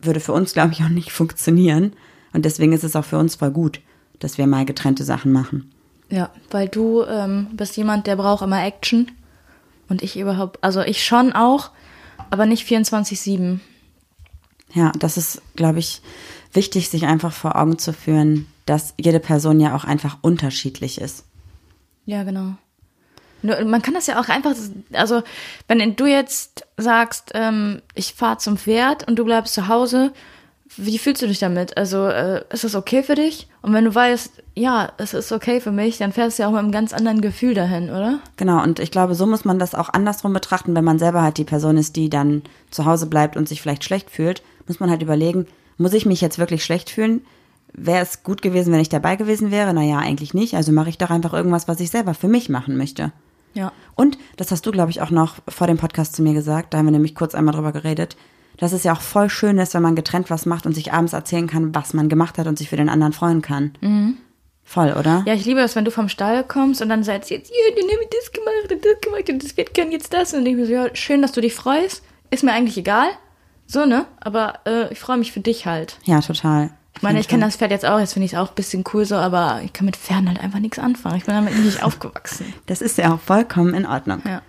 würde 0.00 0.20
für 0.20 0.32
uns, 0.32 0.52
glaube 0.52 0.72
ich, 0.72 0.82
auch 0.82 0.88
nicht 0.88 1.12
funktionieren. 1.12 1.92
Und 2.32 2.44
deswegen 2.44 2.72
ist 2.72 2.84
es 2.84 2.96
auch 2.96 3.04
für 3.04 3.18
uns 3.18 3.36
voll 3.36 3.50
gut, 3.50 3.80
dass 4.18 4.38
wir 4.38 4.46
mal 4.46 4.64
getrennte 4.64 5.04
Sachen 5.04 5.32
machen. 5.32 5.72
Ja, 6.08 6.30
weil 6.50 6.68
du 6.68 7.04
ähm, 7.04 7.48
bist 7.52 7.76
jemand, 7.76 8.06
der 8.06 8.16
braucht 8.16 8.42
immer 8.42 8.62
Action. 8.62 9.10
Und 9.88 10.02
ich 10.02 10.18
überhaupt, 10.18 10.62
also 10.62 10.80
ich 10.80 11.04
schon 11.04 11.32
auch, 11.32 11.70
aber 12.30 12.46
nicht 12.46 12.66
24-7. 12.68 13.60
Ja, 14.74 14.92
das 14.98 15.16
ist, 15.16 15.42
glaube 15.54 15.78
ich, 15.78 16.02
wichtig, 16.52 16.88
sich 16.88 17.04
einfach 17.04 17.32
vor 17.32 17.56
Augen 17.56 17.78
zu 17.78 17.92
führen, 17.92 18.46
dass 18.66 18.94
jede 18.98 19.20
Person 19.20 19.60
ja 19.60 19.74
auch 19.74 19.84
einfach 19.84 20.18
unterschiedlich 20.22 21.00
ist. 21.00 21.24
Ja, 22.04 22.22
genau. 22.22 22.54
Man 23.42 23.82
kann 23.82 23.94
das 23.94 24.06
ja 24.06 24.20
auch 24.20 24.28
einfach, 24.28 24.54
also 24.92 25.22
wenn 25.66 25.96
du 25.96 26.06
jetzt 26.06 26.64
sagst, 26.76 27.32
ähm, 27.34 27.82
ich 27.94 28.14
fahre 28.14 28.38
zum 28.38 28.56
Pferd 28.56 29.08
und 29.08 29.18
du 29.18 29.24
bleibst 29.24 29.54
zu 29.54 29.66
Hause, 29.66 30.12
wie 30.76 30.98
fühlst 30.98 31.22
du 31.22 31.26
dich 31.26 31.38
damit? 31.38 31.76
Also 31.76 32.06
äh, 32.06 32.44
ist 32.50 32.64
das 32.64 32.74
okay 32.74 33.02
für 33.02 33.14
dich? 33.14 33.48
Und 33.60 33.72
wenn 33.72 33.84
du 33.84 33.94
weißt, 33.94 34.42
ja, 34.54 34.92
es 34.96 35.12
ist 35.12 35.32
okay 35.32 35.60
für 35.60 35.72
mich, 35.72 35.98
dann 35.98 36.12
fährst 36.12 36.38
du 36.38 36.42
ja 36.42 36.48
auch 36.48 36.52
mit 36.52 36.60
einem 36.60 36.72
ganz 36.72 36.92
anderen 36.92 37.20
Gefühl 37.20 37.54
dahin, 37.54 37.90
oder? 37.90 38.20
Genau, 38.36 38.62
und 38.62 38.78
ich 38.78 38.90
glaube, 38.90 39.14
so 39.14 39.26
muss 39.26 39.44
man 39.44 39.58
das 39.58 39.74
auch 39.74 39.90
andersrum 39.90 40.32
betrachten, 40.32 40.74
wenn 40.74 40.84
man 40.84 40.98
selber 40.98 41.22
halt 41.22 41.36
die 41.36 41.44
Person 41.44 41.76
ist, 41.76 41.96
die 41.96 42.08
dann 42.08 42.42
zu 42.70 42.86
Hause 42.86 43.06
bleibt 43.06 43.36
und 43.36 43.48
sich 43.48 43.60
vielleicht 43.60 43.84
schlecht 43.84 44.10
fühlt, 44.10 44.42
muss 44.66 44.80
man 44.80 44.88
halt 44.88 45.02
überlegen, 45.02 45.46
muss 45.78 45.94
ich 45.94 46.06
mich 46.06 46.20
jetzt 46.20 46.38
wirklich 46.38 46.64
schlecht 46.64 46.90
fühlen? 46.90 47.24
Wäre 47.74 48.02
es 48.02 48.22
gut 48.22 48.42
gewesen, 48.42 48.72
wenn 48.72 48.80
ich 48.80 48.88
dabei 48.88 49.16
gewesen 49.16 49.50
wäre? 49.50 49.72
Naja, 49.72 49.98
eigentlich 49.98 50.34
nicht. 50.34 50.54
Also 50.54 50.72
mache 50.72 50.90
ich 50.90 50.98
doch 50.98 51.10
einfach 51.10 51.32
irgendwas, 51.32 51.68
was 51.68 51.80
ich 51.80 51.90
selber 51.90 52.14
für 52.14 52.28
mich 52.28 52.48
machen 52.48 52.76
möchte. 52.76 53.12
Ja. 53.54 53.72
Und 53.94 54.18
das 54.36 54.50
hast 54.50 54.66
du, 54.66 54.70
glaube 54.70 54.90
ich, 54.90 55.00
auch 55.00 55.10
noch 55.10 55.36
vor 55.48 55.66
dem 55.66 55.78
Podcast 55.78 56.14
zu 56.14 56.22
mir 56.22 56.34
gesagt, 56.34 56.72
da 56.72 56.78
haben 56.78 56.86
wir 56.86 56.92
nämlich 56.92 57.14
kurz 57.14 57.34
einmal 57.34 57.54
drüber 57.54 57.72
geredet, 57.72 58.16
dass 58.58 58.72
es 58.72 58.84
ja 58.84 58.92
auch 58.92 59.00
voll 59.00 59.30
schön 59.30 59.58
ist, 59.58 59.74
wenn 59.74 59.82
man 59.82 59.96
getrennt 59.96 60.30
was 60.30 60.46
macht 60.46 60.66
und 60.66 60.74
sich 60.74 60.92
abends 60.92 61.12
erzählen 61.12 61.46
kann, 61.46 61.74
was 61.74 61.94
man 61.94 62.08
gemacht 62.08 62.38
hat 62.38 62.46
und 62.46 62.58
sich 62.58 62.68
für 62.68 62.76
den 62.76 62.88
anderen 62.88 63.12
freuen 63.12 63.42
kann. 63.42 63.72
Voll, 64.64 64.92
oder? 64.98 65.22
Ja, 65.26 65.34
ich 65.34 65.44
liebe 65.44 65.60
es, 65.60 65.76
wenn 65.76 65.84
du 65.84 65.90
vom 65.90 66.08
Stall 66.08 66.44
kommst 66.44 66.80
und 66.80 66.88
dann 66.88 67.02
sagst 67.02 67.30
jetzt, 67.30 67.50
ja, 67.50 67.74
dann 67.74 67.90
habe 67.90 68.02
ich 68.02 68.08
das 68.10 68.32
gemacht 68.32 68.72
und 68.72 68.84
das 68.84 69.00
gemacht 69.00 69.30
und 69.30 69.44
das 69.44 69.56
wird 69.56 69.74
kann 69.74 69.90
jetzt 69.90 70.14
das. 70.14 70.32
Und 70.32 70.46
ich 70.46 70.56
mir 70.56 70.66
so, 70.66 70.72
ja, 70.72 70.94
schön, 70.94 71.22
dass 71.22 71.32
du 71.32 71.40
dich 71.40 71.54
freust. 71.54 72.02
Ist 72.30 72.44
mir 72.44 72.52
eigentlich 72.52 72.78
egal. 72.78 73.08
So, 73.66 73.84
ne? 73.84 74.06
Aber 74.20 74.60
äh, 74.66 74.92
ich 74.92 74.98
freue 74.98 75.18
mich 75.18 75.32
für 75.32 75.40
dich 75.40 75.66
halt. 75.66 75.98
Ja, 76.04 76.20
total. 76.20 76.70
Ich 76.94 77.02
meine, 77.02 77.20
ich 77.20 77.28
kenne 77.28 77.44
das 77.44 77.56
Pferd 77.56 77.70
jetzt 77.70 77.86
auch, 77.86 77.98
jetzt 77.98 78.12
finde 78.12 78.26
ich 78.26 78.34
es 78.34 78.38
auch 78.38 78.50
ein 78.50 78.54
bisschen 78.54 78.84
cool 78.92 79.04
so, 79.04 79.16
aber 79.16 79.60
ich 79.64 79.72
kann 79.72 79.86
mit 79.86 79.96
Pferden 79.96 80.28
halt 80.28 80.40
einfach 80.40 80.58
nichts 80.58 80.78
anfangen. 80.78 81.16
Ich 81.16 81.24
bin 81.24 81.34
damit 81.34 81.58
nicht 81.58 81.82
aufgewachsen. 81.84 82.52
Das 82.66 82.82
ist 82.82 82.98
ja 82.98 83.14
auch 83.14 83.20
vollkommen 83.20 83.74
in 83.74 83.86
Ordnung. 83.86 84.22
Ja. 84.26 84.42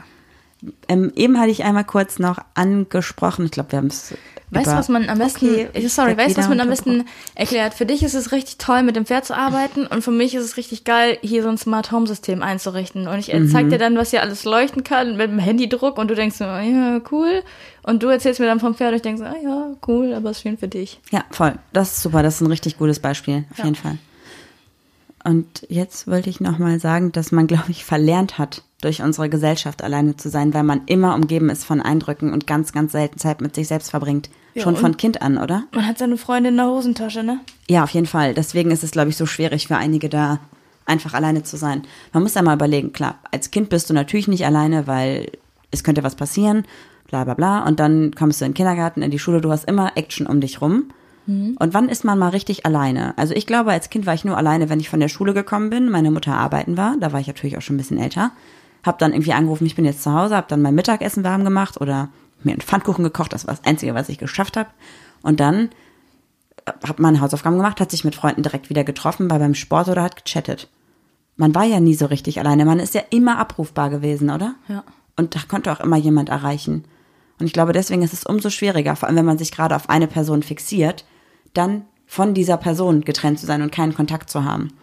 Ähm, 0.88 1.12
eben 1.16 1.40
hatte 1.40 1.52
ich 1.52 1.64
einmal 1.64 1.84
kurz 1.84 2.20
noch 2.20 2.40
angesprochen, 2.54 3.46
ich 3.46 3.52
glaube, 3.52 3.72
wir 3.72 3.80
haben 3.80 3.88
es. 3.88 4.14
Weißt 4.56 4.68
du, 4.68 4.72
was 4.76 4.90
man 4.90 5.10
am 5.10 5.18
besten, 5.18 5.46
Okay, 5.48 5.68
ich- 5.74 5.94
sorry, 5.94 6.18
weißt 6.18 6.36
du, 6.38 6.42
was 6.42 6.50
man 6.50 6.60
am 6.60 6.70
besten 6.70 7.06
erklärt? 7.36 7.74
Für 7.74 7.86
dich 7.86 8.04
ist 8.04 8.14
es 8.14 8.32
richtig 8.32 8.58
toll, 8.58 8.84
mit 8.84 8.96
dem 8.96 9.06
Pferd 9.06 9.26
zu 9.26 9.36
arbeiten 9.36 9.86
und 9.88 10.04
für 10.04 10.12
mich 10.12 10.36
ist 10.36 10.44
es 10.44 10.58
richtig 10.58 10.84
geil, 10.84 11.18
hier 11.22 11.44
so 11.44 11.50
ein 11.50 11.58
Smart 11.58 11.92
Home 11.92 12.08
System 12.08 12.42
einzurichten. 12.44 13.08
Und 13.08 13.20
ich 13.20 13.34
äh, 13.34 13.48
zeig 13.48 13.70
dir 13.70 13.78
dann, 13.78 13.96
was 13.98 14.12
hier 14.12 14.22
alles 14.22 14.44
leuchten 14.44 14.84
kann 14.84 15.18
mit 15.18 15.30
dem 15.30 15.40
Handydruck 15.40 15.98
und 15.98 16.10
du 16.10 16.16
denkst 16.16 16.38
so, 16.38 16.44
ja, 16.44 17.02
cool. 17.12 17.44
Und 17.84 18.02
du 18.04 18.08
erzählst 18.08 18.40
mir 18.40 18.46
dann 18.46 18.60
vom 18.60 18.76
Pferd 18.76 18.92
und 18.92 18.96
ich 18.98 19.02
denk 19.02 19.18
so, 19.18 19.26
ah, 19.26 19.36
ja, 19.44 19.68
cool, 19.88 20.14
aber 20.14 20.32
ist 20.32 20.42
schön 20.42 20.58
für 20.58 20.68
dich. 20.68 21.00
Ja, 21.12 21.24
voll. 21.32 21.54
Das 21.74 21.94
ist 21.94 22.02
super. 22.04 22.24
Das 22.24 22.36
ist 22.36 22.42
ein 22.42 22.48
richtig 22.48 22.78
gutes 22.78 23.00
Beispiel. 23.00 23.44
Auf 23.52 23.58
Ja. 23.58 23.66
jeden 23.66 23.76
Fall. 23.76 23.98
Und 25.26 25.66
jetzt 25.70 26.08
wollte 26.08 26.30
ich 26.30 26.42
noch 26.42 26.60
mal 26.60 26.80
sagen, 26.80 27.12
dass 27.14 27.32
man, 27.32 27.48
glaube 27.48 27.72
ich, 27.72 27.86
verlernt 27.86 28.38
hat, 28.38 28.62
durch 28.82 29.02
unsere 29.02 29.30
Gesellschaft 29.30 29.82
alleine 29.82 30.18
zu 30.18 30.30
sein, 30.30 30.54
weil 30.54 30.64
man 30.64 30.82
immer 30.88 31.16
umgeben 31.16 31.50
ist 31.50 31.64
von 31.64 31.82
Eindrücken 31.82 32.34
und 32.34 32.46
ganz, 32.48 32.74
ganz 32.74 32.92
selten 32.92 33.18
Zeit 33.18 33.40
mit 33.40 33.56
sich 33.56 33.70
selbst 33.70 33.90
verbringt. 33.92 34.30
Ja, 34.54 34.64
Schon 34.64 34.76
von 34.76 34.98
Kind 34.98 35.22
an, 35.22 35.38
oder? 35.38 35.64
Man 35.74 35.88
hat 35.88 35.98
seine 35.98 36.18
Freundin 36.18 36.54
in 36.54 36.58
der 36.58 36.68
Hosentasche, 36.68 37.24
ne? 37.24 37.40
Ja, 37.68 37.84
auf 37.84 37.90
jeden 37.90 38.06
Fall. 38.06 38.34
Deswegen 38.34 38.72
ist 38.72 38.84
es, 38.84 38.92
glaube 38.92 39.10
ich, 39.10 39.18
so 39.18 39.26
schwierig 39.26 39.68
für 39.68 39.78
einige 39.78 40.10
da 40.10 40.40
einfach 40.86 41.14
alleine 41.14 41.44
zu 41.44 41.58
sein. 41.58 41.84
Man 42.12 42.24
muss 42.24 42.36
ja 42.36 42.42
mal 42.42 42.56
überlegen, 42.56 42.94
klar, 42.94 43.16
als 43.32 43.52
Kind 43.52 43.70
bist 43.70 43.90
du 43.90 43.94
natürlich 43.94 44.28
nicht 44.28 44.46
alleine, 44.46 44.86
weil 44.86 45.32
es 45.72 45.84
könnte 45.84 46.04
was 46.04 46.16
passieren, 46.16 46.66
bla 47.08 47.24
bla 47.24 47.34
bla. 47.34 47.66
Und 47.66 47.80
dann 47.80 48.14
kommst 48.14 48.42
du 48.42 48.46
in 48.46 48.52
den 48.52 48.56
Kindergarten, 48.58 49.02
in 49.02 49.12
die 49.12 49.20
Schule, 49.20 49.42
du 49.42 49.50
hast 49.52 49.66
immer 49.66 49.94
Action 49.96 50.28
um 50.28 50.40
dich 50.40 50.62
rum. 50.62 50.86
Und 51.26 51.74
wann 51.74 51.88
ist 51.88 52.04
man 52.04 52.20
mal 52.20 52.30
richtig 52.30 52.66
alleine? 52.66 53.18
Also 53.18 53.34
ich 53.34 53.48
glaube, 53.48 53.72
als 53.72 53.90
Kind 53.90 54.06
war 54.06 54.14
ich 54.14 54.26
nur 54.26 54.36
alleine, 54.36 54.68
wenn 54.70 54.82
ich 54.82 54.90
von 54.90 55.00
der 55.00 55.08
Schule 55.08 55.34
gekommen 55.34 55.70
bin, 55.70 55.90
meine 55.90 56.12
Mutter 56.12 56.36
arbeiten 56.36 56.76
war, 56.76 56.98
da 57.00 57.14
war 57.14 57.22
ich 57.22 57.28
natürlich 57.28 57.58
auch 57.58 57.62
schon 57.62 57.76
ein 57.76 57.78
bisschen 57.78 57.98
älter. 57.98 58.32
Hab 58.86 59.00
dann 59.00 59.14
irgendwie 59.14 59.32
angerufen, 59.32 59.66
ich 59.66 59.76
bin 59.76 59.86
jetzt 59.86 60.04
zu 60.04 60.12
Hause, 60.12 60.36
hab 60.36 60.50
dann 60.50 60.62
mein 60.62 60.76
Mittagessen 60.76 61.24
warm 61.24 61.46
gemacht 61.46 61.80
oder 61.80 62.10
mir 62.46 62.52
einen 62.52 62.62
Pfannkuchen 62.62 63.04
gekocht, 63.04 63.34
das 63.34 63.48
war 63.48 63.56
das 63.56 63.66
Einzige, 63.66 63.96
was 63.96 64.10
ich 64.10 64.18
geschafft 64.18 64.58
habe. 64.58 64.70
Und 65.22 65.40
dann 65.40 65.70
hat 66.66 67.00
man 67.00 67.22
Hausaufgaben 67.22 67.58
gemacht, 67.58 67.80
hat 67.80 67.92
sich 67.92 68.04
mit 68.04 68.16
Freunden 68.16 68.44
direkt 68.44 68.70
wieder 68.70 68.84
getroffen, 68.84 69.30
war 69.30 69.40
beim 69.40 69.56
Sport 69.56 69.90
oder 69.90 70.04
hat 70.04 70.24
gechattet. 70.24 70.70
Man 71.36 71.56
war 71.56 71.64
ja 71.64 71.80
nie 71.80 71.96
so 71.96 72.06
richtig 72.06 72.40
alleine, 72.40 72.66
man 72.66 72.80
ist 72.80 72.94
ja 72.94 73.02
immer 73.10 73.38
abrufbar 73.40 73.90
gewesen, 73.90 74.30
oder? 74.30 74.56
Ja. 74.68 74.84
Und 75.16 75.36
da 75.36 75.40
konnte 75.48 75.72
auch 75.72 75.80
immer 75.80 75.98
jemand 75.98 76.30
erreichen. 76.30 76.86
Und 77.40 77.48
ich 77.48 77.54
glaube, 77.54 77.74
deswegen 77.74 78.04
ist 78.04 78.14
es 78.14 78.26
umso 78.26 78.50
schwieriger, 78.50 78.96
vor 78.96 79.08
allem 79.08 79.18
wenn 79.18 79.26
man 79.26 79.38
sich 79.38 79.52
gerade 79.52 79.76
auf 79.76 79.90
eine 79.90 80.08
Person 80.08 80.44
fixiert, 80.44 81.06
dann 81.54 81.86
von 82.06 82.34
dieser 82.34 82.58
Person 82.58 83.02
getrennt 83.02 83.40
zu 83.40 83.46
sein 83.46 83.62
und 83.62 83.72
keinen 83.72 83.96
Kontakt 83.96 84.30
zu 84.30 84.44
haben. 84.44 84.74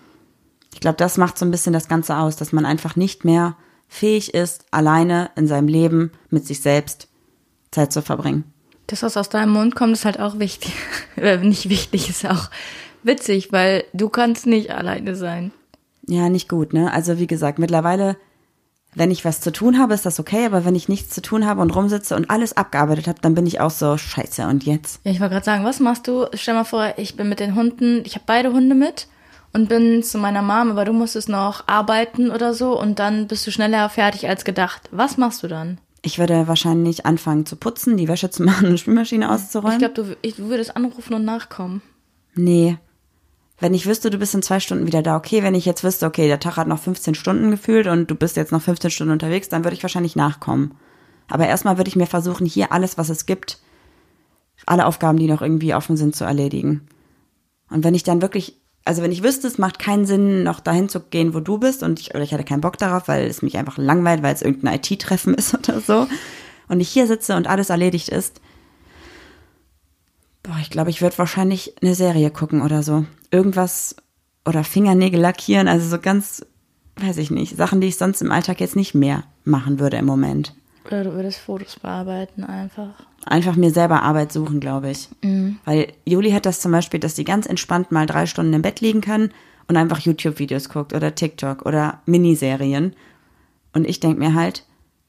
Ich 0.74 0.80
glaube, 0.80 0.96
das 0.96 1.16
macht 1.16 1.38
so 1.38 1.44
ein 1.44 1.50
bisschen 1.50 1.72
das 1.72 1.88
Ganze 1.88 2.16
aus, 2.16 2.36
dass 2.36 2.52
man 2.52 2.66
einfach 2.66 2.96
nicht 2.96 3.24
mehr 3.24 3.56
fähig 3.88 4.34
ist, 4.34 4.66
alleine 4.70 5.30
in 5.36 5.46
seinem 5.46 5.68
Leben 5.68 6.12
mit 6.30 6.46
sich 6.46 6.60
selbst 6.60 7.08
Zeit 7.70 7.92
zu 7.92 8.02
verbringen. 8.02 8.44
Das, 8.86 9.02
was 9.02 9.16
aus 9.16 9.28
deinem 9.28 9.52
Mund 9.52 9.76
kommt, 9.76 9.92
ist 9.92 10.04
halt 10.04 10.18
auch 10.20 10.38
wichtig. 10.38 10.72
Äh, 11.16 11.36
nicht 11.36 11.68
wichtig, 11.68 12.08
ist 12.08 12.24
auch 12.24 12.48
witzig, 13.02 13.52
weil 13.52 13.84
du 13.92 14.08
kannst 14.08 14.46
nicht 14.46 14.70
alleine 14.70 15.14
sein. 15.14 15.52
Ja, 16.06 16.30
nicht 16.30 16.48
gut, 16.48 16.72
ne? 16.72 16.90
Also 16.92 17.18
wie 17.18 17.26
gesagt, 17.26 17.58
mittlerweile, 17.58 18.16
wenn 18.94 19.10
ich 19.10 19.24
was 19.24 19.42
zu 19.42 19.52
tun 19.52 19.78
habe, 19.78 19.92
ist 19.92 20.06
das 20.06 20.18
okay, 20.18 20.46
aber 20.46 20.64
wenn 20.64 20.74
ich 20.74 20.88
nichts 20.88 21.14
zu 21.14 21.20
tun 21.20 21.44
habe 21.44 21.60
und 21.60 21.74
rumsitze 21.74 22.16
und 22.16 22.30
alles 22.30 22.56
abgearbeitet 22.56 23.06
habe, 23.06 23.20
dann 23.20 23.34
bin 23.34 23.46
ich 23.46 23.60
auch 23.60 23.70
so, 23.70 23.98
scheiße, 23.98 24.46
und 24.46 24.64
jetzt? 24.64 25.00
Ja, 25.04 25.10
ich 25.10 25.20
wollte 25.20 25.34
gerade 25.34 25.44
sagen, 25.44 25.64
was 25.64 25.78
machst 25.78 26.08
du? 26.08 26.26
Stell 26.32 26.54
mal 26.54 26.64
vor, 26.64 26.94
ich 26.96 27.16
bin 27.16 27.28
mit 27.28 27.40
den 27.40 27.54
Hunden, 27.54 28.02
ich 28.06 28.14
habe 28.14 28.24
beide 28.26 28.52
Hunde 28.52 28.74
mit 28.74 29.08
und 29.52 29.68
bin 29.68 30.02
zu 30.02 30.16
meiner 30.16 30.42
Mom, 30.42 30.70
aber 30.70 30.86
du 30.86 30.92
musstest 30.92 31.28
noch 31.28 31.68
arbeiten 31.68 32.30
oder 32.30 32.54
so 32.54 32.80
und 32.80 32.98
dann 32.98 33.26
bist 33.26 33.46
du 33.46 33.50
schneller 33.50 33.90
fertig 33.90 34.26
als 34.26 34.44
gedacht. 34.44 34.88
Was 34.90 35.18
machst 35.18 35.42
du 35.42 35.48
dann? 35.48 35.78
Ich 36.02 36.18
würde 36.18 36.48
wahrscheinlich 36.48 37.04
anfangen 37.04 37.46
zu 37.46 37.56
putzen, 37.56 37.96
die 37.96 38.08
Wäsche 38.08 38.30
zu 38.30 38.42
machen 38.44 38.66
und 38.66 38.72
die 38.72 38.78
Spülmaschine 38.78 39.30
auszuräumen. 39.30 39.72
Ich 39.72 39.92
glaube, 39.92 39.94
du, 39.94 40.16
ich, 40.22 40.36
du 40.36 40.48
würdest 40.48 40.76
anrufen 40.76 41.14
und 41.14 41.24
nachkommen. 41.24 41.82
Nee. 42.34 42.78
Wenn 43.58 43.74
ich 43.74 43.86
wüsste, 43.86 44.08
du 44.08 44.16
bist 44.16 44.34
in 44.34 44.42
zwei 44.42 44.58
Stunden 44.58 44.86
wieder 44.86 45.02
da, 45.02 45.16
okay. 45.16 45.42
Wenn 45.42 45.54
ich 45.54 45.66
jetzt 45.66 45.84
wüsste, 45.84 46.06
okay, 46.06 46.28
der 46.28 46.40
Tag 46.40 46.56
hat 46.56 46.66
noch 46.66 46.78
15 46.78 47.14
Stunden 47.14 47.50
gefühlt 47.50 47.86
und 47.86 48.10
du 48.10 48.14
bist 48.14 48.36
jetzt 48.36 48.52
noch 48.52 48.62
15 48.62 48.90
Stunden 48.90 49.12
unterwegs, 49.12 49.50
dann 49.50 49.64
würde 49.64 49.76
ich 49.76 49.82
wahrscheinlich 49.82 50.16
nachkommen. 50.16 50.74
Aber 51.28 51.46
erstmal 51.46 51.76
würde 51.76 51.88
ich 51.88 51.96
mir 51.96 52.06
versuchen, 52.06 52.46
hier 52.46 52.72
alles, 52.72 52.96
was 52.96 53.10
es 53.10 53.26
gibt, 53.26 53.58
alle 54.66 54.86
Aufgaben, 54.86 55.18
die 55.18 55.26
noch 55.26 55.42
irgendwie 55.42 55.74
offen 55.74 55.96
sind, 55.96 56.16
zu 56.16 56.24
erledigen. 56.24 56.88
Und 57.70 57.84
wenn 57.84 57.94
ich 57.94 58.02
dann 58.02 58.22
wirklich, 58.22 58.56
also 58.84 59.02
wenn 59.02 59.12
ich 59.12 59.22
wüsste, 59.22 59.46
es 59.46 59.58
macht 59.58 59.78
keinen 59.78 60.06
Sinn, 60.06 60.42
noch 60.42 60.60
dahin 60.60 60.88
zu 60.88 61.00
gehen, 61.00 61.34
wo 61.34 61.40
du 61.40 61.58
bist, 61.58 61.82
und 61.82 62.00
ich, 62.00 62.14
oder 62.14 62.22
ich 62.22 62.32
hatte 62.32 62.44
keinen 62.44 62.62
Bock 62.62 62.78
darauf, 62.78 63.08
weil 63.08 63.26
es 63.26 63.42
mich 63.42 63.56
einfach 63.56 63.78
langweilt, 63.78 64.22
weil 64.22 64.34
es 64.34 64.42
irgendein 64.42 64.76
IT-Treffen 64.76 65.34
ist 65.34 65.54
oder 65.54 65.80
so, 65.80 66.06
und 66.68 66.80
ich 66.80 66.88
hier 66.88 67.06
sitze 67.06 67.36
und 67.36 67.46
alles 67.46 67.70
erledigt 67.70 68.08
ist, 68.08 68.40
boah, 70.42 70.56
ich 70.60 70.70
glaube, 70.70 70.90
ich 70.90 71.02
würde 71.02 71.18
wahrscheinlich 71.18 71.74
eine 71.82 71.94
Serie 71.94 72.30
gucken 72.30 72.62
oder 72.62 72.82
so. 72.82 73.04
Irgendwas 73.30 73.96
oder 74.46 74.64
Fingernägel 74.64 75.20
lackieren, 75.20 75.68
also 75.68 75.88
so 75.88 75.98
ganz, 75.98 76.44
weiß 76.96 77.18
ich 77.18 77.30
nicht, 77.30 77.56
Sachen, 77.56 77.80
die 77.80 77.88
ich 77.88 77.96
sonst 77.96 78.22
im 78.22 78.32
Alltag 78.32 78.60
jetzt 78.60 78.76
nicht 78.76 78.94
mehr 78.94 79.24
machen 79.44 79.78
würde 79.78 79.96
im 79.98 80.06
Moment. 80.06 80.54
Oder 80.86 81.04
du 81.04 81.12
würdest 81.12 81.38
Fotos 81.38 81.78
bearbeiten 81.78 82.44
einfach. 82.44 83.04
Einfach 83.26 83.56
mir 83.56 83.70
selber 83.70 84.02
Arbeit 84.02 84.32
suchen, 84.32 84.60
glaube 84.60 84.90
ich. 84.90 85.08
Weil 85.64 85.92
Juli 86.04 86.30
hat 86.30 86.46
das 86.46 86.60
zum 86.60 86.72
Beispiel, 86.72 87.00
dass 87.00 87.14
die 87.14 87.24
ganz 87.24 87.46
entspannt 87.46 87.92
mal 87.92 88.06
drei 88.06 88.26
Stunden 88.26 88.54
im 88.54 88.62
Bett 88.62 88.80
liegen 88.80 89.00
kann 89.00 89.30
und 89.68 89.76
einfach 89.76 89.98
YouTube-Videos 90.00 90.68
guckt 90.68 90.94
oder 90.94 91.14
TikTok 91.14 91.66
oder 91.66 92.00
Miniserien. 92.06 92.94
Und 93.72 93.88
ich 93.88 94.00
denke 94.00 94.18
mir 94.18 94.34
halt, 94.34 94.64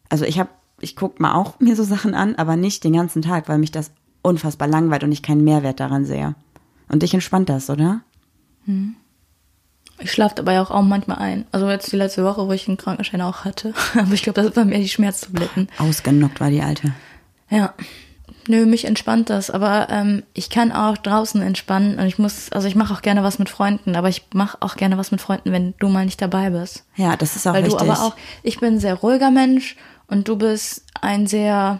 also 0.09 0.25
ich 0.25 0.39
habe, 0.39 0.49
ich 0.79 0.95
gucke 0.95 1.21
mal 1.21 1.33
auch 1.33 1.59
mir 1.59 1.75
so 1.75 1.83
Sachen 1.83 2.13
an, 2.13 2.35
aber 2.35 2.55
nicht 2.55 2.83
den 2.83 2.93
ganzen 2.93 3.21
Tag, 3.21 3.47
weil 3.49 3.57
mich 3.57 3.71
das 3.71 3.91
unfassbar 4.21 4.67
langweilt 4.67 5.03
und 5.03 5.11
ich 5.11 5.23
keinen 5.23 5.43
Mehrwert 5.43 5.79
daran 5.79 6.05
sehe. 6.05 6.35
Und 6.89 7.01
dich 7.01 7.13
entspannt 7.13 7.49
das, 7.49 7.69
oder? 7.69 8.01
Ich 10.03 10.11
schlafe 10.11 10.35
dabei 10.35 10.59
auch, 10.61 10.71
auch 10.71 10.81
manchmal 10.81 11.17
ein. 11.19 11.45
Also 11.51 11.69
jetzt 11.69 11.91
die 11.91 11.95
letzte 11.95 12.23
Woche, 12.23 12.47
wo 12.47 12.51
ich 12.51 12.67
einen 12.67 12.77
Krankenschein 12.77 13.21
auch 13.21 13.45
hatte. 13.45 13.73
Aber 13.93 14.13
ich 14.13 14.23
glaube, 14.23 14.41
das 14.41 14.51
bei 14.51 14.65
mir 14.65 14.79
die 14.79 14.89
Schmerztabletten. 14.89 15.69
Ausgenockt 15.77 16.39
war 16.39 16.49
die 16.49 16.61
Alte. 16.61 16.93
Ja. 17.49 17.73
Nö, 18.47 18.65
mich 18.65 18.85
entspannt 18.85 19.29
das. 19.29 19.51
Aber 19.51 19.87
ähm, 19.89 20.23
ich 20.33 20.49
kann 20.49 20.71
auch 20.71 20.97
draußen 20.97 21.41
entspannen. 21.41 21.99
Und 21.99 22.07
ich 22.07 22.17
muss, 22.17 22.51
also 22.51 22.67
ich 22.67 22.75
mache 22.75 22.93
auch 22.93 23.01
gerne 23.01 23.23
was 23.23 23.37
mit 23.37 23.49
Freunden. 23.49 23.95
Aber 23.95 24.09
ich 24.09 24.25
mache 24.33 24.57
auch 24.61 24.75
gerne 24.75 24.97
was 24.97 25.11
mit 25.11 25.21
Freunden, 25.21 25.51
wenn 25.51 25.73
du 25.79 25.89
mal 25.89 26.05
nicht 26.05 26.21
dabei 26.21 26.49
bist. 26.49 26.85
Ja, 26.95 27.15
das 27.15 27.35
ist 27.35 27.47
auch 27.47 27.53
Weil 27.53 27.65
wichtig. 27.65 27.79
du 27.79 27.91
aber 27.91 28.01
auch, 28.03 28.15
ich 28.41 28.59
bin 28.59 28.75
ein 28.75 28.79
sehr 28.79 28.95
ruhiger 28.95 29.29
Mensch 29.29 29.75
und 30.07 30.27
du 30.27 30.37
bist 30.37 30.83
ein 30.99 31.27
sehr, 31.27 31.79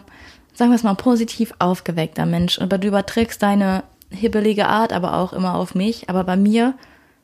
sagen 0.54 0.70
wir 0.70 0.76
es 0.76 0.84
mal, 0.84 0.94
positiv 0.94 1.52
aufgeweckter 1.58 2.26
Mensch. 2.26 2.60
Aber 2.60 2.78
du 2.78 2.88
überträgst 2.88 3.42
deine 3.42 3.82
hibbelige 4.10 4.68
Art 4.68 4.92
aber 4.92 5.14
auch 5.14 5.32
immer 5.32 5.54
auf 5.54 5.74
mich. 5.74 6.08
Aber 6.08 6.22
bei 6.22 6.36
mir 6.36 6.74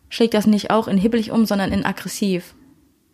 schlägt 0.08 0.34
das 0.34 0.46
nicht 0.46 0.70
auch 0.70 0.88
in 0.88 0.98
hibbelig 0.98 1.30
um, 1.30 1.46
sondern 1.46 1.72
in 1.72 1.84
aggressiv. 1.84 2.54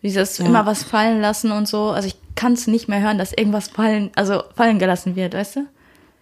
Dieses 0.03 0.37
Ja. 0.37 0.45
immer 0.45 0.65
was 0.65 0.83
fallen 0.83 1.19
lassen 1.21 1.51
und 1.51 1.67
so. 1.67 1.89
Also 1.89 2.07
ich 2.07 2.15
kann 2.35 2.53
es 2.53 2.67
nicht 2.67 2.87
mehr 2.87 3.01
hören, 3.01 3.17
dass 3.17 3.33
irgendwas 3.33 3.69
fallen, 3.69 4.11
also 4.15 4.43
fallen 4.55 4.77
gelassen 4.79 5.15
wird, 5.15 5.33
weißt 5.33 5.55
du? 5.57 5.67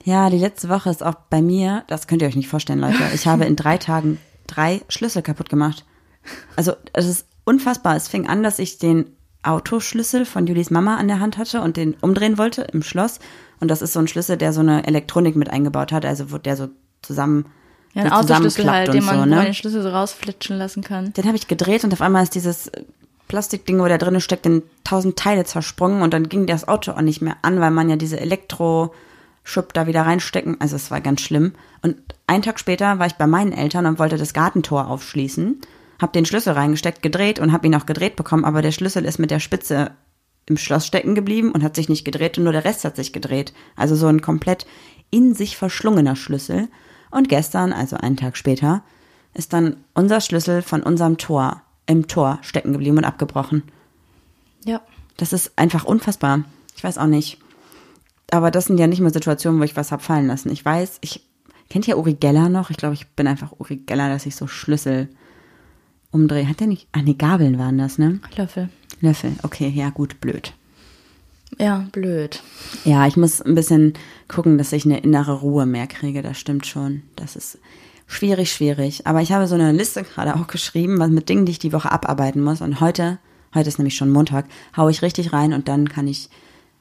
Ja, 0.05 0.29
die 0.29 0.38
letzte 0.38 0.69
Woche 0.69 0.89
ist 0.89 1.03
auch 1.03 1.15
bei 1.29 1.41
mir, 1.41 1.83
das 1.88 2.07
könnt 2.07 2.21
ihr 2.21 2.27
euch 2.27 2.36
nicht 2.36 2.49
vorstellen, 2.49 2.79
Leute. 2.79 2.97
Ich 3.13 3.25
habe 3.27 3.45
in 3.45 3.55
drei 3.55 3.77
Tagen 3.77 4.19
drei 4.47 4.81
Schlüssel 4.89 5.21
kaputt 5.21 5.49
gemacht. 5.49 5.86
Also, 6.55 6.73
es 6.93 7.07
ist 7.07 7.27
unfassbar. 7.45 7.95
Es 7.95 8.07
fing 8.07 8.27
an, 8.27 8.43
dass 8.43 8.59
ich 8.59 8.77
den 8.77 9.05
Autoschlüssel 9.43 10.25
von 10.25 10.47
Julis 10.47 10.71
Mama 10.71 10.95
an 10.97 11.07
der 11.07 11.19
Hand 11.19 11.38
hatte 11.38 11.62
und 11.62 11.75
den 11.77 11.95
umdrehen 12.01 12.38
wollte 12.38 12.62
im 12.63 12.83
Schloss. 12.83 13.19
Und 13.59 13.69
das 13.69 13.81
ist 13.81 13.93
so 13.93 13.99
ein 13.99 14.07
Schlüssel, 14.07 14.38
der 14.38 14.53
so 14.53 14.62
eine 14.62 14.88
Elektronik 14.88 15.36
mit 15.36 15.49
eingebaut 15.49 15.91
hat, 15.91 16.05
also 16.05 16.31
wo 16.31 16.38
der 16.38 16.55
so 16.55 16.67
zusammen 17.01 17.45
Ja, 17.93 18.03
ein 18.03 18.12
Autoschlüssel 18.12 18.69
halt, 18.69 18.93
den 18.93 19.06
man, 19.06 19.19
so, 19.19 19.25
ne? 19.25 19.43
den 19.43 19.53
Schlüssel 19.53 19.84
so 19.84 19.89
rausflitschen 19.89 20.58
lassen 20.58 20.84
kann. 20.84 21.13
Den 21.13 21.25
habe 21.25 21.38
ich 21.38 21.47
gedreht 21.47 21.84
und 21.84 21.93
auf 21.93 22.01
einmal 22.01 22.23
ist 22.23 22.34
dieses 22.34 22.71
Plastikding, 23.27 23.79
wo 23.79 23.88
der 23.88 23.97
drin 23.97 24.19
steckt, 24.19 24.45
in 24.45 24.63
tausend 24.84 25.17
Teile 25.17 25.45
zersprungen 25.45 26.01
und 26.01 26.13
dann 26.13 26.29
ging 26.29 26.47
das 26.47 26.67
Auto 26.67 26.91
auch 26.91 27.01
nicht 27.01 27.21
mehr 27.21 27.38
an, 27.41 27.60
weil 27.60 27.71
man 27.71 27.89
ja 27.89 27.95
diese 27.95 28.19
Elektro-Schub 28.19 29.73
da 29.73 29.88
wieder 29.88 30.03
reinstecken. 30.03 30.60
Also 30.60 30.75
es 30.75 30.91
war 30.91 31.01
ganz 31.01 31.21
schlimm. 31.21 31.53
Und 31.82 31.97
einen 32.25 32.43
Tag 32.43 32.60
später 32.60 32.99
war 32.99 33.06
ich 33.06 33.13
bei 33.13 33.27
meinen 33.27 33.51
Eltern 33.51 33.86
und 33.86 33.99
wollte 33.99 34.17
das 34.17 34.34
Gartentor 34.34 34.88
aufschließen, 34.88 35.62
habe 36.01 36.12
den 36.13 36.25
Schlüssel 36.25 36.53
reingesteckt, 36.53 37.01
gedreht 37.01 37.39
und 37.39 37.51
habe 37.51 37.67
ihn 37.67 37.75
auch 37.75 37.86
gedreht 37.86 38.15
bekommen, 38.15 38.45
aber 38.45 38.62
der 38.62 38.71
Schlüssel 38.71 39.06
ist 39.06 39.19
mit 39.19 39.32
der 39.32 39.39
Spitze 39.39 39.91
im 40.45 40.58
Schloss 40.58 40.86
stecken 40.86 41.15
geblieben 41.15 41.51
und 41.51 41.63
hat 41.63 41.75
sich 41.75 41.89
nicht 41.89 42.06
gedreht 42.06 42.38
und 42.38 42.43
nur 42.43 42.53
der 42.53 42.65
Rest 42.65 42.84
hat 42.86 42.95
sich 42.95 43.13
gedreht. 43.13 43.53
Also 43.75 43.95
so 43.95 44.08
ein 44.08 44.21
komplett 44.21 44.65
in 45.10 45.34
sich 45.34 45.58
verschlungener 45.58 46.15
Schlüssel. 46.15 46.67
Und 47.13 47.30
gestern, 47.30 47.73
also 47.73 47.95
einen 47.95 48.17
Tag 48.17 48.38
später, 48.38 48.84
ist 49.36 49.54
dann 49.54 49.78
unser 49.93 50.19
Schlüssel 50.19 50.62
von 50.62 50.82
unserem 50.82 51.17
Tor 51.17 51.62
im 51.86 52.08
Tor 52.08 52.39
stecken 52.41 52.73
geblieben 52.73 52.97
und 52.97 53.06
abgebrochen. 53.06 53.63
Ja. 54.65 54.82
Das 55.17 55.32
ist 55.32 55.52
einfach 55.58 55.84
unfassbar. 55.84 56.43
Ich 56.76 56.84
weiß 56.84 56.97
auch 56.97 57.08
nicht. 57.08 57.38
Aber 58.32 58.49
das 58.49 58.65
sind 58.65 58.80
ja 58.80 58.88
nicht 58.88 58.99
mehr 58.99 59.12
Situationen, 59.12 59.60
wo 59.60 59.63
ich 59.63 59.76
was 59.76 59.91
hab 59.91 60.02
fallen 60.02 60.26
lassen. 60.26 60.52
Ich 60.52 60.65
weiß, 60.65 60.97
ich 61.02 61.23
kennt 61.69 61.88
ihr 61.88 61.99
Uri 61.99 62.15
Geller 62.15 62.49
noch? 62.49 62.71
Ich 62.71 62.78
glaube, 62.78 62.95
ich 62.95 63.08
bin 63.10 63.28
einfach 63.28 63.52
Uri 63.60 63.78
Geller, 63.78 64.10
dass 64.10 64.26
ich 64.26 64.36
so 64.36 64.47
Schlüssel 64.47 65.08
umdrehe. 66.12 66.47
Hat 66.47 66.62
der 66.62 66.67
nicht? 66.67 66.88
Ah, 66.93 67.02
nee, 67.04 67.13
Gabeln 67.13 67.60
waren 67.60 67.78
das, 67.78 67.99
ne? 67.99 68.21
Löffel. 68.36 68.69
Löffel. 69.02 69.34
Okay, 69.43 69.69
ja, 69.69 69.91
gut, 69.91 70.19
blöd. 70.19 70.54
Ja, 71.60 71.88
blöd. 71.92 72.42
Ja, 72.86 73.08
ich 73.08 73.18
muss 73.18 73.42
ein 73.42 73.56
bisschen 73.56 73.94
gucken, 74.28 74.58
dass 74.58 74.74
ich 74.74 74.86
eine 74.86 75.00
innere 75.00 75.34
Ruhe 75.34 75.66
mehr 75.66 75.88
kriege. 75.88 76.22
Das 76.22 76.39
stimmt 76.39 76.66
schon. 76.66 77.04
Das 77.16 77.36
ist 77.36 77.58
schwierig, 78.08 78.51
schwierig. 78.51 79.08
Aber 79.08 79.22
ich 79.22 79.32
habe 79.32 79.47
so 79.47 79.56
eine 79.56 79.72
Liste 79.72 80.04
gerade 80.04 80.36
auch 80.36 80.47
geschrieben, 80.47 80.99
was 80.99 81.10
mit 81.10 81.30
Dingen, 81.30 81.45
die 81.45 81.51
ich 81.51 81.60
die 81.60 81.74
Woche 81.74 81.91
abarbeiten 81.91 82.41
muss. 82.41 82.62
Und 82.62 82.80
heute, 82.80 83.20
heute 83.54 83.70
ist 83.70 83.78
nämlich 83.78 83.95
schon 83.95 84.12
Montag, 84.12 84.45
haue 84.76 84.91
ich 84.91 85.01
richtig 85.01 85.34
rein 85.34 85.54
und 85.54 85.68
dann 85.68 85.89
kann 85.89 86.08
ich 86.08 86.30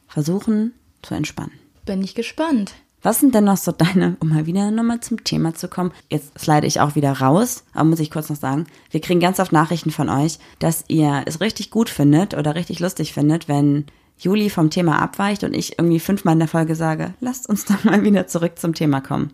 versuchen 0.09 0.73
zu 1.03 1.14
entspannen. 1.14 1.53
Bin 1.85 2.03
ich 2.03 2.14
gespannt. 2.14 2.75
Was 3.05 3.18
sind 3.18 3.35
denn 3.35 3.45
noch 3.45 3.57
so 3.57 3.73
deine, 3.73 4.16
um 4.20 4.29
mal 4.29 4.47
wieder 4.47 4.70
nochmal 4.70 5.01
zum 5.01 5.25
Thema 5.25 5.55
zu 5.55 5.66
kommen? 5.66 5.91
Jetzt 6.09 6.39
slide 6.39 6.66
ich 6.66 6.81
auch 6.81 6.95
wieder 6.95 7.12
raus, 7.12 7.64
aber 7.75 7.85
muss 7.85 7.99
ich 7.99 8.12
kurz 8.12 8.31
noch 8.31 8.37
sagen, 8.37 8.66
wir 8.91 9.01
kriegen 9.01 9.18
ganz 9.18 9.41
oft 9.41 9.51
Nachrichten 9.51 9.91
von 9.91 10.09
euch, 10.09 10.39
dass 10.61 10.85
ihr 10.87 11.23
es 11.27 11.41
richtig 11.41 11.70
gut 11.70 11.91
findet 11.91 12.35
oder 12.35 12.55
richtig 12.55 12.79
lustig 12.79 13.12
findet, 13.12 13.49
wenn 13.49 13.87
Juli 14.19 14.51
vom 14.51 14.71
Thema 14.71 15.01
abweicht 15.01 15.45
und 15.45 15.55
ich 15.55 15.79
irgendwie 15.79 16.01
fünfmal 16.01 16.35
in 16.35 16.39
der 16.39 16.49
Folge 16.49 16.75
sage, 16.75 17.15
lasst 17.21 17.49
uns 17.49 17.65
doch 17.65 17.85
mal 17.85 18.03
wieder 18.05 18.27
zurück 18.27 18.59
zum 18.59 18.75
Thema 18.75 19.01
kommen. 19.01 19.33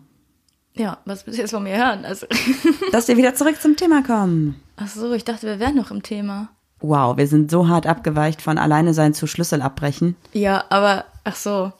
Ja, 0.73 0.97
was 1.05 1.25
willst 1.25 1.37
du 1.37 1.43
jetzt 1.43 1.51
von 1.51 1.63
mir 1.63 1.77
hören? 1.77 2.05
Also, 2.05 2.25
Dass 2.91 3.07
wir 3.07 3.17
wieder 3.17 3.35
zurück 3.35 3.61
zum 3.61 3.75
Thema 3.75 4.01
kommen. 4.03 4.55
Ach 4.77 4.87
so, 4.87 5.11
ich 5.13 5.25
dachte, 5.25 5.47
wir 5.47 5.59
wären 5.59 5.75
noch 5.75 5.91
im 5.91 6.03
Thema. 6.03 6.49
Wow, 6.79 7.17
wir 7.17 7.27
sind 7.27 7.51
so 7.51 7.67
hart 7.67 7.85
abgeweicht 7.85 8.41
von 8.41 8.57
alleine 8.57 8.93
sein 8.93 9.13
zu 9.13 9.27
Schlüssel 9.27 9.61
abbrechen. 9.61 10.15
Ja, 10.31 10.63
aber, 10.69 11.05
ach 11.25 11.35
so. 11.35 11.73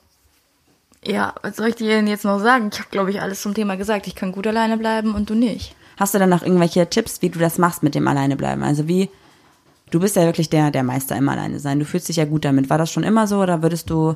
Ja, 1.06 1.34
was 1.42 1.56
soll 1.56 1.70
ich 1.70 1.76
dir 1.76 1.88
denn 1.88 2.08
jetzt 2.08 2.26
noch 2.26 2.40
sagen? 2.40 2.70
Ich 2.74 2.80
habe, 2.80 2.90
glaube 2.90 3.10
ich, 3.12 3.22
alles 3.22 3.42
zum 3.42 3.54
Thema 3.54 3.78
gesagt. 3.78 4.08
Ich 4.08 4.16
kann 4.16 4.34
gut 4.34 4.46
alleine 4.46 4.78
bleiben 4.78 5.16
und 5.16 5.30
du 5.30 5.36
nicht. 5.36 5.76
Hast 5.96 6.14
du 6.14 6.20
dann 6.20 6.30
noch 6.30 6.44
irgendwelche 6.44 6.90
Tipps, 6.90 7.22
wie 7.22 7.30
du 7.30 7.40
das 7.40 7.58
machst 7.58 7.84
mit 7.84 7.96
dem 7.96 8.08
Alleinebleiben? 8.08 8.64
Also 8.64 8.88
wie, 8.90 9.10
du 9.92 10.00
bist 10.00 10.16
ja 10.16 10.24
wirklich 10.24 10.50
der, 10.50 10.72
der 10.72 10.84
Meister 10.84 11.16
im 11.16 11.30
Alleine 11.30 11.60
sein. 11.60 11.80
Du 11.80 11.86
fühlst 11.86 12.10
dich 12.10 12.18
ja 12.18 12.26
gut 12.26 12.46
damit. 12.46 12.70
War 12.70 12.78
das 12.78 12.92
schon 12.92 13.04
immer 13.04 13.28
so 13.28 13.42
oder 13.42 13.62
würdest 13.62 13.90
du 13.90 14.16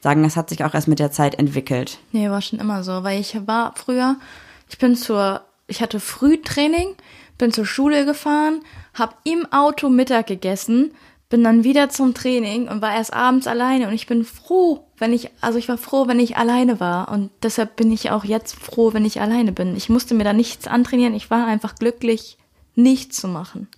sagen, 0.00 0.22
das 0.22 0.36
hat 0.36 0.48
sich 0.48 0.64
auch 0.64 0.74
erst 0.74 0.88
mit 0.88 0.98
der 0.98 1.12
Zeit 1.12 1.34
entwickelt? 1.38 1.98
Nee, 2.12 2.30
war 2.30 2.42
schon 2.42 2.58
immer 2.58 2.82
so, 2.82 3.02
weil 3.02 3.20
ich 3.20 3.36
war 3.46 3.74
früher, 3.76 4.16
ich 4.68 4.78
bin 4.78 4.96
zur, 4.96 5.42
ich 5.66 5.82
hatte 5.82 6.00
Frühtraining, 6.00 6.94
bin 7.38 7.52
zur 7.52 7.66
Schule 7.66 8.04
gefahren, 8.04 8.60
hab 8.94 9.18
im 9.24 9.46
Auto 9.52 9.88
Mittag 9.88 10.26
gegessen, 10.26 10.92
bin 11.28 11.44
dann 11.44 11.64
wieder 11.64 11.90
zum 11.90 12.12
Training 12.12 12.68
und 12.68 12.82
war 12.82 12.94
erst 12.94 13.12
abends 13.12 13.46
alleine 13.46 13.86
und 13.86 13.94
ich 13.94 14.06
bin 14.06 14.24
froh, 14.24 14.86
wenn 14.98 15.12
ich, 15.12 15.30
also 15.40 15.58
ich 15.58 15.68
war 15.68 15.78
froh, 15.78 16.08
wenn 16.08 16.18
ich 16.18 16.36
alleine 16.36 16.80
war 16.80 17.10
und 17.10 17.30
deshalb 17.42 17.76
bin 17.76 17.92
ich 17.92 18.10
auch 18.10 18.24
jetzt 18.24 18.56
froh, 18.56 18.92
wenn 18.92 19.04
ich 19.04 19.20
alleine 19.20 19.52
bin. 19.52 19.76
Ich 19.76 19.88
musste 19.88 20.14
mir 20.14 20.24
da 20.24 20.32
nichts 20.32 20.66
antrainieren, 20.66 21.14
ich 21.14 21.30
war 21.30 21.46
einfach 21.46 21.76
glücklich, 21.76 22.36
nichts 22.74 23.20
zu 23.20 23.28
machen. 23.28 23.68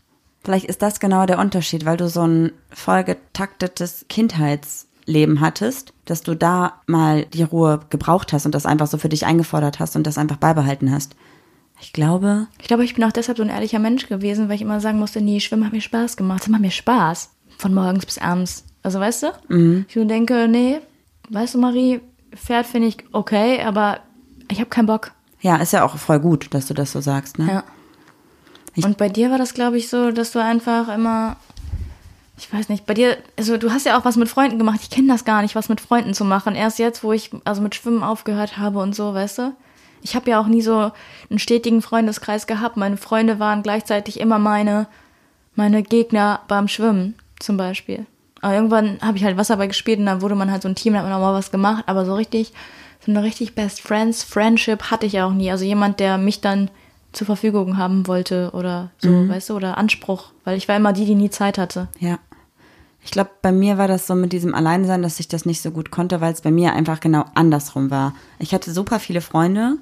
Vielleicht 0.44 0.66
ist 0.66 0.82
das 0.82 1.00
genau 1.00 1.26
der 1.26 1.38
Unterschied, 1.38 1.84
weil 1.84 1.96
du 1.96 2.08
so 2.08 2.26
ein 2.26 2.52
vollgetaktetes 2.70 4.06
Kindheitsleben 4.08 5.40
hattest, 5.40 5.92
dass 6.04 6.22
du 6.22 6.34
da 6.34 6.80
mal 6.86 7.26
die 7.26 7.44
Ruhe 7.44 7.80
gebraucht 7.90 8.32
hast 8.32 8.46
und 8.46 8.54
das 8.54 8.66
einfach 8.66 8.88
so 8.88 8.98
für 8.98 9.08
dich 9.08 9.24
eingefordert 9.24 9.78
hast 9.78 9.94
und 9.94 10.06
das 10.06 10.18
einfach 10.18 10.36
beibehalten 10.36 10.90
hast. 10.90 11.14
Ich 11.80 11.92
glaube. 11.92 12.46
Ich 12.60 12.68
glaube, 12.68 12.84
ich 12.84 12.94
bin 12.94 13.04
auch 13.04 13.12
deshalb 13.12 13.38
so 13.38 13.42
ein 13.42 13.48
ehrlicher 13.48 13.78
Mensch 13.78 14.08
gewesen, 14.08 14.48
weil 14.48 14.56
ich 14.56 14.62
immer 14.62 14.80
sagen 14.80 14.98
musste, 14.98 15.20
nee, 15.20 15.40
Schwimmen 15.40 15.64
hat 15.64 15.72
mir 15.72 15.80
Spaß 15.80 16.16
gemacht. 16.16 16.42
Es 16.42 16.48
macht 16.48 16.60
mir 16.60 16.70
Spaß. 16.70 17.30
Von 17.58 17.74
morgens 17.74 18.06
bis 18.06 18.18
abends. 18.18 18.64
Also 18.82 18.98
weißt 18.98 19.22
du? 19.24 19.32
Mhm. 19.48 19.84
Ich 19.88 19.94
denke, 19.94 20.48
nee, 20.48 20.80
weißt 21.30 21.54
du, 21.54 21.58
Marie, 21.58 22.00
Pferd 22.34 22.66
finde 22.66 22.88
ich 22.88 22.98
okay, 23.12 23.62
aber 23.62 24.00
ich 24.50 24.58
habe 24.58 24.70
keinen 24.70 24.86
Bock. 24.86 25.12
Ja, 25.40 25.56
ist 25.56 25.72
ja 25.72 25.84
auch 25.84 25.96
voll 25.96 26.20
gut, 26.20 26.48
dass 26.54 26.66
du 26.66 26.74
das 26.74 26.92
so 26.92 27.00
sagst, 27.00 27.38
ne? 27.38 27.46
Ja. 27.46 27.64
Ich 28.74 28.84
und 28.84 28.96
bei 28.96 29.08
dir 29.08 29.30
war 29.30 29.38
das, 29.38 29.54
glaube 29.54 29.76
ich, 29.76 29.88
so, 29.88 30.10
dass 30.10 30.32
du 30.32 30.42
einfach 30.42 30.88
immer, 30.88 31.36
ich 32.38 32.52
weiß 32.52 32.68
nicht, 32.68 32.86
bei 32.86 32.94
dir, 32.94 33.18
also 33.36 33.56
du 33.56 33.70
hast 33.70 33.86
ja 33.86 33.98
auch 33.98 34.04
was 34.04 34.16
mit 34.16 34.28
Freunden 34.28 34.58
gemacht. 34.58 34.80
Ich 34.82 34.90
kenne 34.90 35.08
das 35.08 35.24
gar 35.24 35.42
nicht, 35.42 35.54
was 35.54 35.68
mit 35.68 35.80
Freunden 35.80 36.14
zu 36.14 36.24
machen. 36.24 36.54
Erst 36.54 36.78
jetzt, 36.78 37.04
wo 37.04 37.12
ich 37.12 37.30
also 37.44 37.60
mit 37.60 37.74
Schwimmen 37.74 38.02
aufgehört 38.02 38.58
habe 38.58 38.78
und 38.78 38.94
so, 38.94 39.12
weißt 39.12 39.38
du? 39.38 39.52
Ich 40.00 40.16
habe 40.16 40.30
ja 40.30 40.40
auch 40.40 40.46
nie 40.46 40.62
so 40.62 40.90
einen 41.30 41.38
stetigen 41.38 41.82
Freundeskreis 41.82 42.46
gehabt. 42.46 42.76
Meine 42.76 42.96
Freunde 42.96 43.38
waren 43.38 43.62
gleichzeitig 43.62 44.18
immer 44.18 44.38
meine, 44.38 44.86
meine 45.54 45.82
Gegner 45.82 46.40
beim 46.48 46.66
Schwimmen 46.66 47.14
zum 47.38 47.56
Beispiel. 47.56 48.06
Aber 48.40 48.54
irgendwann 48.54 48.98
habe 49.00 49.16
ich 49.16 49.24
halt 49.24 49.36
Wasserball 49.36 49.68
gespielt 49.68 50.00
und 50.00 50.06
dann 50.06 50.20
wurde 50.20 50.34
man 50.34 50.50
halt 50.50 50.62
so 50.62 50.68
ein 50.68 50.74
Team, 50.74 50.94
da 50.94 50.98
hat 50.98 51.06
man 51.06 51.14
auch 51.14 51.20
mal 51.20 51.34
was 51.34 51.52
gemacht. 51.52 51.84
Aber 51.86 52.04
so 52.04 52.14
richtig, 52.14 52.52
so 53.04 53.12
eine 53.12 53.22
richtig 53.22 53.54
Best 53.54 53.80
Friends, 53.80 54.24
Friendship 54.24 54.90
hatte 54.90 55.06
ich 55.06 55.20
auch 55.20 55.32
nie. 55.32 55.50
Also 55.50 55.64
jemand, 55.64 56.00
der 56.00 56.18
mich 56.18 56.40
dann 56.40 56.68
zur 57.12 57.26
Verfügung 57.26 57.76
haben 57.76 58.06
wollte 58.06 58.50
oder 58.52 58.90
so, 58.98 59.10
mhm. 59.10 59.28
weißt 59.28 59.50
du, 59.50 59.54
oder 59.54 59.78
Anspruch. 59.78 60.32
Weil 60.44 60.56
ich 60.56 60.68
war 60.68 60.76
immer 60.76 60.92
die, 60.92 61.04
die 61.04 61.14
nie 61.14 61.30
Zeit 61.30 61.58
hatte. 61.58 61.88
Ja. 61.98 62.18
Ich 63.04 63.10
glaube, 63.10 63.30
bei 63.42 63.50
mir 63.50 63.78
war 63.78 63.88
das 63.88 64.06
so 64.06 64.14
mit 64.14 64.32
diesem 64.32 64.54
Alleinsein, 64.54 65.02
dass 65.02 65.18
ich 65.18 65.28
das 65.28 65.44
nicht 65.44 65.60
so 65.60 65.72
gut 65.72 65.90
konnte, 65.90 66.20
weil 66.20 66.32
es 66.32 66.40
bei 66.40 66.50
mir 66.52 66.72
einfach 66.72 67.00
genau 67.00 67.24
andersrum 67.34 67.90
war. 67.90 68.14
Ich 68.38 68.54
hatte 68.54 68.72
super 68.72 69.00
viele 69.00 69.20
Freunde 69.20 69.76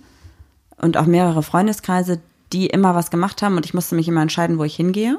und 0.79 0.97
auch 0.97 1.07
mehrere 1.07 1.43
Freundeskreise, 1.43 2.21
die 2.53 2.67
immer 2.67 2.95
was 2.95 3.11
gemacht 3.11 3.43
haben 3.43 3.57
und 3.57 3.67
ich 3.67 3.75
musste 3.75 3.95
mich 3.95 4.09
immer 4.09 4.23
entscheiden, 4.23 4.59
wo 4.59 4.65
ich 4.65 4.75
hingehe. 4.75 5.19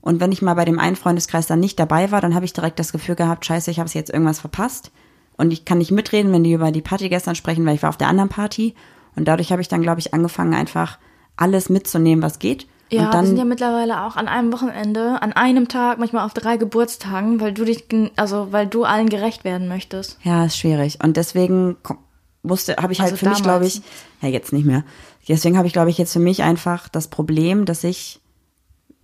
Und 0.00 0.20
wenn 0.20 0.32
ich 0.32 0.42
mal 0.42 0.54
bei 0.54 0.64
dem 0.64 0.80
einen 0.80 0.96
Freundeskreis 0.96 1.46
dann 1.46 1.60
nicht 1.60 1.78
dabei 1.78 2.10
war, 2.10 2.20
dann 2.20 2.34
habe 2.34 2.44
ich 2.44 2.52
direkt 2.52 2.78
das 2.78 2.92
Gefühl 2.92 3.14
gehabt, 3.14 3.46
scheiße, 3.46 3.70
ich 3.70 3.78
habe 3.78 3.90
jetzt 3.92 4.10
irgendwas 4.10 4.40
verpasst. 4.40 4.90
Und 5.36 5.52
ich 5.52 5.64
kann 5.64 5.78
nicht 5.78 5.92
mitreden, 5.92 6.32
wenn 6.32 6.44
die 6.44 6.52
über 6.52 6.72
die 6.72 6.82
Party 6.82 7.08
gestern 7.08 7.34
sprechen, 7.34 7.64
weil 7.64 7.76
ich 7.76 7.82
war 7.82 7.90
auf 7.90 7.96
der 7.96 8.08
anderen 8.08 8.28
Party. 8.28 8.74
Und 9.14 9.26
dadurch 9.26 9.52
habe 9.52 9.62
ich 9.62 9.68
dann, 9.68 9.82
glaube 9.82 10.00
ich, 10.00 10.12
angefangen, 10.12 10.54
einfach 10.54 10.98
alles 11.36 11.68
mitzunehmen, 11.68 12.22
was 12.22 12.38
geht. 12.38 12.66
Ja, 12.90 13.10
dann, 13.10 13.22
wir 13.22 13.28
sind 13.28 13.38
ja 13.38 13.44
mittlerweile 13.44 14.02
auch 14.02 14.16
an 14.16 14.28
einem 14.28 14.52
Wochenende, 14.52 15.22
an 15.22 15.32
einem 15.32 15.68
Tag, 15.68 15.98
manchmal 15.98 16.26
auf 16.26 16.34
drei 16.34 16.58
Geburtstagen, 16.58 17.40
weil 17.40 17.52
du 17.52 17.64
dich, 17.64 17.86
also 18.16 18.48
weil 18.52 18.66
du 18.66 18.84
allen 18.84 19.08
gerecht 19.08 19.44
werden 19.44 19.66
möchtest. 19.66 20.18
Ja, 20.22 20.44
ist 20.44 20.58
schwierig. 20.58 20.98
Und 21.02 21.16
deswegen 21.16 21.76
musste, 22.42 22.76
habe 22.76 22.92
ich 22.92 23.00
halt 23.00 23.12
also 23.12 23.24
für 23.24 23.30
mich, 23.30 23.42
glaube 23.42 23.66
ich, 23.66 23.80
ja 24.20 24.28
jetzt 24.28 24.52
nicht 24.52 24.66
mehr. 24.66 24.84
Deswegen 25.26 25.56
habe 25.56 25.66
ich, 25.66 25.72
glaube 25.72 25.88
ich, 25.88 25.96
jetzt 25.96 26.12
für 26.12 26.18
mich 26.18 26.42
einfach 26.42 26.88
das 26.88 27.08
Problem, 27.08 27.64
dass 27.64 27.82
ich 27.82 28.20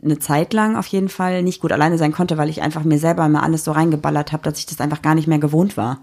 eine 0.02 0.18
Zeit 0.18 0.52
lang 0.52 0.76
auf 0.76 0.86
jeden 0.86 1.08
Fall 1.08 1.42
nicht 1.42 1.60
gut 1.60 1.72
alleine 1.72 1.98
sein 1.98 2.12
konnte, 2.12 2.36
weil 2.36 2.50
ich 2.50 2.60
einfach 2.62 2.84
mir 2.84 2.98
selber 2.98 3.26
mal 3.28 3.40
alles 3.40 3.64
so 3.64 3.72
reingeballert 3.72 4.32
habe, 4.32 4.42
dass 4.42 4.58
ich 4.58 4.66
das 4.66 4.80
einfach 4.80 5.02
gar 5.02 5.14
nicht 5.14 5.28
mehr 5.28 5.38
gewohnt 5.38 5.76
war. 5.76 6.00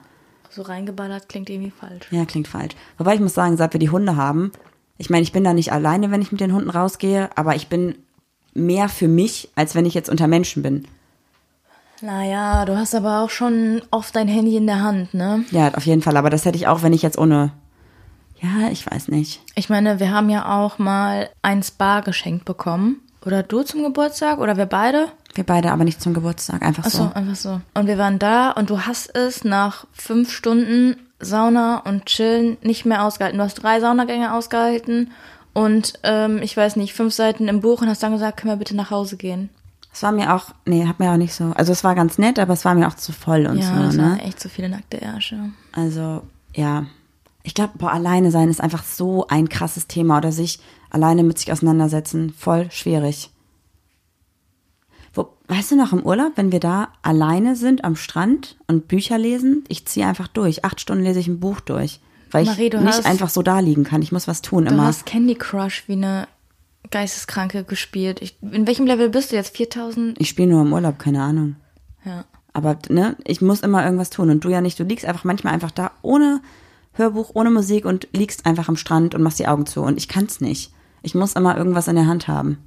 So 0.49 0.63
reingeballert 0.63 1.29
klingt 1.29 1.49
irgendwie 1.49 1.71
falsch. 1.71 2.07
Ja, 2.11 2.25
klingt 2.25 2.47
falsch. 2.47 2.75
Wobei 2.97 3.15
ich 3.15 3.21
muss 3.21 3.33
sagen, 3.33 3.57
seit 3.57 3.73
wir 3.73 3.79
die 3.79 3.89
Hunde 3.89 4.15
haben, 4.15 4.51
ich 4.97 5.09
meine, 5.09 5.23
ich 5.23 5.31
bin 5.31 5.43
da 5.43 5.53
nicht 5.53 5.71
alleine, 5.71 6.11
wenn 6.11 6.21
ich 6.21 6.31
mit 6.31 6.41
den 6.41 6.53
Hunden 6.53 6.69
rausgehe, 6.69 7.29
aber 7.35 7.55
ich 7.55 7.67
bin 7.67 7.95
mehr 8.53 8.89
für 8.89 9.07
mich, 9.07 9.49
als 9.55 9.75
wenn 9.75 9.85
ich 9.85 9.93
jetzt 9.93 10.09
unter 10.09 10.27
Menschen 10.27 10.63
bin. 10.63 10.87
Naja, 12.01 12.65
du 12.65 12.77
hast 12.77 12.93
aber 12.93 13.21
auch 13.21 13.29
schon 13.29 13.81
oft 13.91 14.15
dein 14.15 14.27
Handy 14.27 14.57
in 14.57 14.67
der 14.67 14.81
Hand, 14.81 15.13
ne? 15.13 15.45
Ja, 15.51 15.73
auf 15.73 15.85
jeden 15.85 16.01
Fall. 16.01 16.17
Aber 16.17 16.29
das 16.29 16.45
hätte 16.45 16.57
ich 16.57 16.67
auch, 16.67 16.83
wenn 16.83 16.93
ich 16.93 17.01
jetzt 17.01 17.17
ohne. 17.17 17.51
Ja, 18.41 18.69
ich 18.69 18.89
weiß 18.89 19.07
nicht. 19.07 19.41
Ich 19.55 19.69
meine, 19.69 19.99
wir 19.99 20.11
haben 20.11 20.29
ja 20.29 20.57
auch 20.57 20.77
mal 20.77 21.29
ein 21.41 21.63
Spa 21.63 22.01
geschenkt 22.01 22.45
bekommen. 22.45 23.01
Oder 23.25 23.43
du 23.43 23.63
zum 23.63 23.81
Geburtstag? 23.83 24.39
Oder 24.39 24.57
wir 24.57 24.65
beide? 24.65 25.07
Wir 25.33 25.45
beide, 25.45 25.71
aber 25.71 25.83
nicht 25.83 26.01
zum 26.01 26.13
Geburtstag. 26.13 26.61
Einfach 26.61 26.83
Ach 26.85 26.91
so. 26.91 27.03
Achso, 27.03 27.13
einfach 27.15 27.35
so. 27.35 27.61
Und 27.73 27.87
wir 27.87 27.97
waren 27.97 28.19
da 28.19 28.51
und 28.51 28.69
du 28.69 28.81
hast 28.81 29.15
es 29.15 29.43
nach 29.43 29.87
fünf 29.93 30.31
Stunden 30.31 30.95
Sauna 31.19 31.79
und 31.79 32.05
Chillen 32.05 32.57
nicht 32.61 32.85
mehr 32.85 33.03
ausgehalten. 33.03 33.37
Du 33.37 33.43
hast 33.43 33.55
drei 33.55 33.79
Saunagänge 33.79 34.33
ausgehalten 34.33 35.11
und 35.53 35.93
ähm, 36.03 36.41
ich 36.41 36.55
weiß 36.55 36.75
nicht, 36.75 36.93
fünf 36.93 37.13
Seiten 37.13 37.47
im 37.47 37.61
Buch 37.61 37.81
und 37.81 37.87
hast 37.87 38.03
dann 38.03 38.11
gesagt, 38.11 38.37
können 38.37 38.53
wir 38.53 38.57
bitte 38.57 38.75
nach 38.75 38.91
Hause 38.91 39.17
gehen. 39.17 39.49
Es 39.93 40.03
war 40.03 40.11
mir 40.11 40.35
auch, 40.35 40.47
nee, 40.65 40.85
hat 40.85 40.99
mir 40.99 41.09
auch 41.11 41.17
nicht 41.17 41.33
so. 41.33 41.53
Also 41.55 41.71
es 41.71 41.85
war 41.85 41.95
ganz 41.95 42.17
nett, 42.17 42.37
aber 42.37 42.51
es 42.51 42.65
war 42.65 42.75
mir 42.75 42.85
auch 42.87 42.95
zu 42.95 43.13
voll 43.13 43.45
und 43.45 43.59
ja, 43.59 43.67
so. 43.67 43.73
Ja, 43.73 43.91
ne? 43.93 43.97
waren 43.97 44.19
echt 44.19 44.41
zu 44.41 44.49
viele 44.49 44.67
nackte 44.67 44.97
Ärsche. 44.97 45.39
Also, 45.71 46.23
ja. 46.53 46.85
Ich 47.43 47.53
glaube, 47.53 47.77
boah, 47.77 47.93
alleine 47.93 48.31
sein 48.31 48.49
ist 48.49 48.59
einfach 48.59 48.83
so 48.83 49.27
ein 49.27 49.47
krasses 49.47 49.87
Thema 49.87 50.17
oder 50.17 50.33
sich 50.33 50.59
alleine 50.89 51.23
mit 51.23 51.39
sich 51.39 51.49
auseinandersetzen. 51.53 52.33
Voll 52.37 52.69
schwierig. 52.71 53.29
Weißt 55.47 55.71
du 55.71 55.75
noch 55.75 55.93
im 55.93 56.03
Urlaub, 56.03 56.33
wenn 56.35 56.51
wir 56.51 56.59
da 56.59 56.89
alleine 57.01 57.55
sind 57.55 57.83
am 57.83 57.95
Strand 57.95 58.57
und 58.67 58.87
Bücher 58.87 59.17
lesen? 59.17 59.63
Ich 59.67 59.85
ziehe 59.85 60.07
einfach 60.07 60.27
durch. 60.27 60.65
Acht 60.65 60.81
Stunden 60.81 61.03
lese 61.03 61.19
ich 61.19 61.27
ein 61.27 61.39
Buch 61.39 61.59
durch. 61.59 61.99
Weil 62.31 62.45
Marie, 62.45 62.67
ich 62.67 62.73
nicht 62.73 62.85
hast, 62.85 63.05
einfach 63.05 63.29
so 63.29 63.43
da 63.43 63.59
liegen 63.59 63.83
kann. 63.83 64.01
Ich 64.01 64.11
muss 64.11 64.27
was 64.27 64.41
tun 64.41 64.65
du 64.65 64.71
immer. 64.71 64.83
Du 64.83 64.87
hast 64.87 65.05
Candy 65.05 65.35
Crush 65.35 65.83
wie 65.87 65.93
eine 65.93 66.27
Geisteskranke 66.89 67.63
gespielt. 67.63 68.21
Ich, 68.21 68.37
in 68.41 68.67
welchem 68.67 68.87
Level 68.87 69.09
bist 69.09 69.31
du 69.31 69.35
jetzt? 69.35 69.55
4000? 69.55 70.19
Ich 70.19 70.29
spiele 70.29 70.49
nur 70.49 70.61
im 70.61 70.73
Urlaub, 70.73 70.99
keine 70.99 71.21
Ahnung. 71.21 71.55
Ja. 72.03 72.25
Aber 72.53 72.77
ne, 72.89 73.15
ich 73.23 73.41
muss 73.41 73.61
immer 73.61 73.83
irgendwas 73.83 74.09
tun 74.09 74.29
und 74.29 74.43
du 74.43 74.49
ja 74.49 74.61
nicht. 74.61 74.79
Du 74.79 74.83
liegst 74.83 75.05
einfach 75.05 75.25
manchmal 75.25 75.53
einfach 75.53 75.71
da 75.71 75.91
ohne 76.01 76.41
Hörbuch, 76.93 77.31
ohne 77.33 77.51
Musik 77.51 77.85
und 77.85 78.07
liegst 78.13 78.45
einfach 78.45 78.69
am 78.69 78.77
Strand 78.77 79.13
und 79.13 79.21
machst 79.21 79.39
die 79.39 79.47
Augen 79.47 79.65
zu 79.65 79.81
und 79.81 79.97
ich 79.97 80.07
kann's 80.07 80.41
nicht. 80.41 80.71
Ich 81.03 81.13
muss 81.13 81.33
immer 81.33 81.57
irgendwas 81.57 81.87
in 81.87 81.95
der 81.95 82.07
Hand 82.07 82.27
haben. 82.27 82.57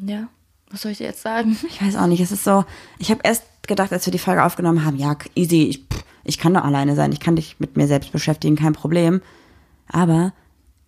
Ja. 0.00 0.28
Was 0.70 0.82
soll 0.82 0.92
ich 0.92 0.98
dir 0.98 1.04
jetzt 1.04 1.22
sagen? 1.22 1.56
Ich 1.68 1.82
weiß 1.82 1.96
auch 1.96 2.06
nicht. 2.06 2.20
Es 2.20 2.32
ist 2.32 2.44
so, 2.44 2.64
ich 2.98 3.10
habe 3.10 3.20
erst 3.22 3.44
gedacht, 3.66 3.92
als 3.92 4.06
wir 4.06 4.12
die 4.12 4.18
Folge 4.18 4.44
aufgenommen 4.44 4.84
haben, 4.84 4.96
ja, 4.96 5.16
easy, 5.34 5.64
ich, 5.64 5.86
ich 6.24 6.38
kann 6.38 6.54
doch 6.54 6.64
alleine 6.64 6.94
sein, 6.94 7.12
ich 7.12 7.20
kann 7.20 7.36
dich 7.36 7.56
mit 7.58 7.76
mir 7.76 7.86
selbst 7.86 8.12
beschäftigen, 8.12 8.56
kein 8.56 8.72
Problem. 8.72 9.20
Aber 9.88 10.32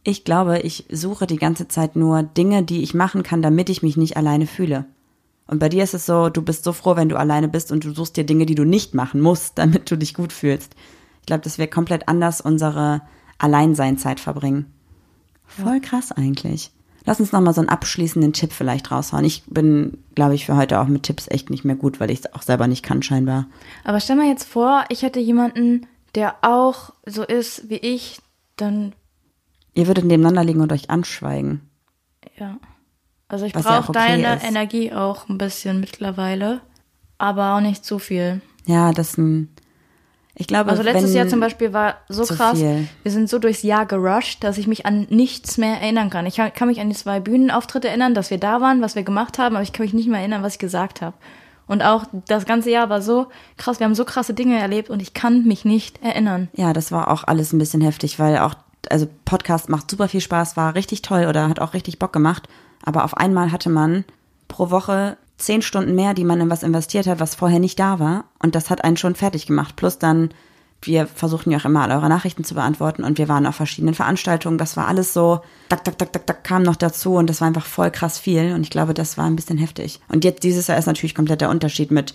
ich 0.05 0.25
glaube, 0.25 0.61
ich 0.61 0.87
suche 0.91 1.27
die 1.27 1.37
ganze 1.37 1.69
Zeit 1.69 1.97
nur 1.97 2.23
Dinge, 2.23 2.63
die 2.63 2.83
ich 2.83 2.95
machen 2.95 3.23
kann, 3.23 3.43
damit 3.43 3.69
ich 3.69 3.83
mich 3.83 3.97
nicht 3.97 4.17
alleine 4.17 4.47
fühle. 4.47 4.87
Und 5.47 5.59
bei 5.59 5.69
dir 5.69 5.83
ist 5.83 5.95
es 5.95 6.07
so, 6.07 6.29
du 6.29 6.43
bist 6.43 6.65
so 6.65 6.73
froh, 6.73 6.97
wenn 6.97 7.09
du 7.09 7.17
alleine 7.17 7.49
bist 7.49 7.73
und 7.73 7.85
du 7.85 7.93
suchst 7.93 8.17
dir 8.17 8.25
Dinge, 8.25 8.47
die 8.47 8.55
du 8.55 8.65
nicht 8.65 8.95
machen 8.95 9.21
musst, 9.21 9.53
damit 9.59 9.91
du 9.91 9.97
dich 9.97 10.15
gut 10.15 10.33
fühlst. 10.33 10.75
Ich 11.21 11.27
glaube, 11.27 11.43
dass 11.43 11.59
wir 11.59 11.69
komplett 11.69 12.09
anders 12.09 12.41
unsere 12.41 13.03
Alleinseinzeit 13.39 14.21
verbringen. 14.21 14.73
Voll 15.47 15.81
krass 15.81 16.13
eigentlich. 16.13 16.71
Lass 17.09 17.21
uns 17.21 17.33
nochmal 17.33 17.55
so 17.55 17.63
einen 17.63 17.71
abschließenden 17.71 18.35
Tipp 18.35 18.53
vielleicht 18.53 18.91
raushauen. 18.91 19.25
Ich 19.25 19.45
bin, 19.47 19.97
glaube 20.15 20.35
ich, 20.35 20.45
für 20.45 20.57
heute 20.57 20.79
auch 20.79 20.89
mit 20.89 21.05
Tipps 21.05 21.27
echt 21.29 21.49
nicht 21.49 21.65
mehr 21.65 21.75
gut, 21.75 22.01
weil 22.01 22.11
ich 22.11 22.21
es 22.21 22.35
auch 22.35 22.43
selber 22.43 22.67
nicht 22.67 22.83
kann, 22.83 23.03
scheinbar. 23.03 23.47
Aber 23.83 23.99
stell 23.99 24.17
mal 24.17 24.27
jetzt 24.27 24.45
vor, 24.45 24.85
ich 24.91 25.01
hätte 25.01 25.19
jemanden, 25.19 25.87
der 26.15 26.37
auch 26.43 26.93
so 27.07 27.23
ist 27.23 27.71
wie 27.71 27.77
ich, 27.79 28.21
dann 28.57 28.93
Ihr 29.73 29.87
würdet 29.87 30.05
nebeneinander 30.05 30.45
liegen 30.45 30.61
und 30.61 30.71
euch 30.71 30.91
anschweigen. 30.91 31.63
Ja. 32.37 32.59
Also 33.27 33.47
ich 33.47 33.55
brauche 33.55 33.69
ja 33.69 33.81
okay 33.81 33.93
deine 33.93 34.37
ist. 34.37 34.45
Energie 34.45 34.93
auch 34.93 35.31
ein 35.31 35.39
bisschen 35.39 35.81
mittlerweile, 35.81 36.61
aber 37.17 37.55
auch 37.55 37.61
nicht 37.61 37.87
zu 37.87 37.99
viel. 37.99 38.43
Ja, 38.67 38.93
das 38.93 39.11
ist 39.11 39.19
ein. 39.19 39.55
Ich 40.41 40.47
glaube, 40.47 40.71
Also 40.71 40.85
letztes 40.85 41.15
Jahr 41.15 41.27
zum 41.27 41.41
Beispiel 41.41 41.73
war 41.73 41.97
so 42.09 42.25
krass, 42.25 42.59
viel. 42.59 42.89
wir 43.03 43.13
sind 43.13 43.29
so 43.29 43.41
durchs 43.41 43.63
Jahr 43.63 43.87
gerusht, 43.87 44.45
dass 44.45 44.57
ich 44.57 44.69
mich 44.69 44.87
an 44.87 45.09
nichts 45.11 45.59
mehr 45.59 45.81
erinnern 45.81 46.11
kann. 46.11 46.27
Ich 46.27 46.37
kann 46.37 46.53
kann 46.55 46.69
mich 46.69 46.81
an 46.81 46.89
die 46.89 46.95
zwei 46.97 47.19
Bühnenauftritte 47.19 47.89
erinnern, 47.89 48.15
dass 48.15 48.31
wir 48.31 48.39
da 48.39 48.61
waren, 48.61 48.81
was 48.81 48.95
wir 48.95 49.03
gemacht 49.03 49.39
haben, 49.39 49.57
aber 49.57 49.65
ich 49.65 49.73
kann 49.73 49.85
mich 49.85 49.95
nicht 49.95 50.09
mehr 50.09 50.21
erinnern, 50.21 50.43
was 50.45 50.55
ich 50.55 50.59
gesagt 50.61 51.03
habe. 51.03 51.17
Und 51.67 51.83
auch 51.83 52.05
das 52.27 52.47
ganze 52.47 52.71
Jahr 52.71 52.89
war 52.89 53.03
so 53.03 53.27
krass, 53.57 53.81
wir 53.81 53.85
haben 53.85 53.95
so 53.95 54.05
krasse 54.05 54.33
Dinge 54.33 54.59
erlebt 54.59 54.91
und 54.91 55.03
ich 55.03 55.13
kann 55.13 55.45
mich 55.45 55.65
nicht 55.65 56.03
erinnern. 56.03 56.49
Ja, 56.55 56.73
das 56.73 56.93
war 56.93 57.09
auch 57.11 57.25
alles 57.25 57.53
ein 57.53 57.59
bisschen 57.59 57.83
heftig, 57.83 58.19
weil 58.19 58.39
auch, 58.39 58.55
also 58.91 59.07
Podcast 59.25 59.69
macht 59.69 59.91
super 59.91 60.09
viel 60.09 60.21
Spaß, 60.21 60.57
war 60.57 60.75
richtig 60.75 61.03
toll 61.03 61.27
oder 61.27 61.49
hat 61.49 61.61
auch 61.61 61.75
richtig 61.75 61.99
Bock 61.99 62.13
gemacht. 62.13 62.49
Aber 62.85 63.05
auf 63.05 63.17
einmal 63.17 63.53
hatte 63.53 63.71
man 63.71 64.05
pro 64.47 64.71
Woche 64.71 65.19
zehn 65.39 65.63
Stunden 65.63 65.95
mehr, 65.95 66.15
die 66.15 66.25
man 66.25 66.41
in 66.41 66.51
was 66.51 66.63
investiert 66.63 67.07
hat, 67.07 67.21
was 67.21 67.37
vorher 67.37 67.61
nicht 67.61 67.79
da 67.79 67.99
war. 67.99 68.25
Und 68.41 68.55
das 68.55 68.71
hat 68.71 68.85
einen 68.85 68.97
schon 68.97 69.15
fertig 69.15 69.47
gemacht. 69.47 69.77
Plus 69.77 69.99
dann, 69.99 70.31
wir 70.83 71.07
versuchten 71.07 71.51
ja 71.51 71.59
auch 71.59 71.65
immer 71.65 71.89
eure 71.89 72.09
Nachrichten 72.09 72.45
zu 72.45 72.55
beantworten 72.55 73.05
und 73.05 73.19
wir 73.19 73.29
waren 73.29 73.47
auf 73.47 73.55
verschiedenen 73.55 73.95
Veranstaltungen. 73.95 74.59
Das 74.59 74.77
war 74.77 74.89
alles 74.89 75.15
so, 75.15 75.41
tak, 75.69 75.85
tak, 75.85 75.97
tak, 75.97 76.13
tak, 76.13 76.27
tak, 76.27 76.45
kam 76.45 76.63
noch 76.65 76.77
dazu 76.77 77.15
und 77.15 77.31
das 77.31 77.41
war 77.41 77.49
einfach 77.49 77.67
voll 77.67 77.91
krass 77.91 78.19
viel. 78.19 78.53
Und 78.53 78.63
ich 78.63 78.71
glaube, 78.71 78.95
das 78.95 79.17
war 79.17 79.27
ein 79.27 79.37
bisschen 79.37 79.59
heftig. 79.59 80.01
Und 80.09 80.25
jetzt 80.25 80.43
dieses 80.43 80.67
Jahr 80.67 80.79
ist 80.79 80.87
natürlich 80.87 81.15
komplett 81.15 81.41
der 81.41 81.51
Unterschied 81.51 81.91
mit 81.93 82.15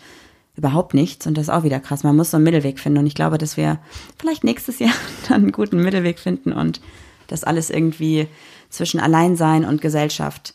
überhaupt 0.56 0.94
nichts 0.94 1.26
und 1.26 1.36
das 1.38 1.46
ist 1.46 1.50
auch 1.50 1.64
wieder 1.64 1.80
krass. 1.80 2.04
Man 2.04 2.16
muss 2.16 2.32
so 2.32 2.38
einen 2.38 2.44
Mittelweg 2.44 2.80
finden 2.80 3.00
und 3.00 3.08
ich 3.08 3.16
glaube, 3.16 3.38
dass 3.38 3.58
wir 3.58 3.80
vielleicht 4.20 4.44
nächstes 4.44 4.80
Jahr 4.80 4.94
dann 5.28 5.42
einen 5.44 5.52
guten 5.52 5.82
Mittelweg 5.82 6.20
finden 6.20 6.54
und 6.54 6.80
das 7.28 7.44
alles 7.44 7.70
irgendwie 7.70 8.28
zwischen 8.70 9.00
Alleinsein 9.00 9.66
und 9.66 9.82
Gesellschaft 9.82 10.54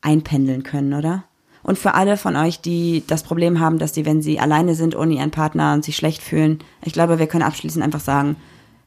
einpendeln 0.00 0.62
können, 0.62 0.94
oder? 0.94 1.24
Und 1.62 1.78
für 1.78 1.94
alle 1.94 2.16
von 2.16 2.36
euch, 2.36 2.60
die 2.60 3.04
das 3.06 3.22
Problem 3.22 3.60
haben, 3.60 3.78
dass 3.78 3.94
sie, 3.94 4.06
wenn 4.06 4.22
sie 4.22 4.40
alleine 4.40 4.74
sind, 4.74 4.96
ohne 4.96 5.14
ihren 5.14 5.30
Partner 5.30 5.74
und 5.74 5.84
sich 5.84 5.96
schlecht 5.96 6.22
fühlen, 6.22 6.60
ich 6.82 6.92
glaube, 6.92 7.18
wir 7.18 7.26
können 7.26 7.42
abschließend 7.42 7.84
einfach 7.84 8.00
sagen, 8.00 8.36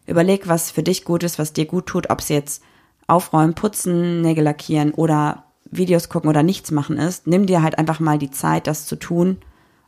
überleg, 0.08 0.48
was 0.48 0.72
für 0.72 0.84
dich 0.84 1.06
gut 1.06 1.24
ist, 1.24 1.40
was 1.40 1.54
dir 1.54 1.66
gut 1.66 1.86
tut, 1.86 2.10
ob 2.10 2.20
es 2.20 2.30
jetzt 2.30 2.64
aufräumen, 3.08 3.54
putzen, 3.54 4.22
Nägel 4.22 4.44
lackieren 4.44 4.94
oder 4.94 5.44
Videos 5.66 6.10
gucken 6.10 6.30
oder 6.30 6.44
nichts 6.44 6.72
machen 6.72 6.98
ist. 6.98 7.28
Nimm 7.28 7.46
dir 7.46 7.62
halt 7.62 7.78
einfach 7.78 8.00
mal 8.00 8.18
die 8.18 8.32
Zeit, 8.32 8.68
das 8.68 8.86
zu 8.86 8.96
tun 8.96 9.38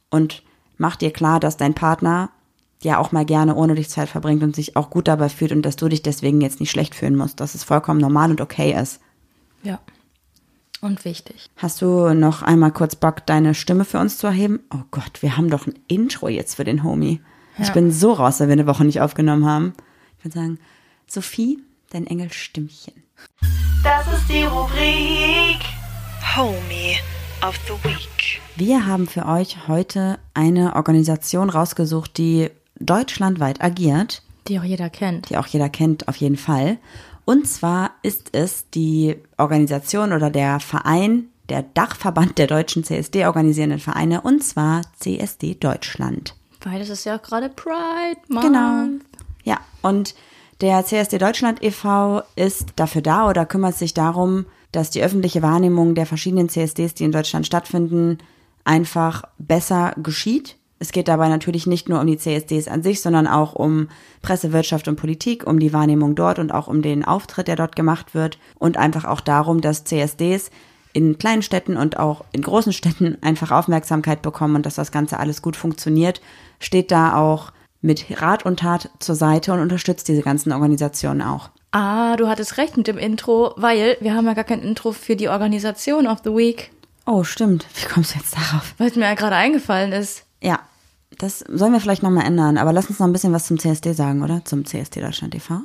und 0.10 0.44
mach 0.78 0.96
dir 0.96 1.12
klar, 1.12 1.40
dass 1.40 1.58
dein 1.58 1.74
Partner 1.74 2.30
ja 2.82 2.98
auch 2.98 3.12
mal 3.12 3.26
gerne 3.26 3.56
ohne 3.56 3.76
dich 3.76 3.90
Zeit 3.90 4.10
verbringt 4.10 4.44
und 4.44 4.56
sich 4.56 4.76
auch 4.76 4.90
gut 4.90 5.08
dabei 5.08 5.30
fühlt 5.30 5.52
und 5.52 5.62
dass 5.62 5.76
du 5.76 5.88
dich 5.88 6.02
deswegen 6.02 6.42
jetzt 6.42 6.60
nicht 6.60 6.72
schlecht 6.72 6.96
fühlen 6.96 7.16
musst, 7.16 7.40
dass 7.40 7.56
es 7.56 7.64
vollkommen 7.64 8.00
normal 8.00 8.30
und 8.30 8.42
okay 8.42 8.78
ist. 8.80 9.00
Ja. 9.64 9.80
Und 10.84 11.06
wichtig. 11.06 11.46
Hast 11.56 11.82
du 11.82 12.14
noch 12.14 12.42
einmal 12.42 12.72
kurz 12.72 12.96
Bock, 12.96 13.26
deine 13.26 13.54
Stimme 13.56 13.86
für 13.86 14.00
uns 14.00 14.18
zu 14.18 14.28
erheben? 14.28 14.60
Oh 14.74 14.82
Gott, 14.92 15.22
wir 15.22 15.38
haben 15.38 15.50
doch 15.50 15.66
ein 15.66 15.80
Intro 15.88 16.28
jetzt 16.28 16.56
für 16.56 16.66
den 16.66 16.84
Homie. 16.84 17.22
Ich 17.58 17.68
Ja. 17.70 17.74
bin 17.74 17.92
so 17.92 18.12
raus, 18.12 18.40
weil 18.40 18.48
wir 18.50 18.54
eine 18.54 18.68
Woche 18.68 18.84
nicht 18.84 19.00
aufgenommen 19.00 19.46
haben. 19.46 19.74
Ich 20.20 20.26
würde 20.26 20.38
sagen, 20.38 20.60
Sophie, 21.08 21.60
dein 21.92 22.06
Engelstimmchen. 22.06 22.94
Das 23.84 24.06
ist 24.14 24.28
die 24.30 24.44
Rubrik 24.44 25.62
Homie 26.36 26.98
of 27.48 27.58
the 27.68 27.74
Week. 27.88 28.42
Wir 28.56 28.86
haben 28.86 29.08
für 29.08 29.26
euch 29.26 29.68
heute 29.68 30.20
eine 30.34 30.76
Organisation 30.76 31.50
rausgesucht, 31.50 32.18
die 32.18 32.50
deutschlandweit 32.80 33.62
agiert, 33.64 34.22
Die 34.48 34.60
auch 34.60 34.64
jeder 34.64 34.90
kennt. 34.90 35.30
die 35.30 35.38
auch 35.38 35.48
jeder 35.48 35.70
kennt 35.70 36.08
auf 36.10 36.18
jeden 36.18 36.38
Fall. 36.38 36.78
Und 37.26 37.48
zwar 37.48 37.92
ist 38.02 38.30
es 38.34 38.70
die 38.72 39.16
Organisation 39.38 40.14
oder 40.14 40.30
der 40.30 40.60
Verein, 40.60 41.30
der 41.50 41.64
Dachverband 41.64 42.38
der 42.38 42.48
deutschen 42.48 42.84
CSD 42.84 43.26
organisierenden 43.26 43.80
Vereine, 43.80 44.22
und 44.22 44.44
zwar 44.44 44.82
CSD 45.00 45.56
Deutschland. 45.56 46.36
Weil 46.62 46.80
das 46.80 46.90
ist 46.90 47.06
ja 47.06 47.18
auch 47.18 47.22
gerade 47.22 47.50
Pride 47.50 48.22
Month. 48.28 48.46
Genau. 48.46 48.86
Ja, 49.44 49.60
und 49.82 50.16
der 50.62 50.86
CSD 50.86 51.18
Deutschland 51.18 51.62
e.V. 51.62 52.22
ist 52.36 52.70
dafür 52.78 53.02
da 53.02 53.30
oder 53.30 53.46
kümmert 53.46 53.76
sich 53.76 53.94
darum, 53.94 54.46
dass 54.72 54.90
die 54.90 55.04
öffentliche 55.04 55.42
Wahrnehmung 55.42 55.96
der 55.96 56.06
verschiedenen 56.06 56.50
CSDs, 56.50 56.94
die 56.94 57.04
in 57.04 57.12
Deutschland 57.12 57.46
stattfinden, 57.46 58.18
einfach 58.64 59.24
besser 59.38 59.94
geschieht. 59.98 60.58
Es 60.84 60.92
geht 60.92 61.08
dabei 61.08 61.30
natürlich 61.30 61.66
nicht 61.66 61.88
nur 61.88 62.02
um 62.02 62.08
die 62.08 62.18
CSDs 62.18 62.68
an 62.68 62.84
sich, 62.84 63.00
sondern 63.00 63.26
auch 63.26 63.54
um 63.54 63.88
Presse, 64.22 64.52
Wirtschaft 64.52 64.90
und 64.90 64.98
Politik, 64.98 65.48
um 65.48 65.58
die 65.58 65.72
Wahrnehmung 65.72 66.14
dort 66.14 66.40
und 66.40 66.52
auch 66.52 66.68
um 66.68 66.82
den 66.82 67.06
Auftritt, 67.06 67.48
der 67.48 67.56
dort 67.56 67.78
gemacht 67.78 68.14
wird 68.14 68.38
und 68.60 68.76
einfach 68.76 69.06
auch 69.06 69.22
darum, 69.22 69.62
dass 69.62 69.86
CSDs 69.86 70.52
in 70.92 71.18
kleinen 71.18 71.42
Städten 71.42 71.78
und 71.78 71.98
auch 71.98 72.26
in 72.34 72.42
großen 72.42 72.74
Städten 72.74 73.18
einfach 73.22 73.52
Aufmerksamkeit 73.52 74.22
bekommen 74.22 74.58
und 74.58 74.66
dass 74.66 74.76
das 74.76 74.92
Ganze 74.92 75.20
alles 75.20 75.42
gut 75.42 75.56
funktioniert, 75.56 76.20
steht 76.60 76.92
da 76.92 77.16
auch 77.16 77.54
mit 77.82 78.22
Rat 78.22 78.46
und 78.46 78.60
Tat 78.60 78.90
zur 79.00 79.16
Seite 79.16 79.54
und 79.54 79.62
unterstützt 79.62 80.10
diese 80.10 80.22
ganzen 80.22 80.52
Organisationen 80.52 81.22
auch. 81.22 81.50
Ah, 81.72 82.18
du 82.18 82.28
hattest 82.28 82.58
recht 82.58 82.76
mit 82.76 82.88
dem 82.88 82.98
Intro, 82.98 83.54
weil 83.56 83.96
wir 84.02 84.16
haben 84.16 84.26
ja 84.26 84.34
gar 84.34 84.44
kein 84.44 84.62
Intro 84.62 84.92
für 84.92 85.16
die 85.16 85.30
Organisation 85.30 86.08
of 86.08 86.20
the 86.26 86.32
Week, 86.32 86.72
Oh, 87.06 87.24
stimmt. 87.24 87.66
Wie 87.76 87.86
kommst 87.86 88.14
du 88.16 88.20
jetzt 88.20 88.34
darauf? 88.36 88.74
weil 88.78 88.88
es 88.90 88.96
mir 88.96 89.06
ja 89.06 89.14
gerade 89.14 89.36
eingefallen 89.36 89.92
ist. 89.92 90.24
Ja, 90.42 90.60
das 91.18 91.40
sollen 91.40 91.74
wir 91.74 91.80
vielleicht 91.80 92.04
nochmal 92.04 92.26
ändern, 92.26 92.58
aber 92.58 92.74
lass 92.74 92.88
uns 92.88 93.00
noch 93.00 93.08
ein 93.08 93.14
bisschen 93.14 93.34
was 93.34 93.48
zum 93.48 93.60
CSD 93.60 93.94
sagen, 93.94 94.24
oder? 94.24 94.44
Zum 94.46 94.66
CSD 94.66 95.02
Deutschland 95.02 95.36
e.V. 95.36 95.62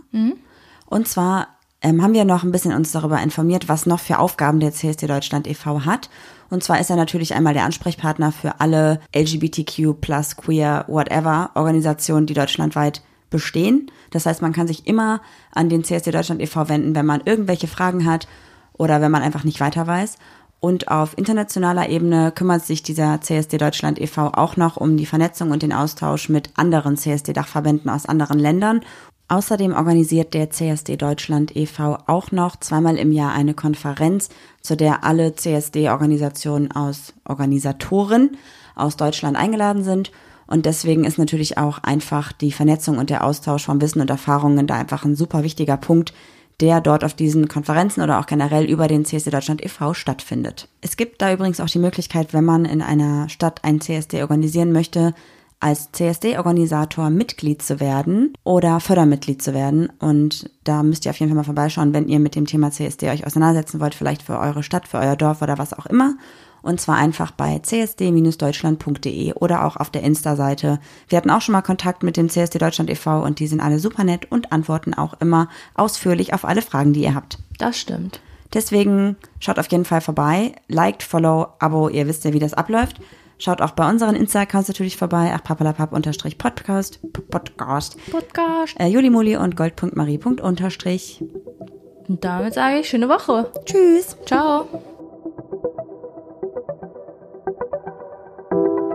Und 0.87 1.09
zwar 1.09 1.49
ähm, 1.81 2.03
haben 2.03 2.15
wir 2.15 2.25
noch 2.25 2.43
ein 2.43 2.53
bisschen 2.53 2.75
uns 2.75 2.93
darüber 2.93 3.21
informiert, 3.21 3.69
was 3.69 3.87
noch 3.87 4.01
für 4.01 4.19
Aufgaben 4.19 4.61
der 4.61 4.73
CSD 4.73 5.07
Deutschland 5.07 5.47
e.V. 5.47 5.85
hat. 5.85 6.11
Und 6.51 6.65
zwar 6.65 6.81
ist 6.81 6.91
er 6.91 6.97
natürlich 6.97 7.35
einmal 7.35 7.55
der 7.55 7.65
Ansprechpartner 7.65 8.33
für 8.33 8.61
alle 8.61 9.01
LGBTQ 9.15 10.01
plus 10.01 10.37
queer 10.37 10.85
whatever 10.89 11.51
Organisationen, 11.55 12.27
die 12.27 12.35
deutschlandweit 12.35 13.03
bestehen. 13.31 13.91
Das 14.11 14.27
heißt, 14.27 14.43
man 14.43 14.53
kann 14.53 14.67
sich 14.67 14.87
immer 14.87 15.21
an 15.53 15.69
den 15.69 15.85
CSD 15.85 16.11
Deutschland 16.11 16.41
e.V. 16.41 16.69
wenden, 16.69 16.95
wenn 16.95 17.07
man 17.07 17.23
irgendwelche 17.25 17.69
Fragen 17.69 18.07
hat 18.07 18.27
oder 18.73 19.01
wenn 19.01 19.11
man 19.11 19.23
einfach 19.23 19.45
nicht 19.45 19.61
weiter 19.61 19.87
weiß. 19.87 20.17
Und 20.61 20.89
auf 20.89 21.17
internationaler 21.17 21.89
Ebene 21.89 22.33
kümmert 22.33 22.65
sich 22.65 22.83
dieser 22.83 23.21
CSD 23.21 23.59
Deutschland 23.59 24.01
e.V. 24.01 24.33
auch 24.33 24.57
noch 24.57 24.77
um 24.77 24.97
die 24.97 25.07
Vernetzung 25.07 25.53
und 25.53 25.63
den 25.63 25.73
Austausch 25.73 26.29
mit 26.29 26.51
anderen 26.57 26.97
CSD-Dachverbänden 26.97 27.89
aus 27.91 28.07
anderen 28.07 28.41
Ländern. 28.41 28.81
Außerdem 29.29 29.73
organisiert 29.75 30.35
der 30.35 30.51
CSD 30.51 30.97
Deutschland 30.97 31.55
e.V. 31.55 31.99
auch 32.07 32.33
noch 32.33 32.57
zweimal 32.57 32.97
im 32.97 33.13
Jahr 33.13 33.33
eine 33.33 33.55
Konferenz, 33.55 34.31
zu 34.63 34.77
der 34.77 35.05
alle 35.05 35.35
CSD-Organisationen 35.35 36.73
aus 36.73 37.13
Organisatoren 37.25 38.37
aus 38.75 38.97
Deutschland 38.97 39.37
eingeladen 39.37 39.85
sind. 39.85 40.11
Und 40.49 40.65
deswegen 40.65 41.05
ist 41.05 41.19
natürlich 41.19 41.59
auch 41.59 41.79
einfach 41.83 42.33
die 42.33 42.53
Vernetzung 42.53 42.97
und 42.97 43.11
der 43.11 43.23
Austausch 43.23 43.67
von 43.67 43.81
Wissen 43.83 44.01
und 44.01 44.11
Erfahrungen 44.11 44.67
da 44.67 44.77
einfach 44.77 45.05
ein 45.05 45.15
super 45.15 45.45
wichtiger 45.45 45.77
Punkt, 45.77 46.15
der 46.61 46.81
dort 46.81 47.05
auf 47.05 47.15
diesen 47.15 47.49
Konferenzen 47.49 48.03
oder 48.03 48.19
auch 48.19 48.27
generell 48.27 48.65
über 48.65 48.89
den 48.89 49.05
CSD 49.05 49.31
Deutschland 49.31 49.65
e.V. 49.65 49.95
stattfindet. 49.95 50.69
Es 50.81 50.97
gibt 50.97 51.23
da 51.23 51.33
übrigens 51.33 51.61
auch 51.61 51.69
die 51.69 51.79
Möglichkeit, 51.79 52.33
wenn 52.33 52.45
man 52.45 52.65
in 52.65 52.83
einer 52.83 53.29
Stadt 53.29 53.65
ein 53.65 53.81
CSD 53.81 54.23
organisieren 54.23 54.73
möchte, 54.73 55.15
als 55.61 55.91
CSD-Organisator 55.93 57.11
Mitglied 57.11 57.63
zu 57.63 57.81
werden 57.81 58.33
oder 58.45 58.79
Fördermitglied 58.81 59.43
zu 59.43 59.55
werden. 59.55 59.91
Und 59.99 60.51
da 60.65 60.83
müsst 60.83 61.05
ihr 61.05 61.11
auf 61.11 61.19
jeden 61.19 61.31
Fall 61.31 61.37
mal 61.37 61.45
vorbeischauen, 61.45 61.93
wenn 61.93 62.09
ihr 62.09 62.21
mit 62.21 62.37
dem 62.37 62.47
Thema 62.47 62.71
CSD 62.71 63.11
euch 63.11 63.27
auseinandersetzen 63.27 63.81
wollt, 63.81 63.95
vielleicht 63.95 64.23
für 64.23 64.39
eure 64.39 64.63
Stadt, 64.63 64.87
für 64.87 64.99
euer 64.99 65.17
Dorf 65.17 65.43
oder 65.43 65.59
was 65.59 65.73
auch 65.73 65.87
immer. 65.87 66.15
Und 66.63 66.81
zwar 66.81 66.97
einfach 66.97 67.31
bei 67.31 67.59
csd-deutschland.de 67.59 69.35
oder 69.35 69.65
auch 69.65 69.77
auf 69.77 69.91
der 69.91 70.03
Insta-Seite. 70.03 70.81
Wir 71.09 71.19
hatten 71.19 71.31
auch 71.31 71.41
schon 71.41 71.53
mal 71.53 71.63
Kontakt 71.63 72.03
mit 72.03 72.17
dem 72.17 72.29
CSD 72.29 72.59
Deutschland 72.59 72.91
e.V. 72.91 73.23
und 73.23 73.39
die 73.39 73.47
sind 73.47 73.61
alle 73.61 73.79
super 73.79 74.05
nett 74.05 74.31
und 74.31 74.53
antworten 74.53 74.95
auch 74.95 75.21
immer 75.21 75.49
ausführlich 75.75 76.35
auf 76.35 76.45
alle 76.45 76.63
Fragen, 76.63 76.93
die 76.93 77.03
ihr 77.03 77.15
habt. 77.15 77.39
Das 77.59 77.79
stimmt. 77.79 78.21
Deswegen 78.55 79.17
schaut 79.41 79.59
auf 79.59 79.71
jeden 79.71 79.85
Fall 79.85 80.01
vorbei. 80.01 80.53
Liked, 80.69 81.03
Follow, 81.03 81.49
Abo, 81.59 81.89
ihr 81.89 82.07
wisst 82.07 82.25
ja, 82.25 82.33
wie 82.33 82.39
das 82.39 82.55
abläuft. 82.55 83.01
Schaut 83.39 83.63
auch 83.63 83.71
bei 83.71 83.89
unseren 83.89 84.17
Insta-Accounts 84.17 84.69
natürlich 84.69 84.97
vorbei. 84.97 85.33
Ach, 85.35 85.43
papalapap 85.45 85.93
unterstrich 85.93 86.39
Podcast. 86.39 86.99
Podcast. 87.31 87.97
Podcast. 88.11 88.75
Äh, 88.81 88.89
Julimuli 88.89 89.37
und 89.37 89.57
gold.marie. 89.57 90.19
unterstrich. 90.19 91.23
Und 92.09 92.25
damit 92.25 92.55
sage 92.55 92.81
ich 92.81 92.89
schöne 92.89 93.09
Woche. 93.09 93.53
Tschüss. 93.65 94.17
Ciao. 94.27 94.98